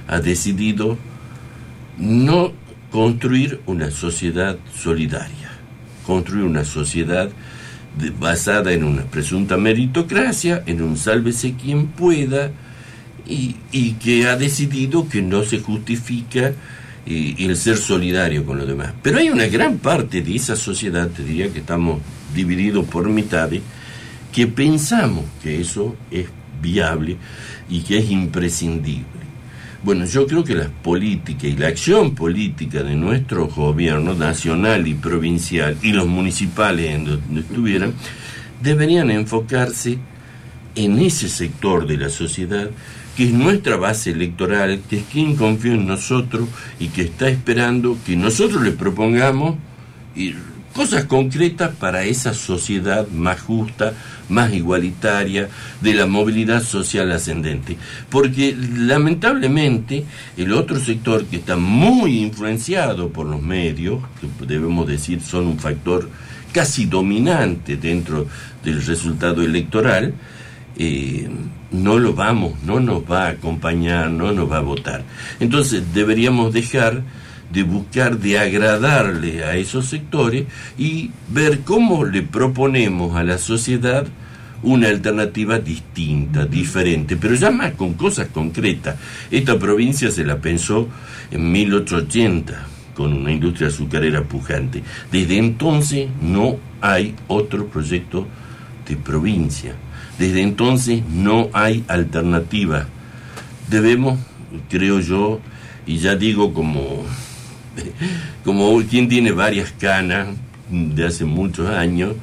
ha 0.07 0.19
decidido 0.19 0.97
no 1.97 2.53
construir 2.91 3.61
una 3.65 3.91
sociedad 3.91 4.57
solidaria, 4.75 5.51
construir 6.05 6.45
una 6.45 6.65
sociedad 6.65 7.29
basada 8.19 8.71
en 8.73 8.83
una 8.83 9.03
presunta 9.03 9.57
meritocracia, 9.57 10.63
en 10.65 10.81
un 10.81 10.97
sálvese 10.97 11.53
quien 11.53 11.87
pueda, 11.87 12.51
y, 13.27 13.93
que 13.93 14.27
ha 14.27 14.35
decidido 14.35 15.07
que 15.07 15.21
no 15.21 15.43
se 15.43 15.59
justifica 15.59 16.53
eh, 17.05 17.35
el 17.39 17.55
ser 17.55 17.77
solidario 17.77 18.45
con 18.45 18.57
los 18.57 18.67
demás. 18.67 18.93
Pero 19.01 19.19
hay 19.19 19.29
una 19.29 19.47
gran 19.47 19.77
parte 19.77 20.21
de 20.21 20.35
esa 20.35 20.55
sociedad, 20.55 21.07
te 21.07 21.23
diría 21.23 21.51
que 21.51 21.59
estamos 21.59 22.01
divididos 22.33 22.85
por 22.85 23.09
mitades, 23.09 23.61
que 24.31 24.47
pensamos 24.47 25.25
que 25.43 25.59
eso 25.59 25.95
es 26.09 26.27
viable 26.61 27.17
y 27.69 27.81
que 27.81 27.97
es 27.97 28.09
imprescindible. 28.09 29.21
Bueno, 29.83 30.05
yo 30.05 30.27
creo 30.27 30.43
que 30.43 30.53
la 30.53 30.69
política 30.69 31.47
y 31.47 31.55
la 31.55 31.67
acción 31.67 32.13
política 32.13 32.83
de 32.83 32.95
nuestro 32.95 33.47
gobierno 33.47 34.13
nacional 34.13 34.87
y 34.87 34.93
provincial 34.93 35.75
y 35.81 35.91
los 35.91 36.07
municipales 36.07 36.91
en 36.91 37.05
donde 37.05 37.41
estuvieran 37.41 37.93
deberían 38.61 39.09
enfocarse 39.09 39.97
en 40.75 40.99
ese 40.99 41.29
sector 41.29 41.87
de 41.87 41.97
la 41.97 42.09
sociedad 42.09 42.69
que 43.15 43.25
es 43.25 43.33
nuestra 43.33 43.75
base 43.75 44.11
electoral, 44.11 44.81
que 44.89 44.99
es 44.99 45.03
quien 45.11 45.35
confía 45.35 45.73
en 45.73 45.87
nosotros 45.87 46.47
y 46.79 46.89
que 46.89 47.01
está 47.01 47.27
esperando 47.27 47.97
que 48.05 48.15
nosotros 48.15 48.61
le 48.61 48.71
propongamos 48.71 49.55
cosas 50.73 51.05
concretas 51.05 51.75
para 51.75 52.03
esa 52.03 52.33
sociedad 52.33 53.07
más 53.09 53.41
justa, 53.41 53.93
más 54.29 54.53
igualitaria, 54.53 55.49
de 55.81 55.93
la 55.93 56.05
movilidad 56.05 56.63
social 56.63 57.11
ascendente. 57.11 57.77
Porque 58.09 58.55
lamentablemente 58.57 60.05
el 60.37 60.53
otro 60.53 60.79
sector 60.79 61.25
que 61.25 61.37
está 61.37 61.57
muy 61.57 62.19
influenciado 62.19 63.09
por 63.09 63.25
los 63.25 63.41
medios, 63.41 64.01
que 64.19 64.45
debemos 64.45 64.87
decir 64.87 65.21
son 65.21 65.47
un 65.47 65.59
factor 65.59 66.09
casi 66.51 66.85
dominante 66.85 67.77
dentro 67.77 68.27
del 68.63 68.85
resultado 68.85 69.41
electoral, 69.41 70.13
eh, 70.77 71.29
no 71.71 71.99
lo 71.99 72.13
vamos, 72.13 72.61
no 72.63 72.79
nos 72.79 73.03
va 73.03 73.27
a 73.27 73.29
acompañar, 73.29 74.09
no 74.09 74.31
nos 74.31 74.51
va 74.51 74.57
a 74.57 74.61
votar. 74.61 75.03
Entonces 75.39 75.93
deberíamos 75.93 76.53
dejar 76.53 77.03
de 77.51 77.63
buscar 77.63 78.17
de 78.17 78.39
agradarle 78.39 79.43
a 79.43 79.55
esos 79.55 79.87
sectores 79.87 80.45
y 80.77 81.11
ver 81.29 81.61
cómo 81.61 82.05
le 82.05 82.21
proponemos 82.21 83.15
a 83.15 83.23
la 83.23 83.37
sociedad 83.37 84.05
una 84.63 84.89
alternativa 84.89 85.59
distinta, 85.59 86.45
diferente, 86.45 87.17
pero 87.17 87.33
ya 87.35 87.49
más 87.49 87.73
con 87.73 87.93
cosas 87.95 88.27
concretas. 88.27 88.95
Esta 89.31 89.57
provincia 89.57 90.11
se 90.11 90.23
la 90.23 90.37
pensó 90.37 90.87
en 91.31 91.51
1880 91.51 92.67
con 92.93 93.13
una 93.13 93.31
industria 93.31 93.69
azucarera 93.69 94.23
pujante. 94.23 94.83
Desde 95.11 95.37
entonces 95.37 96.09
no 96.21 96.57
hay 96.81 97.15
otro 97.27 97.67
proyecto 97.67 98.27
de 98.87 98.95
provincia. 98.97 99.73
Desde 100.19 100.41
entonces 100.41 101.01
no 101.09 101.49
hay 101.53 101.83
alternativa. 101.87 102.85
Debemos, 103.69 104.19
creo 104.69 104.99
yo, 104.99 105.39
y 105.87 105.97
ya 105.97 106.15
digo 106.15 106.53
como 106.53 107.03
como 108.43 108.81
quien 108.83 109.07
tiene 109.07 109.31
varias 109.31 109.71
canas 109.71 110.27
de 110.69 111.05
hace 111.05 111.25
muchos 111.25 111.69
años, 111.69 112.15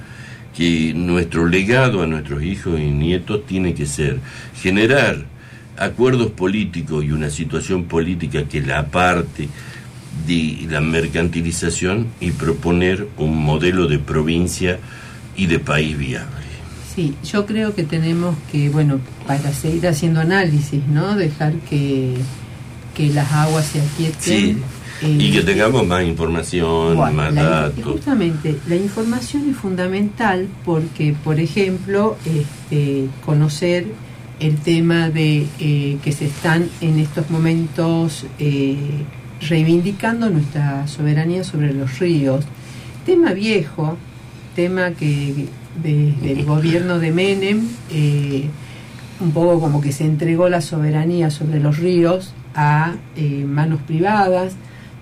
que 0.57 0.93
nuestro 0.95 1.47
legado 1.47 2.03
a 2.03 2.07
nuestros 2.07 2.43
hijos 2.43 2.81
y 2.81 2.91
nietos 2.91 3.47
tiene 3.47 3.75
que 3.75 3.87
ser 3.87 4.19
generar 4.61 5.25
acuerdos 5.77 6.33
políticos 6.33 7.05
y 7.05 7.13
una 7.13 7.31
situación 7.31 7.85
política 7.85 8.45
que 8.45 8.61
la 8.61 8.81
aparte 8.81 9.49
de 10.27 10.67
la 10.69 10.81
mercantilización 10.81 12.09
y 12.21 12.33
proponer 12.33 13.07
un 13.19 13.37
modelo 13.41 13.87
de 13.87 14.01
provincia 14.01 14.81
y 15.37 15.47
de 15.47 15.61
país 15.61 15.97
viable. 15.97 16.49
Sí, 16.93 17.15
yo 17.31 17.47
creo 17.47 17.77
que 17.77 17.85
tenemos 17.85 18.35
que, 18.51 18.71
bueno, 18.71 18.99
para 19.29 19.53
seguir 19.53 19.87
haciendo 19.87 20.21
análisis, 20.21 20.85
¿no? 20.89 21.15
Dejar 21.15 21.53
que, 21.71 22.15
que 22.97 23.11
las 23.11 23.31
aguas 23.31 23.67
se 23.67 23.81
aquieten 23.81 24.65
y 25.03 25.31
que 25.31 25.43
tengamos 25.43 25.87
más 25.87 26.05
información, 26.05 26.97
más 27.15 27.35
datos. 27.35 27.85
Justamente, 27.85 28.59
la 28.69 28.77
información 28.77 29.49
es 29.51 29.57
fundamental 29.57 30.49
porque, 30.65 31.15
por 31.25 31.39
ejemplo, 31.39 32.17
este, 32.25 33.09
conocer 33.25 33.87
el 34.41 34.57
tema 34.57 35.11
de 35.11 35.47
eh, 35.59 35.99
que 36.03 36.13
se 36.13 36.27
están 36.27 36.69
en 36.81 36.99
estos 36.99 37.31
momentos 37.31 38.27
eh, 38.39 38.77
reivindicando 39.49 40.31
nuestra 40.31 40.87
soberanía 40.87 41.45
sobre 41.45 41.73
los 41.73 41.99
ríos. 41.99 42.45
Tema 43.05 43.33
viejo, 43.33 43.97
tema 44.55 44.91
que 44.93 45.47
desde 45.83 46.33
el 46.33 46.45
gobierno 46.47 46.99
de 46.99 47.13
Menem, 47.13 47.69
eh, 47.91 48.49
un 49.21 49.33
poco 49.33 49.61
como 49.61 49.81
que 49.81 49.93
se 49.93 50.05
entregó 50.05 50.49
la 50.49 50.61
soberanía 50.61 51.31
sobre 51.31 51.59
los 51.59 51.79
ríos 51.79 52.35
a 52.55 52.95
manos 53.47 53.81
privadas. 53.83 54.55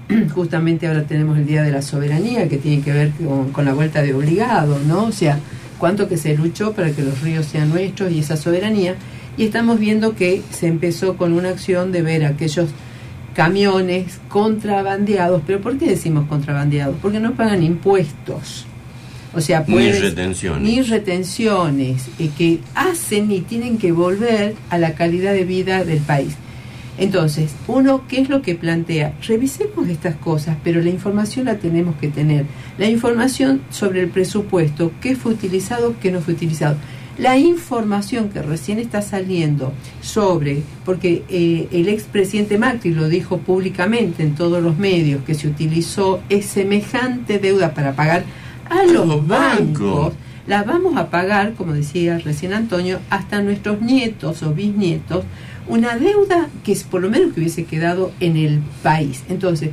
Justamente 0.35 0.87
ahora 0.87 1.05
tenemos 1.05 1.39
el 1.39 1.47
Día 1.47 1.63
de 1.63 1.73
la 1.73 1.83
Soberanía, 1.83 2.49
que 2.49 2.59
tiene 2.59 2.83
que 2.83 2.93
ver 2.93 3.11
con, 3.13 3.51
con 3.53 3.65
la 3.65 3.75
vuelta 3.75 4.03
de 4.03 4.15
obligado, 4.15 4.79
¿no? 4.87 5.05
O 5.05 5.13
sea, 5.13 5.39
cuánto 5.79 6.09
que 6.09 6.17
se 6.17 6.37
luchó 6.37 6.73
para 6.73 6.91
que 6.93 7.03
los 7.03 7.21
ríos 7.21 7.47
sean 7.47 7.71
nuestros 7.71 8.13
y 8.13 8.21
esa 8.21 8.37
soberanía 8.37 8.97
y 9.37 9.45
estamos 9.45 9.79
viendo 9.79 10.15
que 10.15 10.43
se 10.51 10.67
empezó 10.67 11.17
con 11.17 11.33
una 11.33 11.51
acción 11.51 11.93
de 11.93 12.03
ver 12.03 12.25
aquellos 12.25 12.71
camiones 13.35 14.19
contrabandeados. 14.29 15.43
¿Pero 15.47 15.61
por 15.61 15.77
qué 15.77 15.91
decimos 15.91 16.27
contrabandeados? 16.27 16.97
Porque 17.03 17.21
no 17.21 17.35
pagan 17.35 17.63
impuestos. 17.63 18.65
O 19.35 19.41
sea, 19.43 19.63
ni 19.69 19.93
retenciones. 19.93 20.63
Ni 20.63 20.81
retenciones 20.81 22.09
eh, 22.19 22.31
que 22.39 22.61
hacen 22.75 23.31
y 23.31 23.41
tienen 23.43 23.77
que 23.77 23.93
volver 23.93 24.55
a 24.71 24.79
la 24.79 24.95
calidad 24.95 25.35
de 25.35 25.45
vida 25.45 25.85
del 25.85 25.99
país. 25.99 26.35
Entonces, 26.99 27.55
uno, 27.67 28.03
¿qué 28.09 28.21
es 28.21 28.29
lo 28.29 28.43
que 28.43 28.55
plantea? 28.55 29.15
Revisemos 29.27 29.89
estas 29.89 30.17
cosas, 30.17 30.57
pero 30.65 30.81
la 30.81 30.91
información 30.91 31.47
la 31.47 31.59
tenemos 31.59 31.97
que 31.97 32.09
tener. 32.09 32.47
La 32.79 32.89
información 32.89 33.61
sobre 33.71 34.01
el 34.01 34.09
presupuesto, 34.09 34.93
qué 35.01 35.15
fue 35.15 35.33
utilizado, 35.33 35.95
qué 36.01 36.11
no 36.11 36.21
fue 36.21 36.35
utilizado 36.35 36.77
la 37.19 37.39
información 37.39 38.29
que 38.29 38.43
recién 38.43 38.79
está 38.79 39.01
saliendo 39.01 39.73
sobre, 40.03 40.63
porque 40.85 41.25
eh, 41.29 41.69
el 41.73 41.89
expresidente 41.89 42.59
Macri 42.59 42.93
lo 42.93 43.09
dijo 43.09 43.39
públicamente 43.39 44.23
en 44.23 44.35
todos 44.35 44.63
los 44.63 44.77
medios, 44.77 45.23
que 45.25 45.35
se 45.35 45.49
utilizó 45.49 46.21
es 46.29 46.47
semejante 46.47 47.39
deuda 47.39 47.73
para 47.73 47.95
pagar 47.95 48.25
a 48.69 48.85
los, 48.85 49.27
bancos, 49.27 50.13
la 50.47 50.63
vamos 50.63 50.97
a 50.97 51.09
pagar, 51.09 51.55
como 51.55 51.73
decía 51.73 52.19
recién 52.19 52.53
Antonio, 52.53 52.99
hasta 53.11 53.41
nuestros 53.43 53.81
nietos 53.81 54.43
o 54.43 54.53
bisnietos, 54.53 55.25
una 55.69 55.97
deuda 55.97 56.49
que 56.65 56.73
es 56.73 56.85
por 56.85 57.03
lo 57.03 57.11
menos 57.11 57.33
que 57.33 57.41
hubiese 57.41 57.65
quedado 57.65 58.13
en 58.21 58.37
el 58.37 58.61
país. 58.83 59.23
Entonces, 59.29 59.71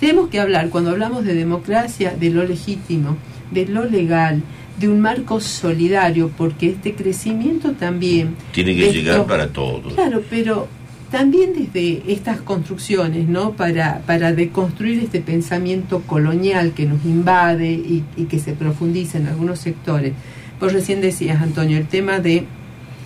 tenemos 0.00 0.28
que 0.28 0.40
hablar, 0.40 0.70
cuando 0.70 0.90
hablamos 0.90 1.24
de 1.24 1.34
democracia, 1.34 2.14
de 2.18 2.30
lo 2.30 2.44
legítimo, 2.44 3.16
de 3.50 3.66
lo 3.66 3.84
legal, 3.84 4.42
de 4.78 4.88
un 4.88 5.00
marco 5.00 5.40
solidario, 5.40 6.30
porque 6.36 6.70
este 6.70 6.94
crecimiento 6.94 7.72
también... 7.72 8.36
Tiene 8.52 8.74
que 8.74 8.92
llegar 8.92 9.24
para 9.26 9.48
todos. 9.48 9.94
Claro, 9.94 10.22
pero 10.28 10.68
también 11.10 11.52
desde 11.54 12.02
estas 12.12 12.40
construcciones, 12.40 13.28
¿no? 13.28 13.52
Para, 13.52 14.00
para 14.04 14.32
deconstruir 14.32 14.98
este 14.98 15.20
pensamiento 15.20 16.02
colonial 16.02 16.72
que 16.72 16.86
nos 16.86 17.04
invade 17.04 17.70
y, 17.70 18.04
y 18.16 18.24
que 18.24 18.40
se 18.40 18.52
profundiza 18.52 19.18
en 19.18 19.28
algunos 19.28 19.60
sectores. 19.60 20.12
Vos 20.60 20.72
recién 20.72 21.00
decías, 21.00 21.40
Antonio, 21.40 21.78
el 21.78 21.86
tema 21.86 22.18
de 22.18 22.44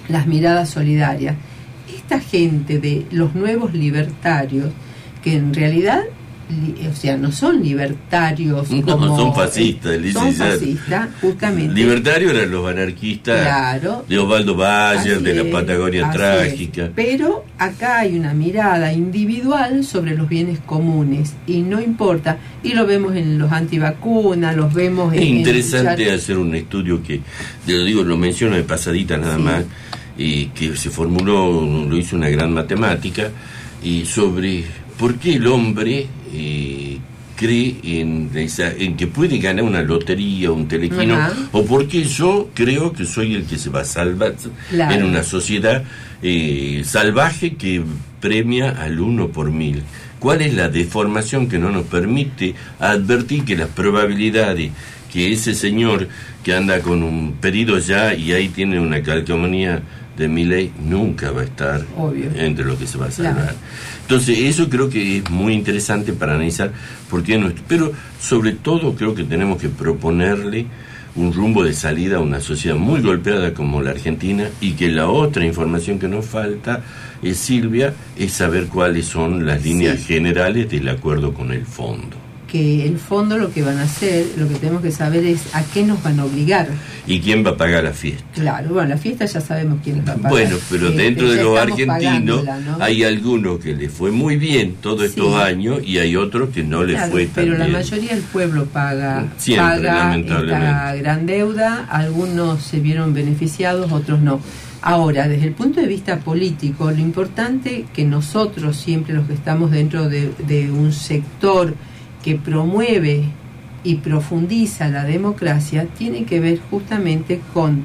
las 0.08 0.26
miradas 0.26 0.70
solidarias. 0.70 1.36
Esta 1.94 2.20
gente 2.20 2.78
de 2.78 3.06
los 3.10 3.34
nuevos 3.34 3.74
libertarios, 3.74 4.70
que 5.22 5.34
en 5.34 5.54
realidad 5.54 6.04
o 6.90 6.96
sea, 6.96 7.16
no 7.16 7.30
son 7.30 7.62
libertarios 7.62 8.70
no, 8.70 9.16
son 9.16 9.34
fascistas, 9.34 9.98
son 10.12 10.32
fascistas, 10.32 11.08
justamente. 11.20 11.74
Libertarios 11.74 12.32
eran 12.32 12.50
los 12.50 12.66
anarquistas 12.66 13.82
de 14.08 14.18
Osvaldo 14.18 14.54
Bayer, 14.54 15.20
de 15.20 15.34
la 15.34 15.50
Patagonia 15.50 16.10
trágica. 16.10 16.90
Pero 16.94 17.44
acá 17.58 17.98
hay 18.00 18.18
una 18.18 18.32
mirada 18.32 18.92
individual 18.92 19.84
sobre 19.84 20.16
los 20.16 20.28
bienes 20.28 20.58
comunes 20.60 21.34
y 21.46 21.60
no 21.60 21.80
importa, 21.80 22.38
y 22.62 22.72
lo 22.72 22.86
vemos 22.86 23.14
en 23.14 23.38
los 23.38 23.52
antivacunas, 23.52 24.56
los 24.56 24.72
vemos 24.72 25.12
es 25.14 25.22
interesante 25.22 26.10
hacer 26.10 26.38
un 26.38 26.54
estudio 26.54 27.02
que, 27.02 27.20
lo 27.66 27.84
digo, 27.84 28.02
lo 28.02 28.16
menciono 28.16 28.56
de 28.56 28.62
pasadita 28.62 29.18
nada 29.18 29.38
más, 29.38 29.64
y 30.18 30.46
que 30.46 30.76
se 30.76 30.90
formuló, 30.90 31.86
lo 31.88 31.96
hizo 31.96 32.16
una 32.16 32.28
gran 32.28 32.52
matemática, 32.52 33.30
y 33.82 34.04
sobre 34.04 34.64
por 34.98 35.14
qué 35.14 35.36
el 35.36 35.46
hombre 35.46 36.06
eh, 36.34 36.98
cree 37.36 37.76
en, 37.84 38.30
en 38.34 38.96
que 38.96 39.06
puede 39.06 39.38
ganar 39.38 39.64
una 39.64 39.80
lotería, 39.80 40.50
un 40.50 40.66
telequino, 40.66 41.16
o 41.52 41.64
porque 41.64 42.02
yo 42.02 42.50
creo 42.52 42.92
que 42.92 43.06
soy 43.06 43.36
el 43.36 43.44
que 43.44 43.56
se 43.56 43.70
va 43.70 43.82
a 43.82 43.84
salvar 43.84 44.34
en 44.72 45.04
una 45.04 45.22
sociedad 45.22 45.84
eh, 46.20 46.82
salvaje 46.84 47.54
que 47.54 47.82
premia 48.20 48.70
al 48.70 49.00
uno 49.00 49.28
por 49.28 49.52
mil. 49.52 49.84
¿Cuál 50.18 50.42
es 50.42 50.52
la 50.54 50.68
deformación 50.68 51.48
que 51.48 51.60
no 51.60 51.70
nos 51.70 51.86
permite 51.86 52.56
advertir 52.80 53.44
que 53.44 53.56
las 53.56 53.68
probabilidades 53.68 54.72
que 55.12 55.32
ese 55.32 55.54
señor 55.54 56.08
que 56.42 56.54
anda 56.54 56.80
con 56.80 57.02
un 57.02 57.34
pedido 57.40 57.78
ya 57.78 58.14
y 58.14 58.32
ahí 58.32 58.48
tiene 58.48 58.80
una 58.80 59.02
calcomanía 59.02 59.82
de 60.18 60.28
mi 60.28 60.44
ley 60.44 60.72
nunca 60.84 61.30
va 61.30 61.42
a 61.42 61.44
estar 61.44 61.86
entre 62.34 62.64
lo 62.64 62.76
que 62.76 62.86
se 62.86 62.98
va 62.98 63.06
a 63.06 63.10
salvar. 63.10 63.54
Entonces, 64.02 64.38
eso 64.40 64.68
creo 64.68 64.90
que 64.90 65.18
es 65.18 65.30
muy 65.30 65.54
interesante 65.54 66.12
para 66.12 66.34
analizar 66.34 66.72
por 67.08 67.22
qué 67.22 67.38
no. 67.38 67.52
Pero 67.68 67.92
sobre 68.20 68.52
todo 68.52 68.94
creo 68.94 69.14
que 69.14 69.22
tenemos 69.22 69.60
que 69.60 69.68
proponerle 69.68 70.66
un 71.14 71.32
rumbo 71.32 71.62
de 71.64 71.72
salida 71.72 72.16
a 72.16 72.20
una 72.20 72.40
sociedad 72.40 72.76
muy 72.76 73.00
golpeada 73.00 73.54
como 73.54 73.80
la 73.80 73.90
Argentina 73.90 74.48
y 74.60 74.72
que 74.72 74.88
la 74.88 75.08
otra 75.08 75.44
información 75.46 75.98
que 75.98 76.08
nos 76.08 76.26
falta, 76.26 76.82
es, 77.22 77.38
Silvia, 77.38 77.94
es 78.16 78.32
saber 78.32 78.66
cuáles 78.66 79.06
son 79.06 79.46
las 79.46 79.64
líneas 79.64 80.04
generales 80.04 80.68
del 80.70 80.88
acuerdo 80.88 81.32
con 81.32 81.52
el 81.52 81.64
fondo 81.64 82.27
que 82.48 82.86
el 82.86 82.98
fondo 82.98 83.38
lo 83.38 83.52
que 83.52 83.62
van 83.62 83.78
a 83.78 83.82
hacer, 83.82 84.26
lo 84.36 84.48
que 84.48 84.54
tenemos 84.54 84.82
que 84.82 84.90
saber 84.90 85.24
es 85.24 85.54
a 85.54 85.62
qué 85.62 85.84
nos 85.84 86.02
van 86.02 86.18
a 86.18 86.24
obligar. 86.24 86.68
¿Y 87.06 87.20
quién 87.20 87.44
va 87.44 87.50
a 87.50 87.56
pagar 87.56 87.84
la 87.84 87.92
fiesta? 87.92 88.24
Claro, 88.34 88.70
bueno, 88.70 88.88
la 88.88 88.96
fiesta 88.96 89.26
ya 89.26 89.40
sabemos 89.40 89.78
quién 89.84 89.98
va 89.98 90.12
a 90.12 90.16
pagar. 90.16 90.30
Bueno, 90.30 90.56
pero 90.70 90.90
dentro 90.90 91.30
de 91.30 91.42
los 91.42 91.58
argentinos 91.58 92.44
hay 92.80 93.04
algunos 93.04 93.60
que 93.60 93.74
le 93.74 93.88
fue 93.88 94.10
muy 94.10 94.36
bien 94.36 94.76
todos 94.80 95.04
estos 95.04 95.34
años 95.34 95.80
y 95.84 95.98
hay 95.98 96.16
otros 96.16 96.48
que 96.50 96.64
no 96.64 96.82
le 96.82 96.98
fue 97.08 97.26
tan 97.26 97.44
bien. 97.44 97.56
Pero 97.56 97.58
la 97.58 97.68
mayoría 97.68 98.14
del 98.14 98.24
pueblo 98.24 98.64
paga, 98.64 99.26
paga 99.56 100.16
esta 100.16 100.94
gran 100.96 101.26
deuda, 101.26 101.86
algunos 101.90 102.62
se 102.62 102.80
vieron 102.80 103.14
beneficiados, 103.14 103.92
otros 103.92 104.20
no. 104.20 104.40
Ahora, 104.80 105.28
desde 105.28 105.48
el 105.48 105.54
punto 105.54 105.80
de 105.80 105.86
vista 105.86 106.20
político, 106.20 106.90
lo 106.90 106.98
importante 106.98 107.84
que 107.92 108.04
nosotros, 108.04 108.76
siempre 108.76 109.12
los 109.12 109.26
que 109.26 109.34
estamos 109.34 109.70
dentro 109.70 110.08
de, 110.08 110.30
de 110.46 110.70
un 110.70 110.92
sector 110.92 111.74
que 112.22 112.36
promueve 112.36 113.24
y 113.84 113.96
profundiza 113.96 114.88
la 114.88 115.04
democracia 115.04 115.86
tiene 115.96 116.24
que 116.24 116.40
ver 116.40 116.58
justamente 116.70 117.40
con 117.54 117.84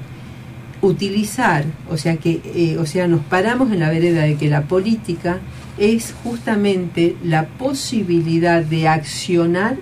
utilizar, 0.81 1.63
o 1.89 1.97
sea 1.97 2.17
que, 2.17 2.41
eh, 2.43 2.77
o 2.77 2.85
sea, 2.85 3.07
nos 3.07 3.21
paramos 3.21 3.71
en 3.71 3.79
la 3.79 3.89
vereda 3.89 4.23
de 4.23 4.35
que 4.35 4.49
la 4.49 4.63
política 4.63 5.39
es 5.77 6.13
justamente 6.23 7.15
la 7.23 7.45
posibilidad 7.45 8.61
de 8.61 8.89
accionar 8.89 9.77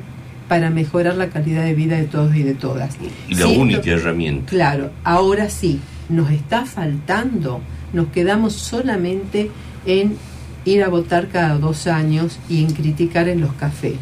para 0.48 0.70
mejorar 0.70 1.16
la 1.16 1.30
calidad 1.30 1.64
de 1.64 1.74
vida 1.74 1.98
de 1.98 2.04
todos 2.04 2.36
y 2.36 2.44
de 2.44 2.54
todas. 2.54 2.98
Y 3.28 3.36
la 3.36 3.48
única 3.48 3.90
herramienta. 3.90 4.50
Claro, 4.50 4.92
ahora 5.04 5.50
sí, 5.50 5.80
nos 6.08 6.30
está 6.30 6.66
faltando, 6.66 7.62
nos 7.94 8.08
quedamos 8.08 8.54
solamente 8.54 9.50
en 9.86 10.18
ir 10.66 10.84
a 10.84 10.90
votar 10.90 11.30
cada 11.30 11.58
dos 11.58 11.88
años 11.88 12.38
y 12.48 12.64
en 12.64 12.74
criticar 12.74 13.28
en 13.28 13.42
los 13.42 13.54
cafés 13.54 13.96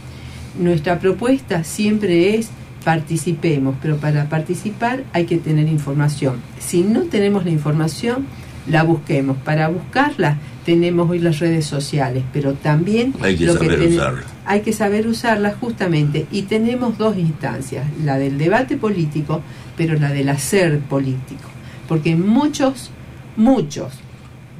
nuestra 0.59 0.99
propuesta 0.99 1.63
siempre 1.63 2.35
es 2.35 2.49
participemos, 2.83 3.75
pero 3.81 3.97
para 3.97 4.29
participar 4.29 5.03
hay 5.13 5.25
que 5.25 5.37
tener 5.37 5.67
información. 5.67 6.37
Si 6.59 6.83
no 6.83 7.01
tenemos 7.03 7.43
la 7.45 7.51
información, 7.51 8.25
la 8.67 8.83
busquemos. 8.83 9.37
Para 9.37 9.67
buscarla 9.67 10.37
tenemos 10.65 11.09
hoy 11.09 11.19
las 11.19 11.39
redes 11.39 11.65
sociales, 11.65 12.23
pero 12.31 12.53
también 12.53 13.13
hay 13.21 13.35
que 13.35 13.51
saber 13.51 13.79
usarla. 13.81 14.23
Hay 14.45 14.61
que 14.61 14.73
saber 14.73 15.07
usarla 15.07 15.55
justamente 15.59 16.25
y 16.31 16.43
tenemos 16.43 16.97
dos 16.97 17.17
instancias, 17.17 17.85
la 18.03 18.17
del 18.17 18.37
debate 18.37 18.77
político, 18.77 19.41
pero 19.75 19.97
la 19.97 20.09
del 20.09 20.29
hacer 20.29 20.79
político, 20.79 21.49
porque 21.87 22.15
muchos, 22.15 22.91
muchos 23.35 23.93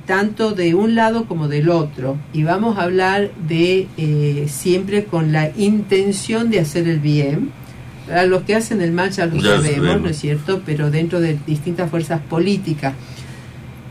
tanto 0.09 0.53
de 0.53 0.73
un 0.73 0.95
lado 0.95 1.25
como 1.25 1.47
del 1.47 1.69
otro. 1.69 2.17
Y 2.33 2.41
vamos 2.41 2.79
a 2.79 2.81
hablar 2.81 3.29
de 3.47 3.85
eh, 3.95 4.47
siempre 4.49 5.03
con 5.03 5.31
la 5.31 5.51
intención 5.55 6.49
de 6.49 6.59
hacer 6.59 6.87
el 6.87 6.99
bien. 6.99 7.51
A 8.11 8.23
los 8.23 8.41
que 8.41 8.55
hacen 8.55 8.81
el 8.81 8.91
mal 8.91 9.11
ya 9.11 9.27
lo 9.27 9.39
sabemos, 9.39 10.01
¿no 10.01 10.09
es 10.09 10.17
cierto? 10.17 10.63
Pero 10.65 10.89
dentro 10.89 11.21
de 11.21 11.37
distintas 11.45 11.91
fuerzas 11.91 12.21
políticas. 12.27 12.95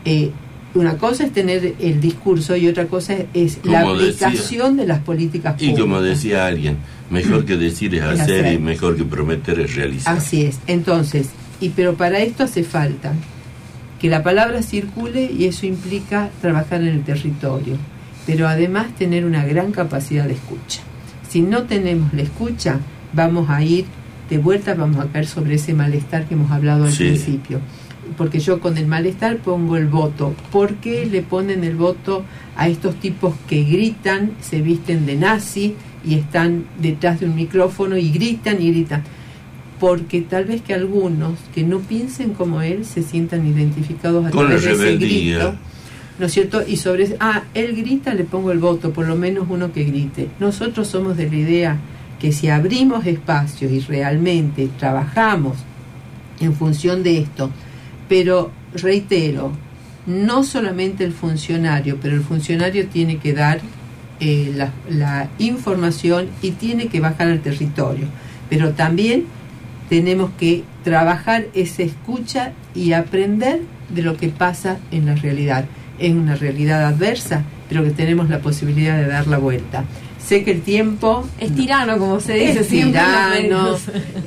Eh, 0.03 0.31
una 0.73 0.97
cosa 0.97 1.23
es 1.23 1.31
tener 1.31 1.75
el 1.79 2.01
discurso 2.01 2.57
y 2.57 2.67
otra 2.67 2.87
cosa 2.87 3.15
es 3.33 3.59
la 3.63 3.89
aplicación 3.89 4.75
de 4.75 4.87
las 4.87 4.99
políticas 4.99 5.53
públicas. 5.53 5.77
Y 5.77 5.81
como 5.81 6.01
decía 6.01 6.47
alguien, 6.47 6.79
mejor 7.09 7.45
que 7.45 7.55
decir 7.55 7.95
es 7.95 8.03
hacer, 8.03 8.51
y 8.53 8.57
mejor 8.57 8.97
que 8.97 9.05
prometer 9.05 9.57
es 9.61 9.73
realizar. 9.73 10.17
Así 10.17 10.41
es. 10.43 10.59
Entonces, 10.67 11.29
y 11.61 11.69
pero 11.69 11.93
para 11.93 12.19
esto 12.19 12.43
hace 12.43 12.63
falta 12.63 13.13
que 13.99 14.09
la 14.09 14.23
palabra 14.23 14.61
circule 14.61 15.31
y 15.31 15.45
eso 15.45 15.65
implica 15.65 16.29
trabajar 16.41 16.81
en 16.81 16.87
el 16.87 17.03
territorio, 17.03 17.75
pero 18.25 18.47
además 18.47 18.95
tener 18.95 19.25
una 19.25 19.45
gran 19.45 19.71
capacidad 19.71 20.25
de 20.25 20.33
escucha. 20.33 20.81
Si 21.29 21.41
no 21.41 21.63
tenemos 21.63 22.13
la 22.13 22.21
escucha, 22.21 22.79
vamos 23.13 23.49
a 23.49 23.61
ir 23.61 23.85
de 24.29 24.37
vuelta, 24.37 24.73
vamos 24.73 25.03
a 25.03 25.11
caer 25.11 25.27
sobre 25.27 25.55
ese 25.55 25.73
malestar 25.73 26.25
que 26.25 26.35
hemos 26.35 26.51
hablado 26.51 26.85
al 26.85 26.93
principio. 26.93 27.59
Porque 28.17 28.39
yo 28.39 28.59
con 28.59 28.77
el 28.77 28.87
malestar 28.87 29.37
pongo 29.37 29.77
el 29.77 29.87
voto. 29.87 30.33
¿Por 30.51 30.75
qué 30.75 31.05
le 31.05 31.21
ponen 31.21 31.63
el 31.63 31.75
voto 31.75 32.23
a 32.55 32.67
estos 32.67 32.95
tipos 32.95 33.35
que 33.47 33.63
gritan, 33.63 34.31
se 34.41 34.61
visten 34.61 35.05
de 35.05 35.15
nazi 35.15 35.75
y 36.05 36.15
están 36.15 36.65
detrás 36.81 37.19
de 37.19 37.27
un 37.27 37.35
micrófono 37.35 37.97
y 37.97 38.09
gritan 38.11 38.61
y 38.61 38.71
gritan? 38.71 39.03
Porque 39.79 40.21
tal 40.21 40.45
vez 40.45 40.61
que 40.61 40.73
algunos 40.73 41.39
que 41.53 41.63
no 41.63 41.79
piensen 41.79 42.33
como 42.33 42.61
él 42.61 42.85
se 42.85 43.01
sientan 43.01 43.47
identificados 43.47 44.25
a 44.25 44.29
través 44.29 44.63
de 44.63 44.71
ese 44.73 44.97
grito. 44.97 45.55
¿No 46.19 46.25
es 46.25 46.33
cierto? 46.33 46.61
Y 46.67 46.75
sobre, 46.75 47.15
ah, 47.21 47.43
él 47.53 47.77
grita, 47.77 48.13
le 48.13 48.25
pongo 48.25 48.51
el 48.51 48.59
voto, 48.59 48.91
por 48.91 49.07
lo 49.07 49.15
menos 49.15 49.47
uno 49.49 49.71
que 49.71 49.85
grite. 49.85 50.27
Nosotros 50.39 50.87
somos 50.87 51.15
de 51.15 51.29
la 51.29 51.35
idea 51.35 51.77
que 52.19 52.33
si 52.33 52.49
abrimos 52.49 53.05
espacios 53.05 53.71
y 53.71 53.79
realmente 53.79 54.69
trabajamos 54.77 55.55
en 56.41 56.53
función 56.53 57.03
de 57.03 57.19
esto, 57.19 57.49
pero 58.09 58.51
reitero, 58.73 59.53
no 60.05 60.43
solamente 60.43 61.05
el 61.05 61.13
funcionario, 61.13 61.97
pero 62.01 62.15
el 62.15 62.21
funcionario 62.21 62.87
tiene 62.87 63.17
que 63.17 63.33
dar 63.33 63.61
eh, 64.19 64.51
la, 64.53 64.73
la 64.89 65.29
información 65.37 66.27
y 66.41 66.51
tiene 66.51 66.87
que 66.87 66.99
bajar 66.99 67.29
al 67.29 67.39
territorio, 67.39 68.07
pero 68.49 68.71
también 68.71 69.25
tenemos 69.89 70.29
que 70.39 70.63
trabajar 70.83 71.47
esa 71.53 71.83
escucha 71.83 72.53
y 72.75 72.93
aprender 72.93 73.61
de 73.89 74.03
lo 74.03 74.15
que 74.15 74.29
pasa 74.29 74.77
en 74.91 75.07
la 75.07 75.15
realidad. 75.15 75.65
Es 75.97 76.13
una 76.13 76.35
realidad 76.35 76.85
adversa, 76.85 77.43
pero 77.67 77.83
que 77.83 77.89
tenemos 77.89 78.29
la 78.29 78.39
posibilidad 78.39 78.97
de 78.97 79.07
dar 79.07 79.27
la 79.27 79.39
vuelta. 79.39 79.83
Sé 80.29 80.43
que 80.43 80.51
el 80.51 80.61
tiempo... 80.61 81.27
Es 81.39 81.55
tirano, 81.55 81.97
como 81.97 82.19
se 82.19 82.35
dice 82.35 82.59
es 82.59 82.67
tirano. 82.67 83.75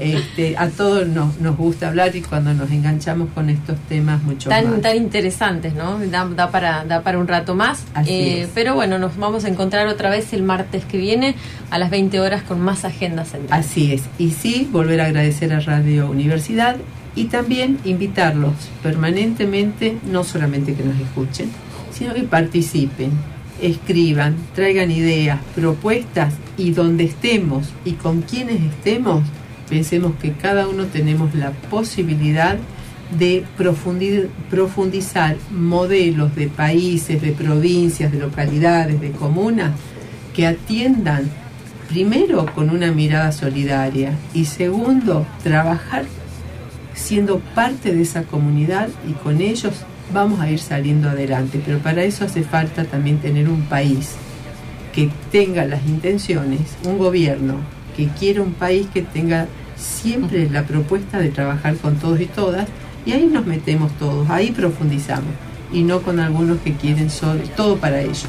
Este, 0.00 0.56
a 0.58 0.68
todos 0.68 1.06
nos, 1.06 1.38
nos 1.38 1.56
gusta 1.56 1.86
hablar 1.86 2.16
y 2.16 2.22
cuando 2.22 2.52
nos 2.52 2.72
enganchamos 2.72 3.28
con 3.32 3.48
estos 3.48 3.78
temas 3.88 4.20
mucho 4.24 4.48
tan, 4.48 4.68
más. 4.68 4.80
Tan 4.80 4.96
interesantes, 4.96 5.74
¿no? 5.74 6.00
Da, 6.00 6.50
para, 6.50 6.84
da 6.84 7.02
para 7.02 7.20
un 7.20 7.28
rato 7.28 7.54
más. 7.54 7.84
Eh, 8.04 8.48
pero 8.52 8.74
bueno, 8.74 8.98
nos 8.98 9.16
vamos 9.16 9.44
a 9.44 9.48
encontrar 9.48 9.86
otra 9.86 10.10
vez 10.10 10.32
el 10.32 10.42
martes 10.42 10.84
que 10.84 10.98
viene 10.98 11.36
a 11.70 11.78
las 11.78 11.88
20 11.90 12.18
horas 12.18 12.42
con 12.42 12.60
más 12.60 12.84
agendas 12.84 13.28
centrales. 13.28 13.64
Así 13.64 13.92
es. 13.92 14.02
Y 14.18 14.32
sí, 14.32 14.68
volver 14.72 15.02
a 15.02 15.04
agradecer 15.04 15.52
a 15.52 15.60
Radio 15.60 16.10
Universidad 16.10 16.78
y 17.14 17.26
también 17.26 17.78
invitarlos 17.84 18.54
permanentemente, 18.82 19.98
no 20.10 20.24
solamente 20.24 20.74
que 20.74 20.82
nos 20.82 20.98
escuchen, 20.98 21.48
sino 21.92 22.12
que 22.12 22.24
participen 22.24 23.12
escriban, 23.60 24.36
traigan 24.54 24.90
ideas, 24.90 25.40
propuestas 25.54 26.34
y 26.56 26.72
donde 26.72 27.04
estemos 27.04 27.68
y 27.84 27.92
con 27.92 28.22
quienes 28.22 28.60
estemos, 28.60 29.22
pensemos 29.68 30.14
que 30.20 30.32
cada 30.32 30.68
uno 30.68 30.86
tenemos 30.86 31.34
la 31.34 31.50
posibilidad 31.50 32.58
de 33.18 33.44
profundizar 34.50 35.36
modelos 35.50 36.34
de 36.34 36.48
países, 36.48 37.20
de 37.20 37.32
provincias, 37.32 38.10
de 38.10 38.18
localidades, 38.18 39.00
de 39.00 39.10
comunas 39.12 39.72
que 40.34 40.46
atiendan 40.46 41.30
primero 41.88 42.46
con 42.54 42.70
una 42.70 42.90
mirada 42.90 43.32
solidaria 43.32 44.16
y 44.32 44.46
segundo 44.46 45.26
trabajar 45.42 46.06
siendo 46.94 47.40
parte 47.54 47.92
de 47.92 48.02
esa 48.02 48.22
comunidad 48.22 48.88
y 49.08 49.12
con 49.12 49.40
ellos 49.40 49.74
vamos 50.12 50.40
a 50.40 50.50
ir 50.50 50.58
saliendo 50.58 51.08
adelante, 51.08 51.60
pero 51.64 51.78
para 51.78 52.02
eso 52.04 52.24
hace 52.24 52.42
falta 52.42 52.84
también 52.84 53.18
tener 53.18 53.48
un 53.48 53.62
país 53.62 54.14
que 54.92 55.10
tenga 55.30 55.64
las 55.64 55.86
intenciones, 55.86 56.60
un 56.84 56.98
gobierno 56.98 57.56
que 57.96 58.08
quiera 58.08 58.42
un 58.42 58.52
país 58.52 58.86
que 58.92 59.02
tenga 59.02 59.46
siempre 59.76 60.48
la 60.50 60.64
propuesta 60.64 61.18
de 61.18 61.30
trabajar 61.30 61.76
con 61.76 61.96
todos 61.96 62.20
y 62.20 62.26
todas, 62.26 62.68
y 63.04 63.12
ahí 63.12 63.26
nos 63.26 63.46
metemos 63.46 63.92
todos, 63.98 64.28
ahí 64.30 64.50
profundizamos 64.50 65.32
y 65.72 65.82
no 65.82 66.02
con 66.02 66.20
algunos 66.20 66.58
que 66.58 66.74
quieren 66.74 67.10
solo, 67.10 67.42
todo 67.56 67.76
para 67.76 68.00
ellos. 68.00 68.26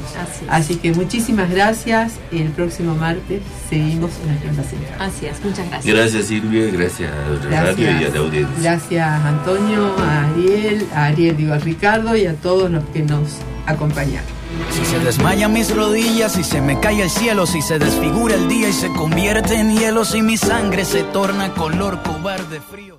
Así, 0.48 0.76
que 0.76 0.92
muchísimas 0.92 1.50
gracias. 1.50 2.14
El 2.32 2.48
próximo 2.48 2.94
martes 2.94 3.42
seguimos 3.68 4.10
en 4.22 4.28
la 4.28 4.34
agenda 4.34 4.62
central. 4.62 4.94
Así 5.00 5.26
es, 5.26 5.44
muchas 5.44 5.68
gracias. 5.68 5.94
Gracias 5.94 6.26
Silvia, 6.26 6.70
gracias 6.72 7.10
a 7.12 7.50
la 7.50 7.62
radio 7.62 7.90
y 8.00 8.04
a 8.04 8.08
la 8.08 8.18
audiencia. 8.18 8.56
Gracias 8.60 9.24
Antonio, 9.24 9.94
a 9.98 10.24
Ariel, 10.24 10.86
a 10.94 11.04
Ariel 11.06 11.36
digo 11.36 11.54
a 11.54 11.58
Ricardo 11.58 12.16
y 12.16 12.26
a 12.26 12.34
todos 12.34 12.70
los 12.70 12.84
que 12.86 13.02
nos 13.02 13.38
acompañan. 13.66 14.24
Si 14.70 14.84
se 14.84 14.98
desmayan 15.00 15.52
mis 15.52 15.74
rodillas, 15.74 16.32
si 16.32 16.44
se 16.44 16.60
me 16.60 16.78
cae 16.78 17.02
el 17.02 17.10
cielo, 17.10 17.44
si 17.46 17.60
se 17.60 17.78
desfigura 17.78 18.36
el 18.36 18.48
día 18.48 18.68
y 18.68 18.72
se 18.72 18.88
convierte 18.88 19.54
en 19.54 19.76
hielo, 19.76 20.04
si 20.04 20.22
mi 20.22 20.36
sangre 20.36 20.84
se 20.84 21.02
torna 21.02 21.52
color 21.54 22.02
cobarde 22.02 22.60
frío. 22.60 22.98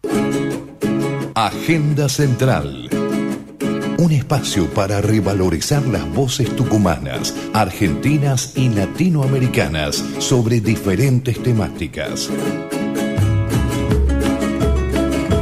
Agenda 1.34 2.10
Central 2.10 2.90
un 3.98 4.12
espacio 4.12 4.70
para 4.74 5.02
revalorizar 5.02 5.86
las 5.88 6.08
voces 6.14 6.54
tucumanas, 6.56 7.34
argentinas 7.54 8.54
y 8.56 8.70
latinoamericanas 8.70 10.04
sobre 10.20 10.60
diferentes 10.60 11.42
temáticas. 11.42 12.30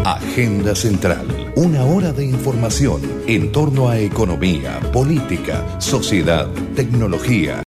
Agenda 0.05 0.75
Central. 0.75 1.51
Una 1.55 1.85
hora 1.85 2.11
de 2.11 2.25
información 2.25 3.01
en 3.27 3.51
torno 3.51 3.89
a 3.89 3.99
economía, 3.99 4.79
política, 4.91 5.79
sociedad, 5.79 6.47
tecnología 6.75 7.61